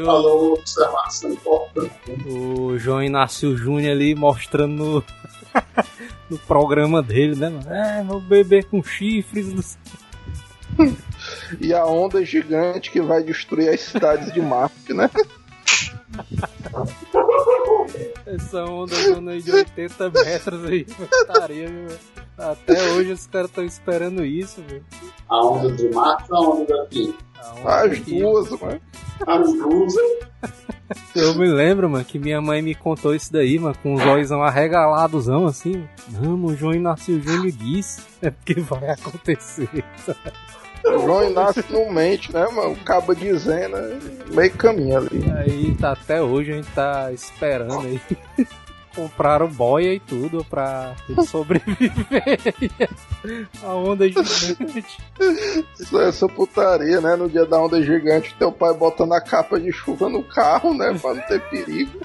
o- 2.25 2.77
João 2.79 3.03
Inácio 3.03 3.55
Júnior 3.57 3.91
ali 3.91 4.15
mostrando 4.15 4.73
no, 4.73 5.03
no 6.31 6.37
programa 6.39 7.03
dele, 7.03 7.35
né, 7.35 7.49
mano? 7.49 7.69
É, 7.69 8.01
meu 8.03 8.21
bebê 8.21 8.63
com 8.63 8.81
chifres. 8.81 9.77
E 11.59 11.73
a 11.73 11.85
onda 11.85 12.23
gigante 12.23 12.91
que 12.91 13.01
vai 13.01 13.21
destruir 13.23 13.69
as 13.69 13.81
cidades 13.81 14.31
de 14.31 14.39
Marte, 14.41 14.93
né? 14.93 15.09
Essa 18.25 18.63
onda 18.65 18.95
zona 18.95 19.31
aí 19.31 19.41
de 19.41 19.51
80 19.51 20.09
metros 20.09 20.65
aí, 20.65 20.83
putaria, 21.25 21.67
velho? 21.67 21.99
Até 22.37 22.91
hoje 22.91 23.13
os 23.13 23.25
caras 23.27 23.49
estão 23.49 23.63
esperando 23.63 24.23
isso, 24.23 24.61
velho. 24.67 24.85
A 25.29 25.43
onda 25.43 25.71
de 25.71 25.89
Marte 25.89 26.31
ou 26.31 26.37
a 26.37 26.49
onda 26.55 26.77
daqui? 26.77 27.15
A 27.39 27.51
onda 27.53 27.75
As 27.75 27.91
aqui, 27.91 28.19
duas, 28.19 28.49
mano. 28.61 28.81
As 29.25 29.53
duas. 29.53 29.93
Eu 31.15 31.35
me 31.35 31.47
lembro, 31.47 31.89
mano, 31.89 32.05
que 32.05 32.19
minha 32.19 32.39
mãe 32.39 32.61
me 32.61 32.75
contou 32.75 33.15
isso 33.15 33.33
daí, 33.33 33.57
mano, 33.57 33.75
com 33.81 33.95
os 33.95 34.01
olhos 34.01 34.31
arregaladosão 34.31 35.45
assim. 35.47 35.87
Não, 36.09 36.37
mano, 36.37 36.53
o 36.53 36.55
João 36.55 36.73
Inácio 36.73 37.21
Júnior 37.21 37.51
disse. 37.51 38.01
É 38.21 38.29
porque 38.29 38.55
vai 38.61 38.89
acontecer. 38.91 39.69
O 40.07 40.66
João 40.83 41.29
Inácio 41.29 41.63
não 41.69 41.91
mente, 41.91 42.33
né, 42.33 42.47
mano? 42.47 42.75
Acaba 42.81 43.15
dizendo, 43.15 43.77
meio 44.33 44.51
caminho 44.53 44.97
ali. 44.97 45.23
Aí 45.37 45.75
tá 45.75 45.91
até 45.91 46.21
hoje, 46.21 46.51
a 46.51 46.55
gente 46.55 46.71
tá 46.71 47.11
esperando 47.11 47.85
aí. 47.85 48.01
Compraram 48.95 49.47
boia 49.47 49.93
e 49.93 49.99
tudo 49.99 50.43
pra 50.43 50.95
sobreviver. 51.27 52.39
A 53.61 53.75
onda 53.75 54.07
gigante. 54.07 54.97
Isso 55.79 56.01
é 56.01 56.09
essa 56.09 56.27
putaria, 56.27 56.99
né? 56.99 57.15
No 57.15 57.29
dia 57.29 57.45
da 57.45 57.61
onda 57.61 57.79
gigante, 57.79 58.33
teu 58.39 58.51
pai 58.51 58.73
botando 58.73 59.13
a 59.13 59.21
capa 59.21 59.59
de 59.59 59.71
chuva 59.71 60.09
no 60.09 60.23
carro, 60.23 60.73
né? 60.73 60.97
Pra 60.99 61.13
não 61.13 61.21
ter 61.27 61.39
perigo. 61.41 62.01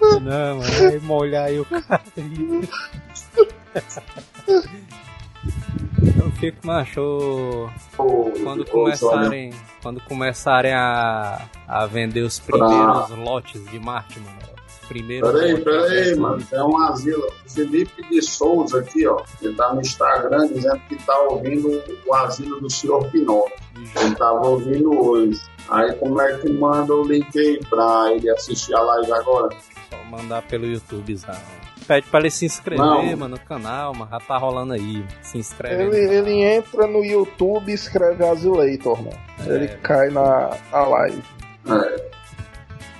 Não, 0.00 0.58
mano, 0.58 0.88
aí 0.88 1.00
molhar 1.00 1.46
aí 1.46 1.58
o 1.58 1.64
cara. 1.64 2.02
Eu 6.02 6.30
fico, 6.32 6.66
macho, 6.66 7.70
quando 7.96 8.64
começarem, 8.64 9.52
quando 9.80 10.00
começarem 10.00 10.72
a, 10.72 11.48
a 11.66 11.86
vender 11.86 12.22
os 12.22 12.40
primeiros 12.40 13.10
lotes 13.10 13.64
de 13.70 13.78
Marte, 13.78 14.18
mano. 14.18 14.38
os 14.66 14.88
Primeiros 14.88 15.30
Peraí, 15.30 15.60
peraí, 15.62 16.16
mano. 16.16 16.44
Tem 16.44 16.60
um 16.60 16.76
asilo. 16.78 17.24
O 17.46 17.50
Felipe 17.50 18.02
de 18.08 18.20
Souza 18.20 18.80
aqui, 18.80 19.06
ó. 19.06 19.22
Ele 19.40 19.54
tá 19.54 19.72
no 19.72 19.80
Instagram 19.80 20.48
dizendo 20.48 20.80
que 20.88 20.96
tá 20.96 21.18
ouvindo 21.20 21.82
o 22.06 22.14
asilo 22.14 22.60
do 22.60 22.68
senhor 22.68 23.08
Pinóquio. 23.10 23.56
Ele 23.76 24.14
tava 24.16 24.46
ouvindo 24.46 24.90
hoje. 24.98 25.40
Aí 25.68 25.94
como 25.94 26.20
é 26.20 26.36
que 26.38 26.50
manda 26.50 26.92
o 26.92 27.04
link 27.04 27.38
aí 27.38 27.60
pra 27.70 28.12
ele 28.12 28.28
assistir 28.28 28.74
a 28.74 28.80
live 28.80 29.12
agora? 29.12 29.56
Só 29.88 30.04
mandar 30.10 30.42
pelo 30.42 30.66
YouTube, 30.66 31.16
sabe? 31.16 31.61
Pede 31.86 32.06
pra 32.08 32.20
ele 32.20 32.30
se 32.30 32.44
inscrever, 32.46 32.84
Não. 32.84 33.04
mano, 33.16 33.28
no 33.36 33.40
canal, 33.40 33.92
mas 33.94 34.08
já 34.10 34.20
tá 34.20 34.36
rolando 34.38 34.72
aí. 34.74 35.04
Se 35.22 35.38
inscreve. 35.38 35.82
Ele, 35.82 36.14
ele 36.14 36.42
entra 36.42 36.86
no 36.86 37.04
YouTube 37.04 37.70
e 37.70 37.74
escreve 37.74 38.24
Azileitor, 38.24 38.98
mano. 39.02 39.18
Ele 39.46 39.64
É. 39.66 39.76
cai 39.82 40.08
na, 40.10 40.56
na 40.70 40.86
live. 40.86 41.22
É. 41.68 42.10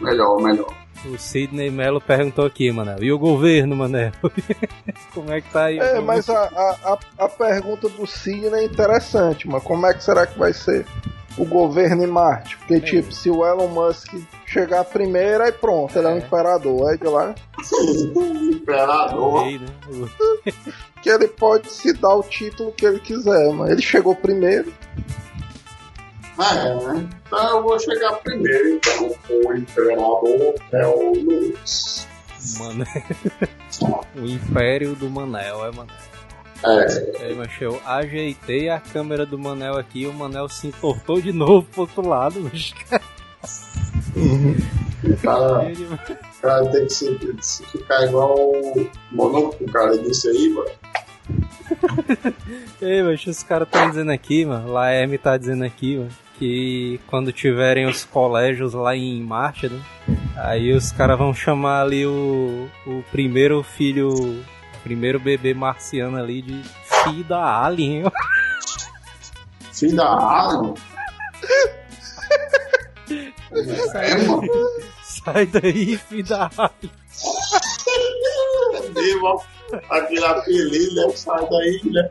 Melhor, 0.00 0.40
melhor. 0.42 0.72
O 1.04 1.18
Sidney 1.18 1.68
Melo 1.70 2.00
perguntou 2.00 2.46
aqui, 2.46 2.70
mano. 2.70 2.94
E 3.02 3.10
o 3.12 3.18
governo, 3.18 3.74
Manel? 3.74 4.12
Como 5.12 5.32
é 5.32 5.40
que 5.40 5.50
tá 5.50 5.64
aí? 5.64 5.78
É, 5.78 6.00
mas 6.00 6.28
a, 6.30 6.44
a, 6.44 6.98
a, 7.18 7.24
a 7.24 7.28
pergunta 7.28 7.88
do 7.88 8.06
Sidney 8.06 8.60
é 8.60 8.64
interessante, 8.64 9.48
mano. 9.48 9.60
Como 9.62 9.84
é 9.86 9.94
que 9.94 10.02
será 10.04 10.26
que 10.26 10.38
vai 10.38 10.52
ser 10.52 10.86
o 11.38 11.44
governo 11.44 12.02
em 12.04 12.06
Marte? 12.06 12.56
Porque, 12.58 12.80
tipo, 12.80 13.12
se 13.12 13.30
o 13.30 13.44
Elon 13.46 13.68
Musk 13.68 14.12
chegar 14.46 14.84
primeiro, 14.84 15.42
aí 15.44 15.52
pronto, 15.52 15.96
ele 15.98 16.06
é, 16.06 16.10
um 16.10 16.14
É. 16.16 16.18
imperador. 16.18 16.90
Aí 16.90 16.98
de 16.98 17.06
lá. 17.06 17.34
Imperador. 18.52 19.44
né? 19.46 19.66
Que 21.02 21.10
ele 21.10 21.26
pode 21.26 21.68
se 21.68 21.92
dar 21.94 22.14
o 22.14 22.22
título 22.22 22.70
que 22.70 22.86
ele 22.86 23.00
quiser, 23.00 23.52
mano. 23.52 23.68
Ele 23.72 23.82
chegou 23.82 24.14
primeiro. 24.14 24.72
É, 26.38 26.74
né? 26.94 27.08
Então 27.26 27.56
eu 27.56 27.62
vou 27.62 27.76
chegar 27.80 28.12
primeiro, 28.18 28.68
então. 28.76 29.12
O 29.44 29.52
imperador 29.52 30.54
é 30.72 30.86
o 30.86 31.12
Luiz. 31.12 32.06
Mano. 32.58 32.84
o 34.16 34.20
império 34.26 34.94
do 34.94 35.10
Manel, 35.10 35.64
é 35.66 35.72
Manel. 35.72 35.96
É. 36.64 37.24
Aí, 37.24 37.34
mas 37.34 37.50
eu 37.60 37.80
ajeitei 37.84 38.68
a 38.68 38.78
câmera 38.78 39.26
do 39.26 39.38
Manel 39.38 39.76
aqui 39.76 40.02
e 40.02 40.06
o 40.06 40.12
Manel 40.12 40.48
se 40.48 40.68
entortou 40.68 41.20
de 41.20 41.32
novo 41.32 41.66
pro 41.72 41.80
outro 41.82 42.08
lado. 42.08 42.40
mas, 42.40 42.72
O 45.04 45.16
cara, 45.16 45.72
cara 46.40 46.66
tem 46.70 46.86
que 46.86 46.92
se, 46.92 47.36
se 47.40 47.66
ficar 47.66 48.04
igual 48.04 48.36
o 48.38 48.90
Monoco, 49.10 49.64
o 49.64 49.72
cara 49.72 49.98
disse 49.98 50.28
aí, 50.28 50.48
mano. 50.50 50.70
Ei, 52.80 53.02
mas 53.02 53.26
os 53.26 53.42
caras 53.42 53.66
estão 53.66 53.88
dizendo 53.88 54.12
aqui, 54.12 54.44
mano. 54.44 54.72
Laerme 54.72 55.18
tá 55.18 55.36
dizendo 55.36 55.64
aqui, 55.64 55.96
mano. 55.96 56.10
Que 56.38 57.00
quando 57.06 57.32
tiverem 57.32 57.86
os 57.86 58.04
colégios 58.04 58.74
lá 58.74 58.96
em 58.96 59.22
marcha, 59.22 59.68
né? 59.68 59.80
Aí 60.36 60.72
os 60.72 60.90
caras 60.90 61.18
vão 61.18 61.32
chamar 61.32 61.82
ali 61.82 62.04
o, 62.06 62.68
o 62.86 63.04
primeiro 63.12 63.62
filho, 63.62 64.42
primeiro 64.82 65.18
bebê 65.20 65.54
marciano 65.54 66.16
ali 66.16 66.42
de 66.42 66.62
filho 67.04 67.24
da 67.24 67.64
Alien. 67.64 68.04
Filho 69.72 69.96
da 69.96 70.12
Alien. 70.12 70.74
É, 73.94 74.26
mano. 74.26 74.48
Sai 75.02 75.46
daí, 75.46 75.96
filho 75.96 76.24
da 76.24 76.50
Alien. 76.56 76.92
Aquele 79.90 80.24
apelido, 80.24 80.94
né? 80.94 81.16
sai 81.16 81.48
daí, 81.48 81.80
né? 81.86 82.10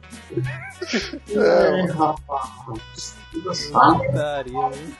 É, 1.30 1.92
rapaz. 1.92 3.16
Putaria, 3.32 4.70
né? 4.70 4.94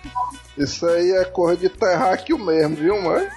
Isso 0.58 0.86
aí 0.88 1.12
é 1.12 1.26
coisa 1.26 1.58
de 1.58 1.70
terráqueo 1.70 2.38
mesmo, 2.38 2.76
viu, 2.76 3.02
mano? 3.02 3.28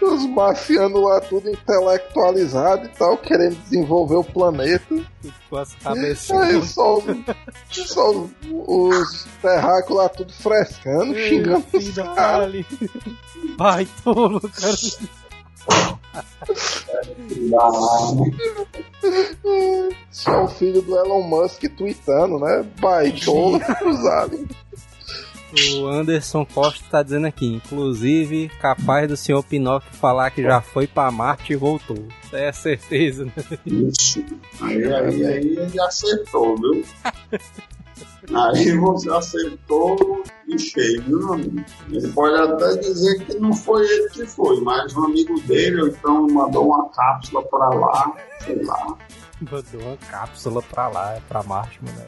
Os 0.00 0.26
marcianos 0.30 1.02
lá 1.02 1.20
tudo 1.20 1.50
intelectualizado 1.50 2.86
e 2.86 2.88
tal, 2.88 3.16
querendo 3.18 3.56
desenvolver 3.64 4.16
o 4.16 4.24
planeta. 4.24 4.94
Com 5.50 5.56
as 5.58 5.72
Aí 5.74 5.80
cabeças. 5.82 6.70
só, 6.70 6.96
os- 6.98 7.86
só 7.88 8.10
os, 8.10 8.30
os 8.50 9.24
terráqueos 9.42 9.98
lá 9.98 10.08
tudo 10.08 10.32
frescando, 10.32 11.14
xingando 11.14 11.64
os 11.74 11.94
caras. 12.14 12.64
Vai, 13.58 13.86
tolo, 14.02 14.40
cara. 14.40 14.76
Só 20.10 20.44
o 20.44 20.48
filho 20.48 20.82
do 20.82 20.96
Elon 20.96 21.22
Musk 21.22 21.64
tweetando, 21.76 22.38
né? 22.38 22.64
Os 23.86 24.06
aliens. 24.06 24.48
O 25.52 25.86
Anderson 25.86 26.44
Costa 26.44 26.84
tá 26.90 27.02
dizendo 27.02 27.26
aqui, 27.26 27.46
inclusive, 27.46 28.50
capaz 28.60 29.08
do 29.08 29.16
senhor 29.16 29.42
Pinóquio 29.44 29.92
falar 29.92 30.30
que 30.30 30.42
já 30.42 30.60
foi 30.60 30.86
pra 30.86 31.10
Marte 31.10 31.52
e 31.52 31.56
voltou. 31.56 32.08
Isso 32.24 32.36
é 32.36 32.52
certeza, 32.52 33.24
né? 33.24 33.32
Isso. 33.64 34.24
Aí, 34.60 34.84
aí, 34.84 35.26
aí 35.26 35.56
ele 35.56 35.80
acertou, 35.80 36.56
viu? 36.56 36.84
Aí 38.34 38.76
você 38.76 39.08
acertou 39.10 40.24
e 40.48 40.58
cheio, 40.58 41.02
viu, 41.02 41.18
meu 41.18 41.32
amigo? 41.34 41.64
Ele 41.90 42.08
pode 42.08 42.36
até 42.36 42.76
dizer 42.78 43.24
que 43.24 43.38
não 43.38 43.52
foi 43.52 43.86
ele 43.86 44.08
que 44.10 44.26
foi, 44.26 44.60
mas 44.60 44.96
um 44.96 45.04
amigo 45.04 45.40
dele, 45.42 45.90
então, 45.90 46.26
mandou 46.26 46.66
uma 46.66 46.88
cápsula 46.90 47.42
pra 47.44 47.68
lá, 47.68 48.16
sei 48.44 48.64
lá. 48.64 48.96
Mandou 49.40 49.80
uma 49.80 49.96
cápsula 50.10 50.60
pra 50.62 50.88
lá, 50.88 51.14
é 51.14 51.20
pra 51.28 51.42
Marte, 51.44 51.78
mano. 51.84 52.00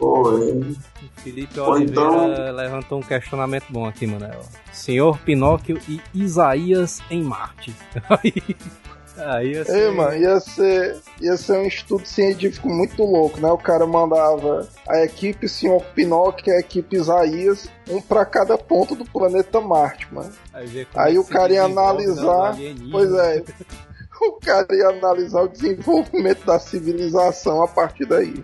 Foi. 0.00 0.74
Felipe 1.16 1.60
Ou 1.60 1.72
Oliveira 1.72 2.00
então- 2.00 2.52
levantou 2.56 2.98
um 2.98 3.02
questionamento 3.02 3.66
bom 3.68 3.86
aqui, 3.86 4.06
Manel. 4.06 4.40
Senhor 4.72 5.18
Pinóquio 5.18 5.78
e 5.86 6.00
Isaías 6.14 7.00
em 7.10 7.22
Marte. 7.22 7.74
Aí, 8.08 8.32
aí 9.18 9.58
assim, 9.58 9.72
Ei, 9.72 9.90
mano, 9.90 10.16
ia 10.16 10.40
ser, 10.40 10.96
ia 11.20 11.36
ser 11.36 11.58
um 11.58 11.66
estudo 11.66 12.06
científico 12.06 12.70
muito 12.70 13.02
louco, 13.02 13.38
né? 13.38 13.50
O 13.50 13.58
cara 13.58 13.86
mandava 13.86 14.66
a 14.88 15.04
equipe 15.04 15.46
Senhor 15.46 15.82
Pinóquio 15.94 16.50
e 16.50 16.56
a 16.56 16.60
equipe 16.60 16.96
Isaías, 16.96 17.68
um 17.90 18.00
pra 18.00 18.24
cada 18.24 18.56
ponto 18.56 18.94
do 18.94 19.04
planeta 19.04 19.60
Marte, 19.60 20.08
mano. 20.14 20.32
Aí, 20.54 20.86
Aí 20.94 21.18
o 21.18 21.24
cara 21.24 21.52
ia 21.52 21.64
analisar. 21.64 22.56
Pois 22.90 23.12
é. 23.12 23.44
O 24.22 24.32
cara 24.32 24.66
ia 24.70 24.88
analisar 24.88 25.40
o 25.40 25.48
desenvolvimento 25.48 26.44
da 26.44 26.58
civilização 26.58 27.62
a 27.62 27.66
partir 27.68 28.04
daí. 28.04 28.34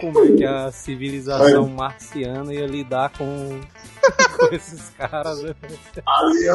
Como 0.00 0.24
é 0.24 0.36
que 0.36 0.44
a 0.44 0.70
civilização 0.70 1.68
marciana 1.68 2.52
ia 2.52 2.66
lidar 2.66 3.10
com, 3.10 3.60
com 4.36 4.54
esses 4.54 4.90
caras, 4.90 5.42
né? 5.42 5.54
Ali. 6.06 6.46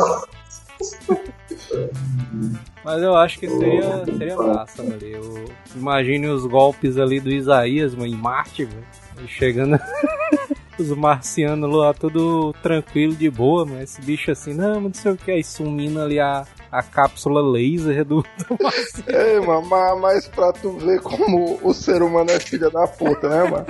Mas 2.83 3.01
eu 3.01 3.15
acho 3.15 3.39
que 3.39 3.49
seria, 3.49 4.05
seria 4.05 4.35
massa, 4.35 4.83
mano. 4.83 4.99
Eu 5.01 5.45
imagine 5.75 6.27
os 6.27 6.45
golpes 6.45 6.97
ali 6.97 7.19
do 7.19 7.29
Isaías, 7.29 7.93
mano, 7.93 8.07
em 8.07 8.15
Marte, 8.15 8.65
velho. 8.65 8.85
Chegando 9.27 9.79
os 10.77 10.89
marcianos 10.89 11.73
lá, 11.73 11.93
tudo 11.93 12.53
tranquilo, 12.61 13.15
de 13.15 13.29
boa, 13.29 13.65
mano. 13.65 13.81
Esse 13.81 14.01
bicho 14.01 14.31
assim, 14.31 14.53
não, 14.53 14.75
mas 14.75 14.83
não 14.83 14.93
sei 14.93 15.11
o 15.11 15.17
que, 15.17 15.31
aí 15.31 15.43
sumindo 15.43 16.01
ali 16.01 16.19
a, 16.19 16.45
a 16.73 16.81
cápsula 16.81 17.39
laser 17.39 18.03
do, 18.03 18.23
do. 18.23 18.57
Ei, 19.07 19.39
mano, 19.39 19.61
mas, 19.67 19.99
mas 19.99 20.27
pra 20.27 20.51
tu 20.51 20.71
ver 20.71 20.99
como 21.01 21.59
o 21.61 21.71
ser 21.71 22.01
humano 22.01 22.31
é 22.31 22.39
filha 22.39 22.69
da 22.71 22.87
puta, 22.87 23.29
né, 23.29 23.43
mano? 23.43 23.65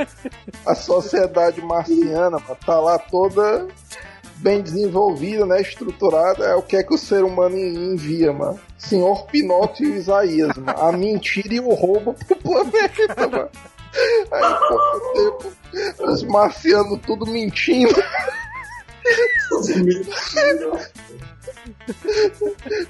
A 0.65 0.73
sociedade 0.73 1.61
marciana, 1.61 2.39
mano, 2.39 2.57
tá 2.65 2.79
lá 2.79 2.97
toda 2.97 3.67
bem 4.37 4.61
desenvolvida, 4.61 5.45
né? 5.45 5.61
Estruturada. 5.61 6.45
É 6.45 6.55
o 6.55 6.61
que 6.61 6.77
é 6.77 6.83
que 6.83 6.93
o 6.93 6.97
ser 6.97 7.25
humano 7.25 7.57
envia, 7.57 8.31
mano? 8.31 8.59
Senhor 8.77 9.25
Pinóquio 9.25 9.93
e 9.93 9.97
Isaías, 9.97 10.55
mano. 10.57 10.79
A 10.79 10.91
mentira 10.93 11.53
e 11.53 11.59
o 11.59 11.73
roubo 11.73 12.13
pro 12.13 12.35
planeta, 12.37 13.27
mano. 13.27 13.49
Aí, 14.31 14.55
pouco 14.67 15.13
tempo, 15.13 16.11
os 16.11 16.23
marcianos 16.23 16.99
tudo 17.05 17.25
mentindo. 17.25 17.93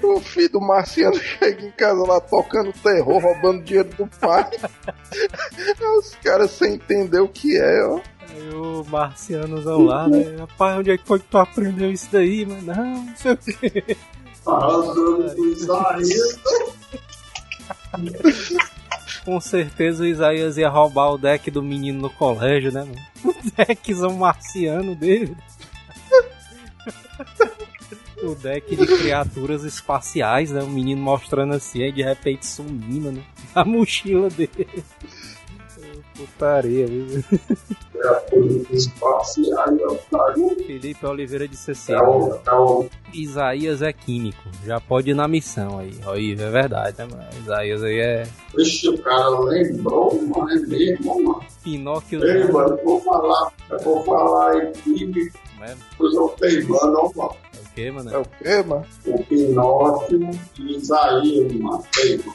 O 0.02 0.20
filho 0.20 0.50
do 0.50 0.60
marciano 0.60 1.18
chega 1.18 1.64
em 1.64 1.70
casa 1.72 2.06
lá 2.06 2.20
tocando 2.20 2.72
terror, 2.72 3.20
roubando 3.20 3.62
dinheiro 3.62 3.90
do 3.96 4.06
pai. 4.18 4.50
Os 5.98 6.14
caras 6.22 6.50
sem 6.50 6.74
entender 6.74 7.20
o 7.20 7.28
que 7.28 7.56
é, 7.58 7.84
ó. 7.84 8.00
Aí 8.28 8.54
o 8.54 8.84
marcianozão 8.84 9.84
lá, 9.84 10.08
né? 10.08 10.36
Rapaz, 10.38 10.78
onde 10.78 10.90
é 10.90 10.98
que 10.98 11.06
foi 11.06 11.18
que 11.18 11.26
tu 11.26 11.38
aprendeu 11.38 11.90
isso 11.90 12.08
daí, 12.10 12.44
mano? 12.46 12.62
Não, 12.62 13.04
não 13.04 13.16
sei 13.16 13.32
o 13.32 13.36
Isaías. 15.52 16.40
Com 19.24 19.40
certeza 19.40 20.02
o 20.02 20.06
Isaías 20.06 20.58
ia 20.58 20.68
roubar 20.68 21.12
o 21.12 21.18
deck 21.18 21.50
do 21.50 21.62
menino 21.62 22.02
no 22.02 22.10
colégio, 22.10 22.70
né, 22.72 22.84
mano? 22.84 23.00
O 23.24 23.34
deckzão 23.56 24.14
marciano 24.16 24.94
dele. 24.94 25.34
O 28.22 28.34
deck 28.34 28.74
de 28.76 28.86
criaturas 28.86 29.64
espaciais, 29.64 30.50
né? 30.50 30.62
O 30.62 30.68
menino 30.68 31.00
mostrando 31.00 31.54
assim, 31.54 31.82
aí 31.82 31.92
de 31.92 32.02
repente 32.02 32.46
sumindo, 32.46 33.12
né? 33.12 33.22
A 33.54 33.64
mochila 33.64 34.28
dele. 34.30 34.84
Putaria, 36.16 36.86
viu? 36.86 37.24
É 37.96 38.14
coisa 38.30 38.66
espacial, 38.70 39.66
é. 39.68 40.64
Felipe 40.64 41.04
Oliveira 41.06 41.48
disse 41.48 41.72
assim: 41.72 41.92
É 41.92 42.00
o, 42.00 42.38
é 42.46 42.54
o 42.54 42.86
Isaías 43.12 43.82
é 43.82 43.92
químico, 43.92 44.42
já 44.64 44.80
pode 44.80 45.10
ir 45.10 45.14
na 45.14 45.26
missão 45.26 45.78
aí. 45.80 45.92
Aí, 46.06 46.32
é 46.32 46.50
verdade, 46.50 46.96
né, 46.98 47.08
mano? 47.10 47.24
Isaías 47.42 47.82
aí 47.82 47.98
é 47.98 48.22
Vixe, 48.56 48.88
o 48.88 48.98
cara 48.98 49.28
lembrou, 49.40 50.22
mano, 50.22 50.50
é 50.50 50.58
mesmo, 50.60 51.24
mano. 51.24 51.44
Pinóquio. 51.64 52.24
Ei, 52.24 52.44
mano, 52.44 52.76
eu 52.76 52.84
vou 52.84 53.00
falar, 53.00 53.52
vou 53.82 54.04
falar 54.04 54.56
aqui, 54.58 55.06
né? 55.06 55.30
Depois 55.90 56.14
eu 56.14 56.28
tenho, 56.40 56.68
mano, 56.68 57.12
mano. 57.14 57.36
É 57.54 57.58
o 57.58 57.64
que, 57.74 57.90
mano? 57.90 58.10
É 58.10 58.18
o 58.18 58.24
quê, 58.24 58.62
mano? 58.62 58.86
O 59.06 59.24
Pinóquio 59.24 60.30
e 60.58 60.76
Isaías, 60.76 61.52
mano. 61.54 61.84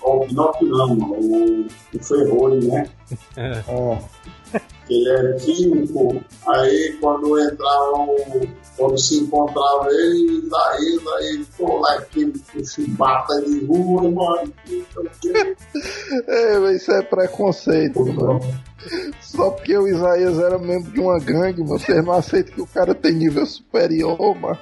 O 0.03 0.19
Pinóquio 0.25 0.67
não, 0.67 0.95
mano, 0.95 1.13
o, 1.13 1.67
o 1.95 2.03
Ferrolho, 2.03 2.67
né? 2.67 2.89
Ó, 3.67 3.97
Ele 4.89 5.09
é 5.09 5.33
químico, 5.33 6.23
aí 6.47 6.97
quando 6.99 7.39
entravam, 7.39 8.15
quando 8.79 8.97
se 8.97 9.17
encontrava 9.17 9.89
ele 9.89 10.17
e 10.17 10.45
Isaías, 10.45 11.07
aí, 11.17 11.45
pô, 11.57 11.79
lá 11.79 12.01
químico, 12.03 12.65
chibata 12.65 13.41
de 13.41 13.65
rua, 13.65 14.03
mano. 14.09 14.53
não. 14.95 15.09
É, 16.27 16.59
mas 16.59 16.81
isso 16.81 16.91
é 16.91 17.01
preconceito, 17.03 18.03
mano. 18.05 18.39
Só 19.21 19.51
porque 19.51 19.77
o 19.77 19.87
Isaías 19.87 20.39
era 20.39 20.57
membro 20.57 20.91
de 20.91 20.99
uma 20.99 21.19
gangue. 21.19 21.61
Vocês 21.61 22.03
não 22.03 22.13
aceitam 22.13 22.55
que 22.55 22.61
o 22.61 22.67
cara 22.67 22.95
tem 22.95 23.13
nível 23.13 23.45
superior, 23.45 24.35
mano. 24.35 24.57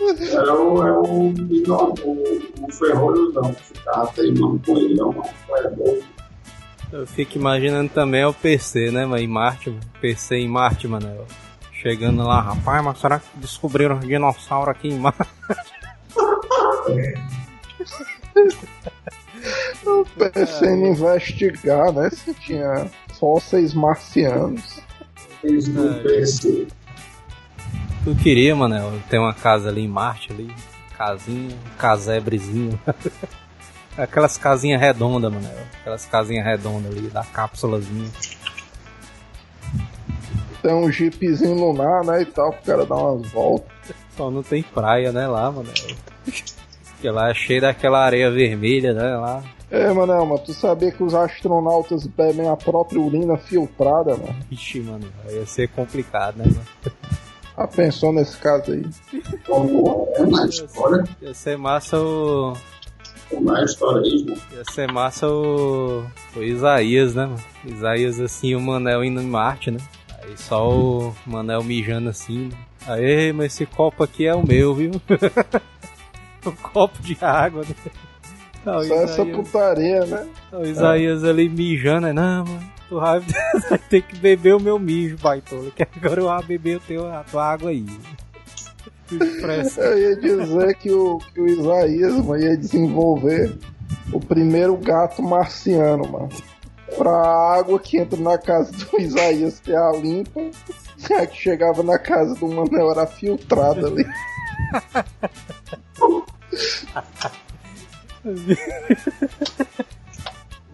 É 0.00 0.52
o, 0.52 0.86
é 0.86 0.92
o 0.98 1.34
Pinóquio, 1.34 2.06
o, 2.06 2.66
o 2.66 2.72
Ferrolho 2.72 3.32
não, 3.32 3.52
ficava 3.52 4.06
teimando 4.12 4.60
com 4.64 4.76
ele, 4.78 4.94
não, 4.94 5.12
mano. 5.12 5.28
É 5.56 5.68
bom. 5.68 5.98
Eu 6.92 7.06
fico 7.06 7.38
imaginando 7.38 7.90
também 7.90 8.24
o 8.24 8.32
PC, 8.32 8.90
né, 8.90 9.04
mano? 9.04 9.22
Em 9.22 9.28
Marte. 9.28 9.76
PC 10.00 10.36
em 10.36 10.48
Marte, 10.48 10.86
mano. 10.86 11.26
Eu 11.84 11.90
Chegando 11.90 12.22
lá, 12.22 12.40
rapaz, 12.40 12.84
mas 12.84 12.98
será 12.98 13.18
que 13.18 13.26
descobriram 13.34 13.98
os 13.98 14.06
dinossauros 14.06 14.68
aqui 14.68 14.88
em 14.88 14.98
Marte? 14.98 15.28
O 19.84 20.04
PCN 20.16 20.90
investigar, 20.90 21.92
né? 21.92 22.08
Se 22.10 22.32
tinha 22.34 22.88
fósseis 23.18 23.74
marcianos. 23.74 24.80
Eles 25.42 25.66
não 25.68 25.94
pensam. 26.02 26.66
Eu 28.06 28.14
queria, 28.14 28.54
mano, 28.54 28.76
eu 28.76 29.02
ter 29.10 29.18
uma 29.18 29.34
casa 29.34 29.68
ali 29.68 29.82
em 29.82 29.88
Marte, 29.88 30.32
ali. 30.32 30.54
Casinha, 30.96 31.56
um 31.56 31.76
casebrezinho. 31.78 32.80
Aquelas 33.98 34.38
casinhas 34.38 34.80
redondas, 34.80 35.32
mano. 35.32 35.48
Aquelas 35.80 36.06
casinhas 36.06 36.46
redondas 36.46 36.92
ali, 36.92 37.08
da 37.08 37.24
cápsulazinha. 37.24 38.08
Tem 40.62 40.72
um 40.72 40.90
jeepzinho 40.90 41.54
lunar, 41.54 42.04
né? 42.04 42.22
E 42.22 42.26
tal, 42.26 42.52
pro 42.52 42.62
cara 42.62 42.86
dar 42.86 42.94
umas 42.94 43.30
voltas. 43.30 43.70
Só 44.16 44.30
não 44.30 44.42
tem 44.42 44.62
praia, 44.62 45.10
né, 45.10 45.26
lá, 45.26 45.50
mano. 45.50 45.68
Porque 46.24 47.10
lá 47.10 47.30
é 47.30 47.34
cheio 47.34 47.60
daquela 47.60 48.04
areia 48.04 48.30
vermelha, 48.30 48.92
né, 48.92 49.16
lá. 49.16 49.42
É, 49.70 49.90
Manel, 49.90 50.26
mas 50.26 50.42
tu 50.42 50.52
sabia 50.52 50.92
que 50.92 51.02
os 51.02 51.14
astronautas 51.14 52.06
bebem 52.06 52.48
a 52.48 52.56
própria 52.56 53.00
urina 53.00 53.38
filtrada, 53.38 54.14
mano? 54.16 54.36
Ixi, 54.50 54.80
mano, 54.80 55.08
ia 55.30 55.46
ser 55.46 55.68
complicado, 55.68 56.36
né, 56.36 56.44
mano? 56.44 56.94
Ah, 57.56 57.66
pensou 57.66 58.12
nesse 58.12 58.36
caso 58.36 58.72
aí? 58.72 58.84
É 59.48 60.26
na 60.26 60.46
história? 60.46 61.04
Ia 61.20 61.34
ser 61.34 61.56
massa 61.58 61.98
o. 61.98 62.54
Como 63.30 63.56
é 63.56 63.62
a 63.62 63.64
história 63.64 64.02
aí, 64.02 64.24
mano? 64.24 64.42
Ia 64.54 64.64
ser 64.72 64.92
massa 64.92 65.28
o. 65.28 66.04
O 66.36 66.42
Isaías, 66.42 67.14
né, 67.14 67.26
mano? 67.26 67.42
Isaías 67.64 68.20
assim, 68.20 68.54
o 68.54 68.60
Manel 68.60 69.02
indo 69.02 69.20
em 69.22 69.26
Marte, 69.26 69.70
né? 69.70 69.78
Aí 70.22 70.36
só 70.36 70.70
o 70.70 71.14
Manel 71.26 71.62
mijando 71.62 72.08
assim, 72.08 72.48
né? 72.48 72.56
Aê, 72.86 73.32
mas 73.32 73.46
esse 73.54 73.66
copo 73.66 74.02
aqui 74.04 74.26
é 74.26 74.34
o 74.34 74.46
meu, 74.46 74.74
viu? 74.74 74.92
um 76.46 76.50
copo 76.50 77.00
de 77.02 77.16
água, 77.20 77.62
né? 77.62 77.92
Não, 78.64 78.78
o 78.78 78.84
Só 78.84 78.94
essa 78.94 79.22
Isaías- 79.22 79.36
putaria, 79.36 80.06
né? 80.06 80.26
o 80.52 80.62
Isaías 80.64 81.24
ali 81.24 81.48
mijando, 81.48 82.06
né? 82.08 82.12
Não, 82.12 82.44
mano, 82.44 82.62
tu 82.88 83.00
vai 83.00 83.20
ter 83.90 84.02
que 84.02 84.16
beber 84.16 84.54
o 84.54 84.60
meu 84.60 84.78
mijo, 84.78 85.16
baitola. 85.18 85.70
Que 85.72 85.82
agora 85.96 86.20
eu 86.20 86.28
vou 86.28 86.42
beber 86.44 86.76
o 86.76 86.80
teu, 86.80 87.12
a 87.12 87.24
tua 87.24 87.44
água 87.52 87.70
aí. 87.70 87.84
Eu 89.10 89.98
ia 89.98 90.16
dizer 90.16 90.74
que 90.76 90.90
o, 90.90 91.18
que 91.34 91.40
o 91.40 91.46
Isaías 91.46 92.14
mano, 92.24 92.42
ia 92.42 92.56
desenvolver 92.56 93.58
o 94.12 94.18
primeiro 94.20 94.76
gato 94.76 95.22
marciano, 95.22 96.08
mano. 96.08 96.28
Pra 96.96 97.56
água 97.58 97.78
que 97.78 97.98
entra 97.98 98.20
na 98.20 98.38
casa 98.38 98.72
do 98.72 98.98
Isaías 99.00 99.60
ter 99.60 99.76
a 99.76 99.92
limpa, 99.92 100.40
a 101.18 101.26
que 101.26 101.36
chegava 101.36 101.82
na 101.82 101.98
casa 101.98 102.34
do 102.34 102.48
Manel 102.48 102.90
era 102.90 103.06
filtrada 103.06 103.86
ali. 103.86 104.04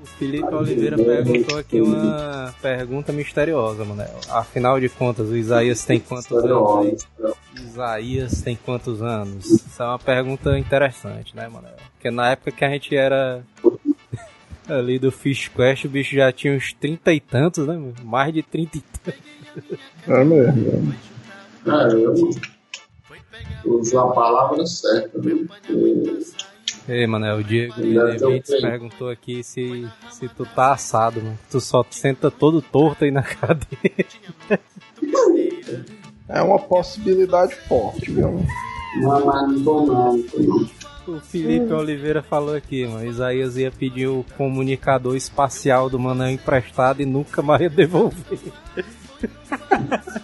O 0.03 0.07
Felipe 0.19 0.53
Oliveira 0.53 0.97
perguntou 0.97 1.59
aqui 1.59 1.81
uma 1.81 2.53
pergunta 2.61 3.13
misteriosa, 3.13 3.85
Manel. 3.85 4.19
Afinal 4.29 4.81
de 4.81 4.89
contas, 4.89 5.29
o 5.29 5.37
Isaías 5.37 5.85
tem 5.85 6.01
quantos 6.01 6.33
anos 6.33 6.77
aí? 6.79 6.97
Isaías 7.65 8.43
tem 8.43 8.57
quantos 8.57 9.01
anos? 9.01 9.47
Isso 9.47 9.83
é 9.83 9.87
uma 9.87 9.99
pergunta 9.99 10.59
interessante, 10.59 11.35
né, 11.37 11.49
Manel? 11.49 11.77
Porque 11.93 12.11
na 12.11 12.33
época 12.33 12.51
que 12.51 12.65
a 12.65 12.69
gente 12.69 12.95
era 12.97 13.45
ali 14.69 14.99
do 14.99 15.11
Fish 15.11 15.49
Quest, 15.49 15.85
o 15.85 15.89
bicho 15.89 16.15
já 16.15 16.31
tinha 16.33 16.55
uns 16.55 16.73
trinta 16.73 17.13
e 17.13 17.21
tantos, 17.21 17.67
né? 17.67 17.79
Mais 18.05 18.33
de 18.33 18.43
trinta 18.43 18.79
e 18.79 18.81
tantos. 18.81 19.21
É 20.07 20.25
mesmo. 20.25 20.95
É, 21.67 21.93
eu 23.65 23.73
uso 23.79 23.99
a 23.99 24.13
palavra 24.13 24.65
certa, 24.67 25.19
né? 25.19 25.47
Ei, 26.89 27.07
Manel, 27.07 27.39
o 27.39 27.45
Diego 27.45 27.75
Benevides 27.77 28.51
bem. 28.51 28.61
perguntou 28.63 29.11
aqui 29.11 29.43
se, 29.43 29.87
se 30.11 30.27
tu 30.29 30.47
tá 30.47 30.73
assado, 30.73 31.21
mano. 31.21 31.39
Tu 31.51 31.61
só 31.61 31.85
senta 31.91 32.31
todo 32.31 32.63
torto 32.63 33.05
aí 33.05 33.11
na 33.11 33.21
cadeira. 33.23 34.09
É 36.29 36.41
uma 36.41 36.59
possibilidade 36.59 37.55
forte, 37.69 38.11
viu? 38.11 38.43
Não 39.01 39.17
é 39.19 39.59
bom 39.59 39.87
não, 39.87 40.17
não. 40.17 40.71
O 41.09 41.21
Felipe 41.21 41.73
Oliveira 41.73 42.23
falou 42.23 42.55
aqui, 42.55 42.87
mano. 42.87 43.07
Isaías 43.07 43.57
ia 43.57 43.71
pedir 43.71 44.09
o 44.09 44.27
comunicador 44.37 45.17
espacial 45.17 45.89
do 45.89 45.99
Manel 45.99 46.29
emprestado 46.31 47.01
e 47.01 47.07
nunca 47.07 47.41
mais 47.41 47.63
ia 47.63 47.71
devolver. 47.71 48.39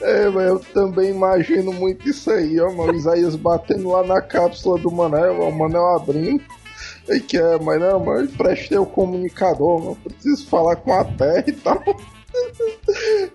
É, 0.00 0.28
mas 0.28 0.46
eu 0.46 0.58
também 0.58 1.10
imagino 1.12 1.72
muito 1.72 2.06
isso 2.06 2.30
aí, 2.30 2.60
ó, 2.60 2.70
mano. 2.70 2.92
O 2.92 2.96
Isaías 2.96 3.34
batendo 3.36 3.88
lá 3.88 4.04
na 4.04 4.20
cápsula 4.20 4.78
do 4.78 4.90
Manel, 4.90 5.40
ó, 5.40 5.48
o 5.48 5.58
Manel 5.58 5.96
abrindo. 5.96 6.44
E 7.08 7.20
que 7.20 7.38
é, 7.38 7.58
mas 7.58 7.80
não, 7.80 8.04
eu 8.14 8.24
emprestei 8.24 8.76
o 8.76 8.84
comunicador, 8.84 9.78
mano. 9.80 9.96
Preciso 10.04 10.46
falar 10.46 10.76
com 10.76 10.92
a 10.92 11.04
Terra 11.04 11.44
e 11.46 11.52
tal. 11.52 11.82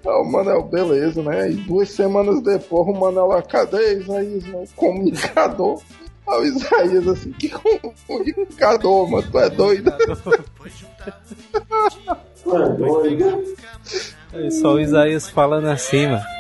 Ó, 0.06 0.22
o 0.22 0.32
Manel, 0.32 0.64
beleza, 0.64 1.22
né? 1.22 1.52
E 1.52 1.56
duas 1.56 1.90
semanas 1.90 2.42
depois 2.42 2.88
o 2.88 2.94
Manel 3.00 3.28
lá, 3.28 3.42
cadê 3.42 4.00
Isaías, 4.00 4.44
mano? 4.46 4.68
Comunicador. 4.76 5.82
Aí 6.28 6.40
o 6.40 6.46
Isaías 6.46 7.08
assim, 7.08 7.32
que 7.34 7.50
comunicador, 7.50 9.10
mano? 9.10 9.32
Tu 9.32 9.40
é 9.40 9.50
doido? 9.50 9.94
É 12.46 12.70
doido. 12.78 13.56
É 14.34 14.50
só 14.52 14.74
o 14.74 14.80
Isaías 14.80 15.30
falando 15.30 15.68
assim, 15.68 16.08
mano. 16.08 16.39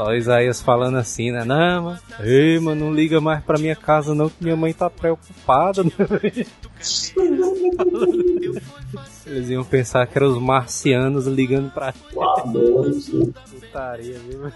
Só 0.00 0.06
o 0.06 0.14
Isaías 0.14 0.62
falando 0.62 0.96
assim, 0.96 1.30
né? 1.30 1.44
Não, 1.44 1.82
mano. 1.82 1.98
Ei, 2.20 2.58
mano, 2.58 2.86
não 2.86 2.94
liga 2.94 3.20
mais 3.20 3.44
pra 3.44 3.58
minha 3.58 3.76
casa 3.76 4.14
não, 4.14 4.30
que 4.30 4.42
minha 4.42 4.56
mãe 4.56 4.72
tá 4.72 4.88
preocupada, 4.88 5.84
né? 5.84 5.90
Eles 9.26 9.50
iam 9.50 9.62
pensar 9.62 10.06
que 10.06 10.16
eram 10.16 10.28
os 10.28 10.40
marcianos 10.40 11.26
ligando 11.26 11.70
pra 11.70 11.92
putaria, 13.50 14.18
viu? 14.20 14.50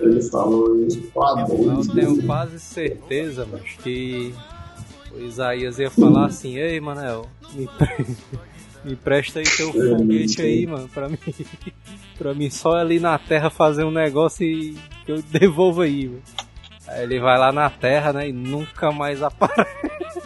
ele 0.00 0.22
falou 0.22 0.82
isso, 0.86 1.12
Eu 1.14 1.94
tenho 1.94 2.22
quase 2.24 2.58
certeza, 2.58 3.46
mas 3.52 3.64
que 3.82 4.34
o 5.14 5.20
Isaías 5.24 5.78
ia 5.78 5.90
falar 5.90 6.24
assim, 6.24 6.56
ei 6.56 6.80
Manel, 6.80 7.26
me, 7.52 7.68
me 8.86 8.92
empresta 8.92 9.40
aí 9.40 9.44
teu 9.44 9.72
foguete 9.72 10.40
aí, 10.40 10.66
mano, 10.66 10.88
pra 10.88 11.08
mim. 11.08 11.18
pra 12.16 12.32
mim 12.32 12.48
só 12.48 12.76
ali 12.76 13.00
na 13.00 13.18
terra 13.18 13.50
fazer 13.50 13.84
um 13.84 13.90
negócio 13.90 14.46
e 14.46 14.78
que 15.04 15.10
eu 15.12 15.20
devolvo 15.22 15.82
aí, 15.82 16.08
mano. 16.08 16.22
Aí 16.86 17.02
ele 17.02 17.18
vai 17.18 17.36
lá 17.36 17.50
na 17.50 17.68
terra, 17.68 18.12
né, 18.12 18.28
e 18.28 18.32
nunca 18.32 18.92
mais 18.92 19.20
aparece. 19.22 20.22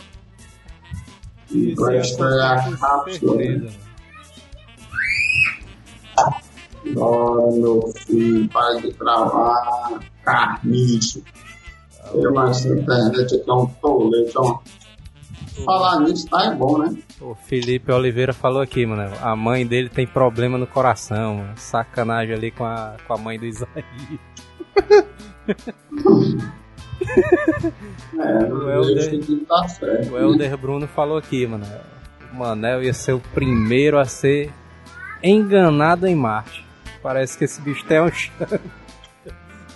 Isso 1.51 1.57
ia 1.57 1.73
Empresta 1.73 2.25
a 2.27 2.77
cápsula, 2.77 3.37
né? 3.37 3.71
Olha, 6.97 7.57
meu 7.57 7.93
filho, 7.97 8.49
para 8.49 8.81
de 8.81 8.93
travar, 8.93 10.01
carniço. 10.23 11.23
Eu 12.13 12.39
acho 12.39 12.63
que 12.63 12.69
a 12.69 12.77
internet 12.77 13.35
aqui 13.37 13.51
é 13.51 13.53
um 13.53 13.67
tolete, 13.67 14.33
ó. 14.37 14.59
Falar 15.64 16.01
nisso 16.01 16.28
tá 16.28 16.44
é 16.46 16.55
bom, 16.55 16.78
né? 16.78 16.96
O 17.20 17.34
Felipe 17.34 17.92
Oliveira 17.92 18.32
falou 18.32 18.62
aqui, 18.62 18.86
mano. 18.86 19.12
A 19.20 19.34
mãe 19.36 19.66
dele 19.66 19.88
tem 19.88 20.07
problema 20.07 20.57
no 20.57 20.66
coração, 20.66 21.36
mano. 21.36 21.53
Sacanagem 21.57 22.34
ali 22.34 22.51
com 22.51 22.64
a, 22.64 22.96
com 23.07 23.14
a 23.14 23.18
mãe 23.18 23.38
do 23.38 23.46
Isaías. 23.46 23.84
É, 28.18 28.53
O 28.53 28.70
Helder- 28.70 29.20
tá 29.48 29.68
certo. 29.68 30.12
O 30.12 30.18
Helder 30.18 30.57
Bruno 30.57 30.86
falou 30.86 31.16
aqui, 31.16 31.46
mano. 31.46 31.66
O 32.32 32.36
Manel 32.36 32.82
ia 32.82 32.92
ser 32.92 33.12
o 33.14 33.20
primeiro 33.20 33.98
a 33.98 34.05
ser 34.05 34.53
enganado 35.22 36.07
em 36.07 36.14
Marte. 36.14 36.64
Parece 37.03 37.38
que 37.38 37.44
esse 37.44 37.61
bicho 37.62 37.84
tem 37.86 38.01
um 38.01 38.11
chão. 38.12 38.32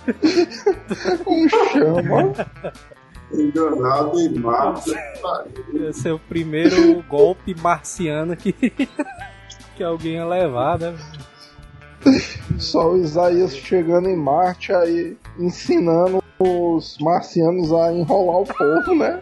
Um 1.25 1.49
chama. 1.49 2.33
Enganado 3.31 4.19
em 4.19 4.33
massa. 4.39 4.95
Ia 5.73 5.93
ser 5.93 6.11
o 6.11 6.19
primeiro 6.19 7.01
golpe 7.03 7.55
marciano 7.59 8.35
que, 8.35 8.53
que 9.75 9.83
alguém 9.83 10.13
ia 10.13 10.25
levar, 10.25 10.79
né? 10.79 10.95
Só 12.59 12.91
o 12.91 12.97
Isaías 12.97 13.55
chegando 13.55 14.07
em 14.07 14.15
Marte 14.15 14.71
aí 14.71 15.17
ensinando 15.39 16.23
os 16.39 16.97
marcianos 16.99 17.73
a 17.73 17.91
enrolar 17.91 18.41
o 18.41 18.45
povo, 18.45 18.95
né? 18.95 19.21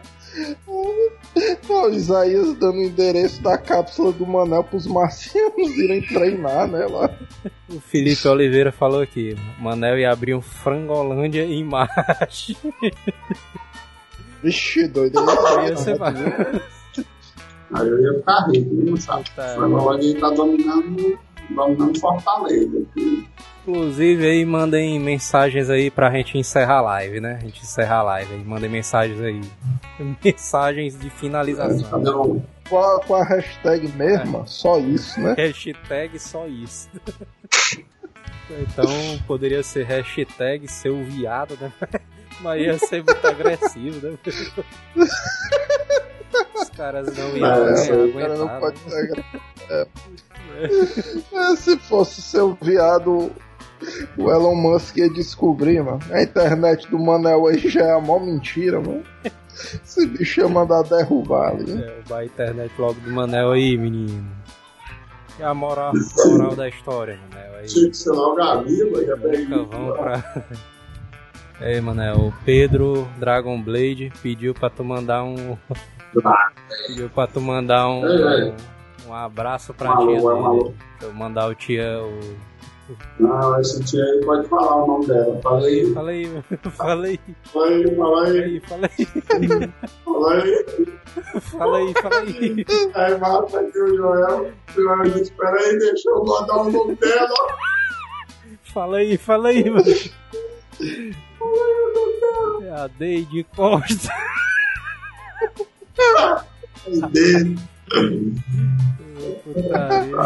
O 1.69 1.89
Isaías 1.89 2.53
dando 2.55 2.77
o 2.77 2.83
endereço 2.83 3.41
da 3.41 3.57
cápsula 3.57 4.11
do 4.11 4.25
Manel 4.25 4.63
pros 4.63 4.87
marcianos 4.87 5.77
irem 5.77 6.01
treinar, 6.01 6.67
né? 6.67 6.85
Lá. 6.85 7.09
O 7.69 7.79
Felipe 7.79 8.27
Oliveira 8.27 8.71
falou 8.71 9.01
aqui. 9.01 9.35
Manel 9.59 9.99
ia 9.99 10.11
abrir 10.11 10.35
um 10.35 10.41
Frangolândia 10.41 11.43
em 11.43 11.63
Marte. 11.63 12.57
Vixe, 14.43 14.87
doido. 14.87 15.19
Ia 15.65 15.77
ser 15.77 15.97
Aí 17.73 17.87
eu 17.87 18.01
ia 18.01 18.13
ficar 18.19 18.47
rico, 18.51 18.75
viu, 18.75 18.97
sabe? 18.97 19.23
Tá. 19.35 19.55
Agora 19.55 19.97
a 19.97 20.01
gente 20.01 20.19
tá 20.19 20.29
dominando, 20.29 21.17
dominando 21.49 21.99
Fortaleza. 21.99 22.85
Inclusive 23.65 24.25
aí, 24.27 24.45
mandem 24.45 24.99
mensagens 24.99 25.69
aí 25.69 25.89
pra 25.89 26.11
gente 26.11 26.37
encerrar 26.37 26.79
a 26.79 26.81
live, 26.81 27.19
né? 27.21 27.37
A 27.41 27.45
gente 27.45 27.63
encerrar 27.63 27.99
a 27.99 28.03
live 28.03 28.33
aí, 28.33 28.43
mandem 28.43 28.69
mensagens 28.69 29.19
aí. 29.21 29.41
Mensagens 30.23 30.99
de 30.99 31.09
finalização. 31.09 31.89
Cadê 31.89 32.09
o 32.09 32.41
Com 32.69 32.79
a, 32.79 32.99
com 32.99 33.15
a 33.15 33.23
hashtag 33.23 33.87
mesma, 33.93 34.45
só 34.45 34.77
isso, 34.79 35.19
né? 35.21 35.33
Hashtag 35.37 36.19
só 36.19 36.45
isso. 36.47 36.89
Então 38.49 38.85
poderia 39.25 39.63
ser 39.63 39.85
hashtag 39.85 40.67
seu 40.67 41.01
viado, 41.03 41.57
né? 41.59 41.71
Mas 42.41 42.61
ia 42.61 42.77
ser 42.77 43.03
muito 43.03 43.25
agressivo, 43.27 44.07
né? 44.07 44.17
Os 46.55 46.69
caras 46.69 47.15
não 47.17 47.37
iam 47.37 47.45
É, 47.47 47.71
né, 47.71 48.05
O 48.05 48.13
cara 48.13 48.37
não 48.37 48.59
pode 48.59 48.79
né? 48.83 48.89
ser 48.89 49.07
gra- 49.07 49.23
é. 49.69 49.87
É, 51.33 51.55
Se 51.55 51.77
fosse 51.77 52.21
seu 52.21 52.57
viado, 52.61 53.31
o 54.17 54.29
Elon 54.31 54.55
Musk 54.55 54.97
ia 54.97 55.09
descobrir, 55.09 55.81
mano. 55.83 55.99
A 56.11 56.21
internet 56.21 56.89
do 56.89 56.99
Manel 56.99 57.47
aí 57.47 57.57
já 57.69 57.81
é 57.81 57.91
a 57.91 57.99
maior 57.99 58.19
mentira, 58.25 58.79
mano. 58.79 59.03
Esse 59.83 60.05
bicho 60.07 60.41
ia 60.41 60.47
mandar 60.47 60.83
derrubar 60.83 61.51
ali. 61.51 61.71
É, 61.81 61.99
vai 62.05 62.23
a 62.23 62.25
internet 62.25 62.71
logo 62.77 62.99
do 62.99 63.11
Manel 63.11 63.51
aí, 63.51 63.77
menino. 63.77 64.25
E 65.39 65.43
a 65.43 65.53
moral, 65.53 65.93
moral 66.25 66.55
da 66.55 66.67
história, 66.69 67.19
Manel. 67.31 67.55
Aí, 67.59 67.65
Tinha 67.67 67.89
que 67.89 67.97
ser 67.97 68.11
logo 68.11 68.41
a 68.41 68.55
Viva, 68.61 69.03
já 69.05 69.17
peguei. 69.17 69.45
nunca 69.45 69.77
vão 69.77 69.93
pra. 69.93 70.45
Ei, 71.61 71.79
Manel, 71.79 72.15
o 72.17 72.33
Pedro 72.43 73.07
Dragon 73.17 73.61
Blade 73.61 74.11
pediu 74.21 74.53
pra 74.53 74.69
tu 74.69 74.83
mandar 74.83 75.23
um. 75.23 75.57
pediu 76.87 77.09
pra 77.09 77.27
tu 77.27 77.39
mandar 77.39 77.87
um. 77.89 78.05
Ei. 78.05 78.53
Um 79.07 79.13
abraço 79.13 79.73
pra 79.73 79.89
Alô, 79.91 80.07
tia 80.07 80.19
alô, 80.19 80.33
dele. 80.33 80.45
alô. 80.45 80.63
Deixa 80.63 81.05
eu 81.05 81.13
mandar 81.13 81.47
o 81.49 81.55
tia. 81.55 81.99
O... 82.01 82.19
Não, 83.19 83.59
esse 83.61 83.83
tia 83.83 84.03
aí 84.03 84.21
pode 84.25 84.47
falar 84.47 84.83
o 84.83 84.87
nome 84.87 85.07
dela. 85.07 85.39
Fala 85.41 85.65
aí, 85.65 85.85
Fala 85.93 86.11
aí, 86.11 86.43
fala 86.73 87.05
aí, 87.05 87.19
fala 87.45 87.67
aí, 87.67 87.99
fala 88.01 88.25
aí, 88.27 88.59
fala 88.61 88.87
aí, 88.87 89.05
fala 90.03 90.33
aí. 90.43 90.65
fala 91.41 91.77
aí, 91.77 91.93
fala 91.93 92.17
aí. 92.19 92.65
Aí 92.95 93.17
mata 93.19 93.59
aqui 93.59 93.79
o 93.79 93.95
Joel. 93.95 94.51
O 94.75 94.81
Joel 94.81 95.03
disse, 95.03 95.21
espera 95.23 95.57
aí, 95.59 95.77
deixa 95.79 96.09
eu 96.09 96.23
mandar 96.25 96.57
o 96.57 96.71
nome 96.71 96.95
dela. 96.95 97.33
Fala 98.63 98.97
aí, 98.97 99.17
fala 99.17 99.49
aí, 99.49 99.69
mano. 99.69 99.85
É 102.63 102.69
a 102.71 102.87
Deide 102.87 103.43
Costa. 103.55 104.11
Aí 106.85 107.01
dele. 107.11 107.59
Putaria. 109.43 110.17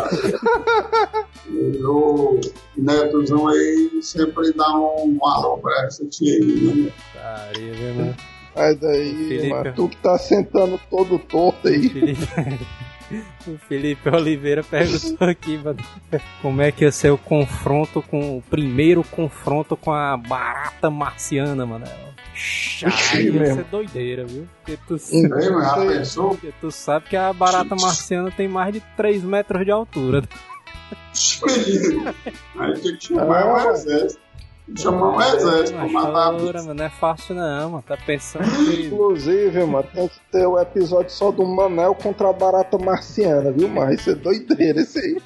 E 1.49 1.83
o 1.83 2.39
Netozão 2.77 3.47
aí 3.47 3.99
sempre 4.01 4.53
dá 4.53 4.69
um 4.77 5.17
alô 5.23 5.57
pra 5.57 5.85
essa 5.85 6.05
tia 6.05 6.33
aí, 6.33 6.43
né? 6.45 6.91
Putaria, 7.13 7.73
viu, 7.73 7.93
mano? 7.95 8.15
Aí 8.55 8.75
Felipe. 8.75 9.49
mano, 9.49 9.73
tu 9.75 9.89
que 9.89 9.97
tá 9.97 10.17
sentando 10.17 10.79
todo 10.89 11.19
torto 11.19 11.67
aí. 11.67 11.89
Felipe... 11.89 12.27
O 13.47 13.57
Felipe 13.57 14.09
Oliveira 14.09 14.63
perguntou 14.63 15.27
aqui, 15.27 15.57
mano, 15.57 15.79
como 16.41 16.61
é 16.61 16.71
que 16.71 16.83
ia 16.83 16.91
ser 16.91 17.09
o 17.11 17.17
confronto 17.17 18.01
com 18.01 18.37
o 18.37 18.41
primeiro 18.41 19.03
confronto 19.03 19.77
com 19.77 19.93
a 19.93 20.17
barata 20.17 20.89
marciana, 20.89 21.65
mano. 21.65 21.85
Aí 23.13 23.25
ia 23.25 23.31
mesmo. 23.31 23.55
ser 23.55 23.63
doideira, 23.65 24.25
viu? 24.25 24.47
Porque 24.63 24.77
tu, 24.87 24.97
pensou? 25.87 26.29
porque 26.29 26.53
tu 26.59 26.69
sabe 26.69 27.05
que 27.09 27.15
a 27.15 27.31
barata 27.33 27.75
marciana 27.75 28.29
tem 28.29 28.47
mais 28.47 28.73
de 28.73 28.81
3 28.95 29.23
metros 29.23 29.65
de 29.65 29.71
altura. 29.71 30.23
Aí 32.59 32.79
tem 32.79 32.95
que 32.95 33.05
chamar 33.07 33.45
um 33.45 33.71
exército. 33.71 34.26
Chamar 34.75 35.09
um 35.15 35.21
exército 35.21 35.77
pra 35.77 35.87
matar 35.87 36.15
a 36.15 36.29
ora, 36.29 36.35
bicha. 36.35 36.53
mano, 36.63 36.73
não 36.73 36.85
é 36.85 36.89
fácil 36.89 37.35
não, 37.35 37.69
mano. 37.71 37.83
Tá 37.87 37.97
pensando 38.05 38.43
que... 38.65 38.87
Inclusive, 38.87 39.65
mano, 39.65 39.87
tem 39.93 40.07
que 40.07 40.19
ter 40.31 40.45
o 40.45 40.59
episódio 40.59 41.09
só 41.11 41.31
do 41.31 41.45
Manel 41.45 41.95
contra 41.95 42.29
a 42.29 42.33
barata 42.33 42.77
marciana, 42.77 43.51
viu, 43.51 43.69
mano? 43.69 43.93
Isso 43.93 44.09
é 44.09 44.15
doideira, 44.15 44.81
esse 44.81 44.99
aí. 44.99 45.21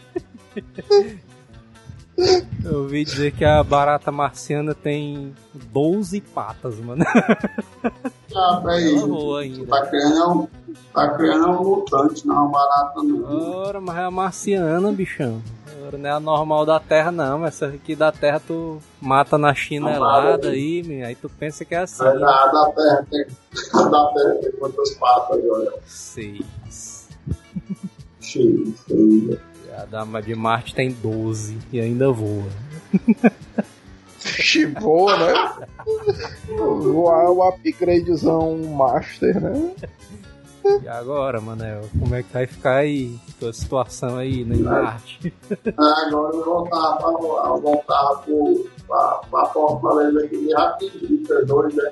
Eu 2.63 2.81
ouvi 2.81 3.03
dizer 3.03 3.31
que 3.31 3.43
a 3.43 3.63
barata 3.63 4.11
marciana 4.11 4.75
tem 4.75 5.33
12 5.71 6.21
patas, 6.21 6.77
mano. 6.79 7.03
Ah, 8.33 8.63
aí, 8.65 8.95
Ela 8.95 9.07
voa 9.07 9.41
ainda. 9.41 9.65
Tá 9.67 9.85
criando 9.87 10.15
é 10.17 10.27
um, 10.27 10.47
tá 10.93 11.09
criando 11.09 11.47
é 11.47 11.49
um 11.49 11.63
mutante, 11.65 12.25
não 12.25 12.35
é 12.35 12.39
uma 12.39 12.47
barata, 12.49 13.03
não. 13.03 13.57
Ora, 13.57 13.81
mas 13.81 13.97
é 13.97 14.03
a 14.03 14.11
marciana, 14.11 14.89
bichão. 14.93 15.41
Não 15.97 16.09
é 16.09 16.13
a 16.13 16.19
normal 16.19 16.65
da 16.65 16.79
Terra, 16.79 17.11
não. 17.11 17.45
Essa 17.45 17.67
aqui 17.67 17.95
da 17.95 18.11
Terra 18.11 18.39
tu 18.45 18.79
mata 19.01 19.37
na 19.37 19.53
chinelada 19.53 20.49
aí, 20.49 20.83
meu. 20.83 21.05
aí 21.05 21.15
tu 21.15 21.27
pensa 21.29 21.65
que 21.65 21.73
é 21.73 21.79
assim. 21.79 22.05
A 22.05 22.13
da 22.13 22.71
terra 22.75 23.07
tem. 23.09 23.25
A 23.73 23.83
da 23.83 24.05
terra 24.13 24.35
tem 24.41 24.51
quantas 24.53 24.91
patas, 24.95 25.39
olha. 25.49 25.73
Seis. 25.85 27.09
Cheio, 28.19 28.75
cheio. 28.87 29.39
E 29.67 29.71
A 29.73 29.85
dama 29.85 30.21
de 30.21 30.35
Marte 30.35 30.75
tem 30.75 30.91
12 30.91 31.57
e 31.71 31.79
ainda 31.79 32.11
voa. 32.11 32.43
Chivou, 34.19 35.09
né? 35.17 35.33
Voar 36.47 37.31
o 37.31 37.47
upgradezão 37.49 38.57
master, 38.57 39.41
né? 39.41 39.71
E 40.83 40.87
agora, 40.87 41.41
Manel, 41.41 41.89
como 41.99 42.13
é 42.13 42.21
que 42.21 42.31
vai 42.31 42.45
ficar 42.45 42.75
aí? 42.75 43.19
Tua 43.41 43.53
situação 43.53 44.17
aí 44.17 44.45
né, 44.45 44.55
em 44.55 44.61
Marte? 44.61 45.33
Ah, 45.75 46.05
Agora 46.05 46.35
eu 46.35 46.45
voltava 46.45 47.07
eu 47.07 47.59
voltava 47.59 48.19
pro, 48.19 48.69
pra, 48.87 49.21
pra 49.31 49.45
Fortaleza 49.47 50.25
aqui 50.25 50.45
de 50.45 50.53
rapidinho, 50.53 51.47
doido, 51.47 51.75
né? 51.75 51.91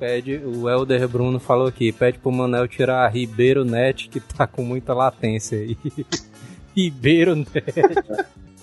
Pede, 0.00 0.38
o 0.38 0.68
Elder 0.68 1.06
Bruno 1.06 1.38
falou 1.38 1.68
aqui, 1.68 1.92
pede 1.92 2.18
pro 2.18 2.32
Manel 2.32 2.66
tirar 2.66 3.04
a 3.04 3.08
Ribeiro 3.08 3.64
Net 3.64 4.08
que 4.08 4.18
tá 4.18 4.48
com 4.48 4.64
muita 4.64 4.92
latência 4.92 5.58
aí. 5.58 5.78
Ribeiro 6.76 7.36
Net. 7.36 7.46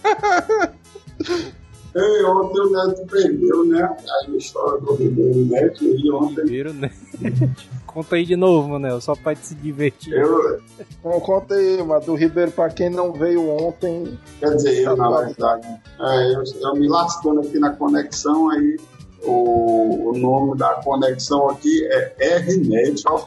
Ei, 2.00 2.24
ontem 2.26 2.60
o 2.62 2.70
Neto 2.70 3.06
perdeu, 3.08 3.66
né? 3.66 3.84
A 3.84 4.30
história 4.32 4.80
do 4.82 4.94
Ribeiro 4.96 5.46
Neto, 5.46 5.84
e 5.84 6.12
ontem 6.12 6.42
Ribeiro 6.44 6.74
Net. 6.74 6.94
Conta 7.88 8.16
aí 8.16 8.26
de 8.26 8.36
novo, 8.36 8.70
Manel, 8.70 9.02
só 9.02 9.16
pra 9.16 9.34
te 9.34 9.48
se 9.48 9.56
divertir. 9.56 10.14
eu, 10.14 10.60
Então 10.80 11.20
conta 11.20 11.56
aí, 11.56 11.82
mano, 11.82 12.06
do 12.06 12.14
Ribeiro, 12.14 12.52
pra 12.52 12.70
quem 12.70 12.92
não 12.92 13.12
veio 13.12 13.50
ontem. 13.50 14.20
quer 14.40 14.56
dizer, 14.56 14.84
eu 14.84 14.96
na 14.96 15.10
verdade, 15.22 15.68
é, 16.00 16.36
eu, 16.36 16.44
eu 16.62 16.76
me 16.76 16.88
lascando 16.88 17.40
aqui 17.40 17.58
na 17.58 17.72
conexão, 17.72 18.52
aí 18.52 18.78
o, 19.24 20.12
o 20.12 20.18
nome 20.20 20.56
da 20.58 20.76
conexão 20.76 21.50
aqui 21.50 21.88
é 21.90 22.14
RNet, 22.38 23.02
ó, 23.08 23.26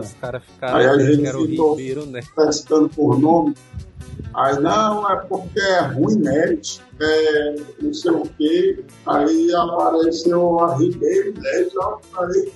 Os 0.00 0.12
caras 0.14 0.42
ficaram 0.42 0.76
Aí 0.78 0.86
a 0.86 0.98
gente 0.98 1.20
que 1.22 1.26
era 1.28 1.38
o 1.38 1.46
ficou- 1.46 1.70
Ribeiro 1.76 2.06
Net. 2.06 2.28
testando 2.34 2.88
por 2.88 3.16
nome. 3.20 3.54
Aí, 4.34 4.58
não, 4.60 5.08
é 5.08 5.16
porque 5.16 5.60
é 5.60 5.80
ruim 5.82 6.16
net, 6.16 6.80
é 7.00 7.54
não 7.80 7.94
sei 7.94 8.12
o 8.12 8.22
quê. 8.22 8.84
Aí 9.06 9.52
apareceu 9.54 10.60
a 10.60 10.76
Ribeiro 10.76 11.34
Net, 11.40 11.72
ó, 11.78 11.98
aí 12.18 12.52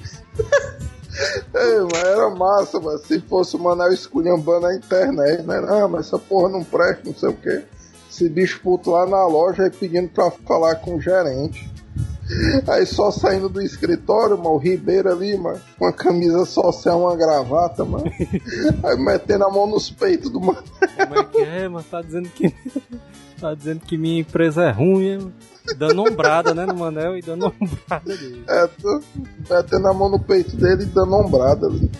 Ei, 1.54 1.78
mas 1.92 2.04
era 2.04 2.30
massa, 2.30 2.80
mano. 2.80 2.98
Se 2.98 3.20
fosse 3.20 3.56
o 3.56 3.58
Manel 3.58 3.92
esculhambando 3.92 4.66
a 4.66 4.74
internet, 4.74 5.42
né? 5.42 5.62
Ah, 5.68 5.86
mas 5.86 6.06
essa 6.06 6.18
porra 6.18 6.48
não 6.48 6.64
presta, 6.64 7.02
não 7.04 7.14
sei 7.14 7.28
o 7.28 7.34
quê. 7.34 7.62
Bicho 8.30 8.60
puto 8.62 8.90
lá 8.90 9.06
na 9.06 9.26
loja 9.26 9.64
aí 9.64 9.70
pedindo 9.70 10.08
pra 10.08 10.30
falar 10.30 10.76
com 10.76 10.96
o 10.96 11.00
gerente. 11.00 11.68
Aí 12.68 12.86
só 12.86 13.10
saindo 13.10 13.48
do 13.48 13.60
escritório, 13.60 14.38
mano, 14.38 14.50
o 14.50 14.58
Ribeiro 14.58 15.10
ali, 15.10 15.36
mano, 15.36 15.60
com 15.78 15.86
a 15.86 15.92
camisa 15.92 16.44
social, 16.44 17.00
uma 17.00 17.16
gravata, 17.16 17.84
mano. 17.84 18.04
Aí 18.84 18.96
metendo 18.96 19.44
a 19.44 19.50
mão 19.50 19.66
nos 19.66 19.90
peitos 19.90 20.30
do 20.30 20.40
mano. 20.40 20.62
Como 20.96 21.18
é 21.18 21.24
que 21.24 21.42
é, 21.42 21.68
mano? 21.68 21.84
Tá 21.90 22.00
dizendo 22.00 22.28
que. 22.28 22.54
Tá 23.42 23.54
dizendo 23.54 23.80
que 23.80 23.98
minha 23.98 24.20
empresa 24.20 24.62
é 24.62 24.70
ruim? 24.70 25.32
Dando 25.76 26.02
ombrada, 26.02 26.54
né, 26.54 26.64
no 26.64 26.76
Manel 26.76 27.16
e 27.16 27.22
dando 27.22 27.46
ombrada 27.46 28.16
dele. 28.16 28.44
É, 28.48 28.68
tô 28.68 29.02
metendo 29.50 29.88
a 29.88 29.92
mão 29.92 30.08
no 30.08 30.20
peito 30.20 30.54
dele 30.54 30.84
e 30.84 30.86
dando 30.86 31.16
ombrada 31.16 31.66
ali. 31.66 31.90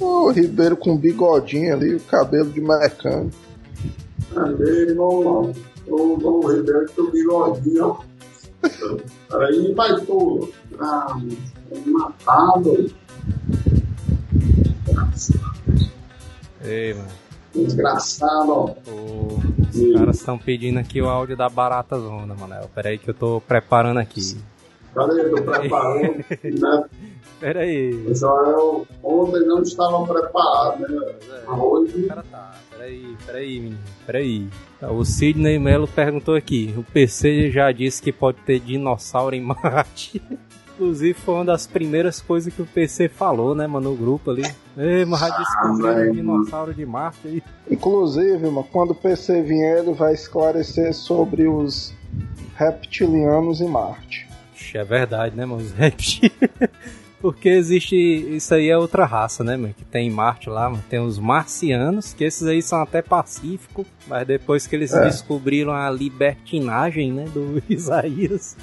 O 0.00 0.32
Ribeiro 0.32 0.76
com 0.76 0.96
bigodinho 0.96 1.74
ali, 1.74 1.94
o 1.94 2.00
cabelo 2.00 2.50
de 2.50 2.60
mecânico. 2.60 3.36
Aí 4.34 4.94
no, 4.94 5.52
no, 5.86 6.16
no 6.16 6.40
Ribeiro 6.48 6.86
o 6.98 7.10
bigodinho, 7.12 7.84
ó. 7.86 8.00
Aí 9.38 9.72
vai 9.74 9.94
tudo. 10.00 10.52
Ah, 10.80 11.16
matado. 11.86 12.90
Ei, 16.64 16.94
mano. 16.94 17.27
Desgraçado, 17.54 18.50
ó. 18.52 18.74
Os 19.70 19.92
caras 19.96 20.16
estão 20.16 20.38
pedindo 20.38 20.78
aqui 20.78 21.00
o 21.00 21.08
áudio 21.08 21.36
da 21.36 21.48
Barata 21.48 21.98
Zona, 21.98 22.34
Manel. 22.34 22.68
Pera 22.74 22.90
aí 22.90 22.98
que 22.98 23.08
eu 23.10 23.14
tô 23.14 23.40
preparando 23.40 23.98
aqui. 23.98 24.20
Cadê? 24.94 25.20
Eu 25.20 25.34
tô 25.36 25.42
preparando, 25.42 26.24
né? 26.44 26.84
Pera 27.40 27.60
aí. 27.60 28.14
Só 28.16 28.36
eu 28.44 28.86
ontem 29.02 29.46
não 29.46 29.62
estava 29.62 30.04
preparado, 30.06 30.80
né? 30.80 31.14
Mas 31.46 31.60
hoje 31.60 32.04
O 32.04 32.08
cara 32.08 32.24
tá. 32.30 32.54
Peraí, 32.70 33.16
peraí, 33.26 33.60
menino. 33.60 33.78
Peraí. 34.06 34.48
Tá, 34.80 34.90
O 34.90 35.04
Sidney 35.04 35.58
Melo 35.58 35.86
perguntou 35.88 36.34
aqui. 36.34 36.74
O 36.76 36.82
PC 36.84 37.50
já 37.50 37.70
disse 37.72 38.00
que 38.02 38.12
pode 38.12 38.38
ter 38.46 38.60
dinossauro 38.60 39.34
em 39.34 39.40
Marte. 39.40 40.22
Inclusive 40.78 41.14
foi 41.14 41.34
uma 41.34 41.44
das 41.44 41.66
primeiras 41.66 42.20
coisas 42.20 42.54
que 42.54 42.62
o 42.62 42.66
PC 42.66 43.08
falou, 43.08 43.52
né, 43.54 43.66
mano, 43.66 43.90
no 43.90 43.96
grupo 43.96 44.30
ali. 44.30 44.42
Ei, 44.76 45.04
mas 45.04 45.18
já 45.20 45.28
descobriram 45.36 45.74
um 45.90 45.94
velho. 45.94 46.12
dinossauro 46.14 46.72
de 46.72 46.86
Marte 46.86 47.18
aí. 47.26 47.42
Inclusive, 47.68 48.44
mano, 48.46 48.64
quando 48.70 48.92
o 48.92 48.94
PC 48.94 49.42
vier, 49.42 49.78
ele 49.78 49.92
vai 49.92 50.14
esclarecer 50.14 50.94
sobre 50.94 51.48
os 51.48 51.92
reptilianos 52.56 53.60
em 53.60 53.68
Marte. 53.68 54.28
É 54.74 54.84
verdade, 54.84 55.34
né, 55.36 55.44
mano? 55.46 55.62
Os 55.62 55.72
reptiles. 55.74 56.32
Porque 57.20 57.48
existe. 57.48 57.96
Isso 57.96 58.54
aí 58.54 58.68
é 58.68 58.78
outra 58.78 59.04
raça, 59.04 59.42
né, 59.42 59.56
mano? 59.56 59.74
Que 59.74 59.84
tem 59.84 60.06
em 60.06 60.10
Marte 60.10 60.48
lá, 60.48 60.70
mano. 60.70 60.84
Tem 60.88 61.00
os 61.00 61.18
marcianos, 61.18 62.12
que 62.12 62.22
esses 62.22 62.46
aí 62.46 62.62
são 62.62 62.80
até 62.80 63.02
pacíficos. 63.02 63.86
Mas 64.06 64.24
depois 64.26 64.66
que 64.68 64.76
eles 64.76 64.92
É. 64.92 65.02
descobriram 65.04 65.72
a 65.72 65.90
libertinagem, 65.90 67.10
né, 67.12 67.24
do 67.34 67.60
Isaías. 67.68 68.56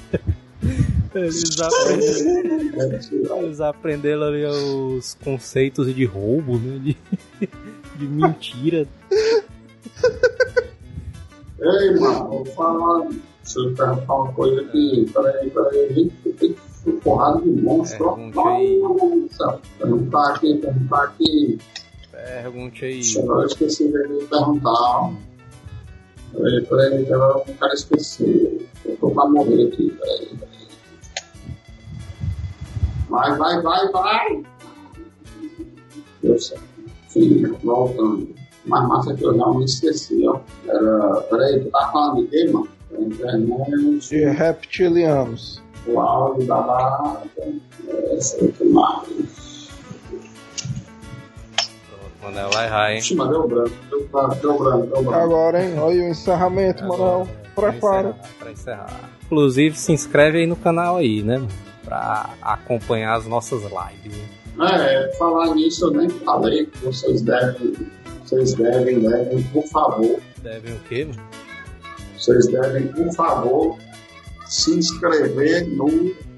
Eles 1.14 1.60
aprenderam, 1.60 3.42
eles 3.42 3.60
aprenderam 3.60 4.22
ali 4.24 4.44
os 4.44 5.14
conceitos 5.24 5.94
de 5.94 6.04
roubo, 6.04 6.58
né? 6.58 6.78
De, 6.78 6.96
de 7.96 8.06
mentira. 8.06 8.86
Ei, 11.58 11.98
mano, 11.98 12.28
vou 12.28 12.44
falar. 12.46 13.08
Deixa 13.42 13.60
eu 13.60 13.74
perguntar 13.74 14.14
uma 14.14 14.32
coisa 14.32 14.60
aqui. 14.60 15.10
Peraí, 15.12 15.50
peraí. 15.50 15.94
Gente, 15.94 16.32
tem 16.38 16.52
que 16.52 16.92
porrada 17.02 17.40
de 17.40 17.50
monstro. 17.62 18.14
aí. 18.46 18.78
Nossa, 18.80 19.58
perguntar 19.78 20.34
aqui, 20.34 20.54
perguntar 20.58 21.02
aqui. 21.04 21.58
Pergunte 22.12 22.84
aí. 22.84 23.00
Eu 23.16 23.44
esqueci 23.44 23.86
de 23.88 24.26
perguntar. 24.26 25.12
Peraí, 26.32 26.64
peraí, 26.66 27.12
agora 27.12 27.38
eu 27.38 27.44
não 27.46 27.54
quero 27.54 27.72
esquecer. 27.72 28.68
Eu 28.84 28.96
tô 28.96 29.10
pra 29.10 29.26
morrer 29.26 29.68
aqui, 29.68 29.90
peraí, 29.90 30.26
peraí. 30.26 30.55
Vai, 33.08 33.36
vai, 33.36 33.62
vai, 33.62 33.88
vai! 33.92 34.42
Deu 36.22 36.38
certo. 36.38 36.62
Sim, 37.08 37.42
voltando. 37.62 38.34
Mas 38.66 38.88
massa 38.88 39.14
que 39.14 39.24
eu 39.24 39.36
já 39.36 39.46
me 39.50 39.64
esqueci, 39.64 40.26
ó. 40.26 40.40
Era. 40.68 41.20
Peraí, 41.30 41.60
tu 41.64 41.70
tá 41.70 41.88
falando 41.92 42.22
de 42.22 42.28
quê, 42.28 42.50
mano? 42.50 42.68
Da 42.90 43.00
internet, 43.00 44.08
De 44.08 44.24
reptilianos. 44.30 45.62
o 45.86 46.00
áudio 46.00 46.46
da 46.46 46.60
barata. 46.62 47.26
É, 47.88 48.20
sei 48.20 48.48
que 48.52 48.64
mais. 48.64 49.68
Manel 52.22 52.50
vai 52.50 52.66
errar, 52.66 52.92
hein? 52.92 52.98
Ixi, 52.98 53.14
mas 53.14 53.28
deu 53.28 53.46
branco, 53.46 53.70
deu 53.88 54.08
branco, 54.08 54.34
deu 54.34 54.58
branco, 54.58 54.86
deu 54.86 55.02
branco. 55.04 55.14
Agora, 55.14 55.64
hein? 55.64 55.78
Olha 55.78 56.02
o 56.02 56.08
encerramento, 56.08 56.84
Manel. 56.84 57.28
Prepara. 57.54 58.14
Pra 58.14 58.18
encerrar, 58.18 58.38
pra 58.40 58.52
encerrar. 58.52 59.10
Inclusive, 59.26 59.78
se 59.78 59.92
inscreve 59.92 60.38
aí 60.38 60.46
no 60.46 60.56
canal 60.56 60.96
aí, 60.96 61.22
né? 61.22 61.38
mano? 61.38 61.48
Pra 61.86 62.30
acompanhar 62.42 63.14
as 63.14 63.26
nossas 63.26 63.62
lives. 63.62 64.18
né? 64.56 64.68
É, 64.70 65.16
falar 65.16 65.54
nisso 65.54 65.86
eu 65.86 65.90
nem 65.92 66.10
falei 66.10 66.66
que 66.66 66.78
vocês 66.84 67.22
devem, 67.22 67.74
vocês 68.24 68.54
devem, 68.54 69.00
devem, 69.00 69.42
por 69.44 69.64
favor, 69.68 70.18
Devem 70.42 70.74
o 70.74 70.80
quê, 70.88 71.04
mano? 71.04 71.22
vocês 72.18 72.46
devem, 72.48 72.88
por 72.88 73.12
favor, 73.14 73.78
se 74.46 74.72
inscrever 74.78 75.66
no 75.68 75.86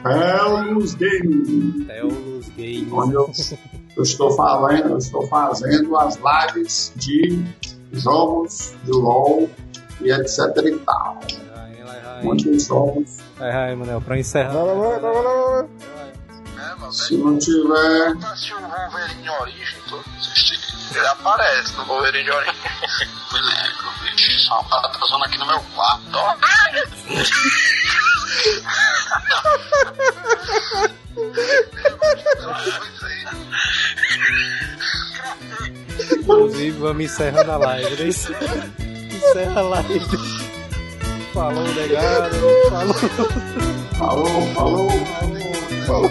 Hellos 0.04 0.94
Games, 0.94 1.86
Teolus 1.86 2.48
Games. 2.56 2.92
onde 2.92 3.14
eu, 3.14 3.30
eu 3.96 4.02
estou 4.02 4.30
falando, 4.32 4.90
eu 4.90 4.98
estou 4.98 5.26
fazendo 5.28 5.96
as 5.96 6.16
lives 6.16 6.92
de 6.96 7.42
jogos 7.92 8.74
de 8.84 8.90
LOL 8.90 9.48
e 10.02 10.10
etc 10.12 10.38
e 10.64 10.76
tal. 10.80 11.20
Errar, 12.18 12.20
hein? 12.20 12.24
Muitos 12.24 12.66
jogos. 12.66 13.16
Vai 13.38 13.74
Manel? 13.74 14.00
Pra 14.00 14.18
encerrar. 14.18 14.52
Vai, 14.52 14.64
vai, 14.64 15.00
vai, 15.00 15.00
vai, 15.00 15.22
vai. 15.22 15.64
É. 15.64 16.90
Se 16.90 17.16
não 17.16 17.38
tiver, 17.38 18.16
Pra 18.18 18.30
assistir 18.30 18.54
o 18.54 18.60
Wolverine 18.60 19.30
Origem, 19.40 19.78
todo 19.88 20.04
assistir. 20.18 20.58
Ele 20.96 21.06
aparece 21.06 21.76
no 21.76 21.84
Wolverine 21.84 22.30
Origem. 22.30 22.54
Me 23.32 23.40
lembro, 23.40 23.90
bicho. 24.02 24.40
Só 24.40 24.54
uma 24.60 24.64
parada 24.68 24.98
zona 25.06 25.26
aqui 25.26 25.38
no 25.38 25.46
meu 25.46 25.60
quarto. 25.74 26.16
ó. 26.16 26.34
Inclusive, 36.12 36.78
vamos 36.78 37.04
encerrando 37.04 37.52
a 37.52 37.56
live. 37.56 38.04
né? 38.04 38.08
Encerra 38.08 39.60
a 39.60 39.62
live. 39.62 40.37
Falou, 41.32 41.64
negado. 41.74 42.36
Falou. 42.70 42.94
falou, 43.98 44.54
falou, 44.54 44.90
falou. 45.86 46.10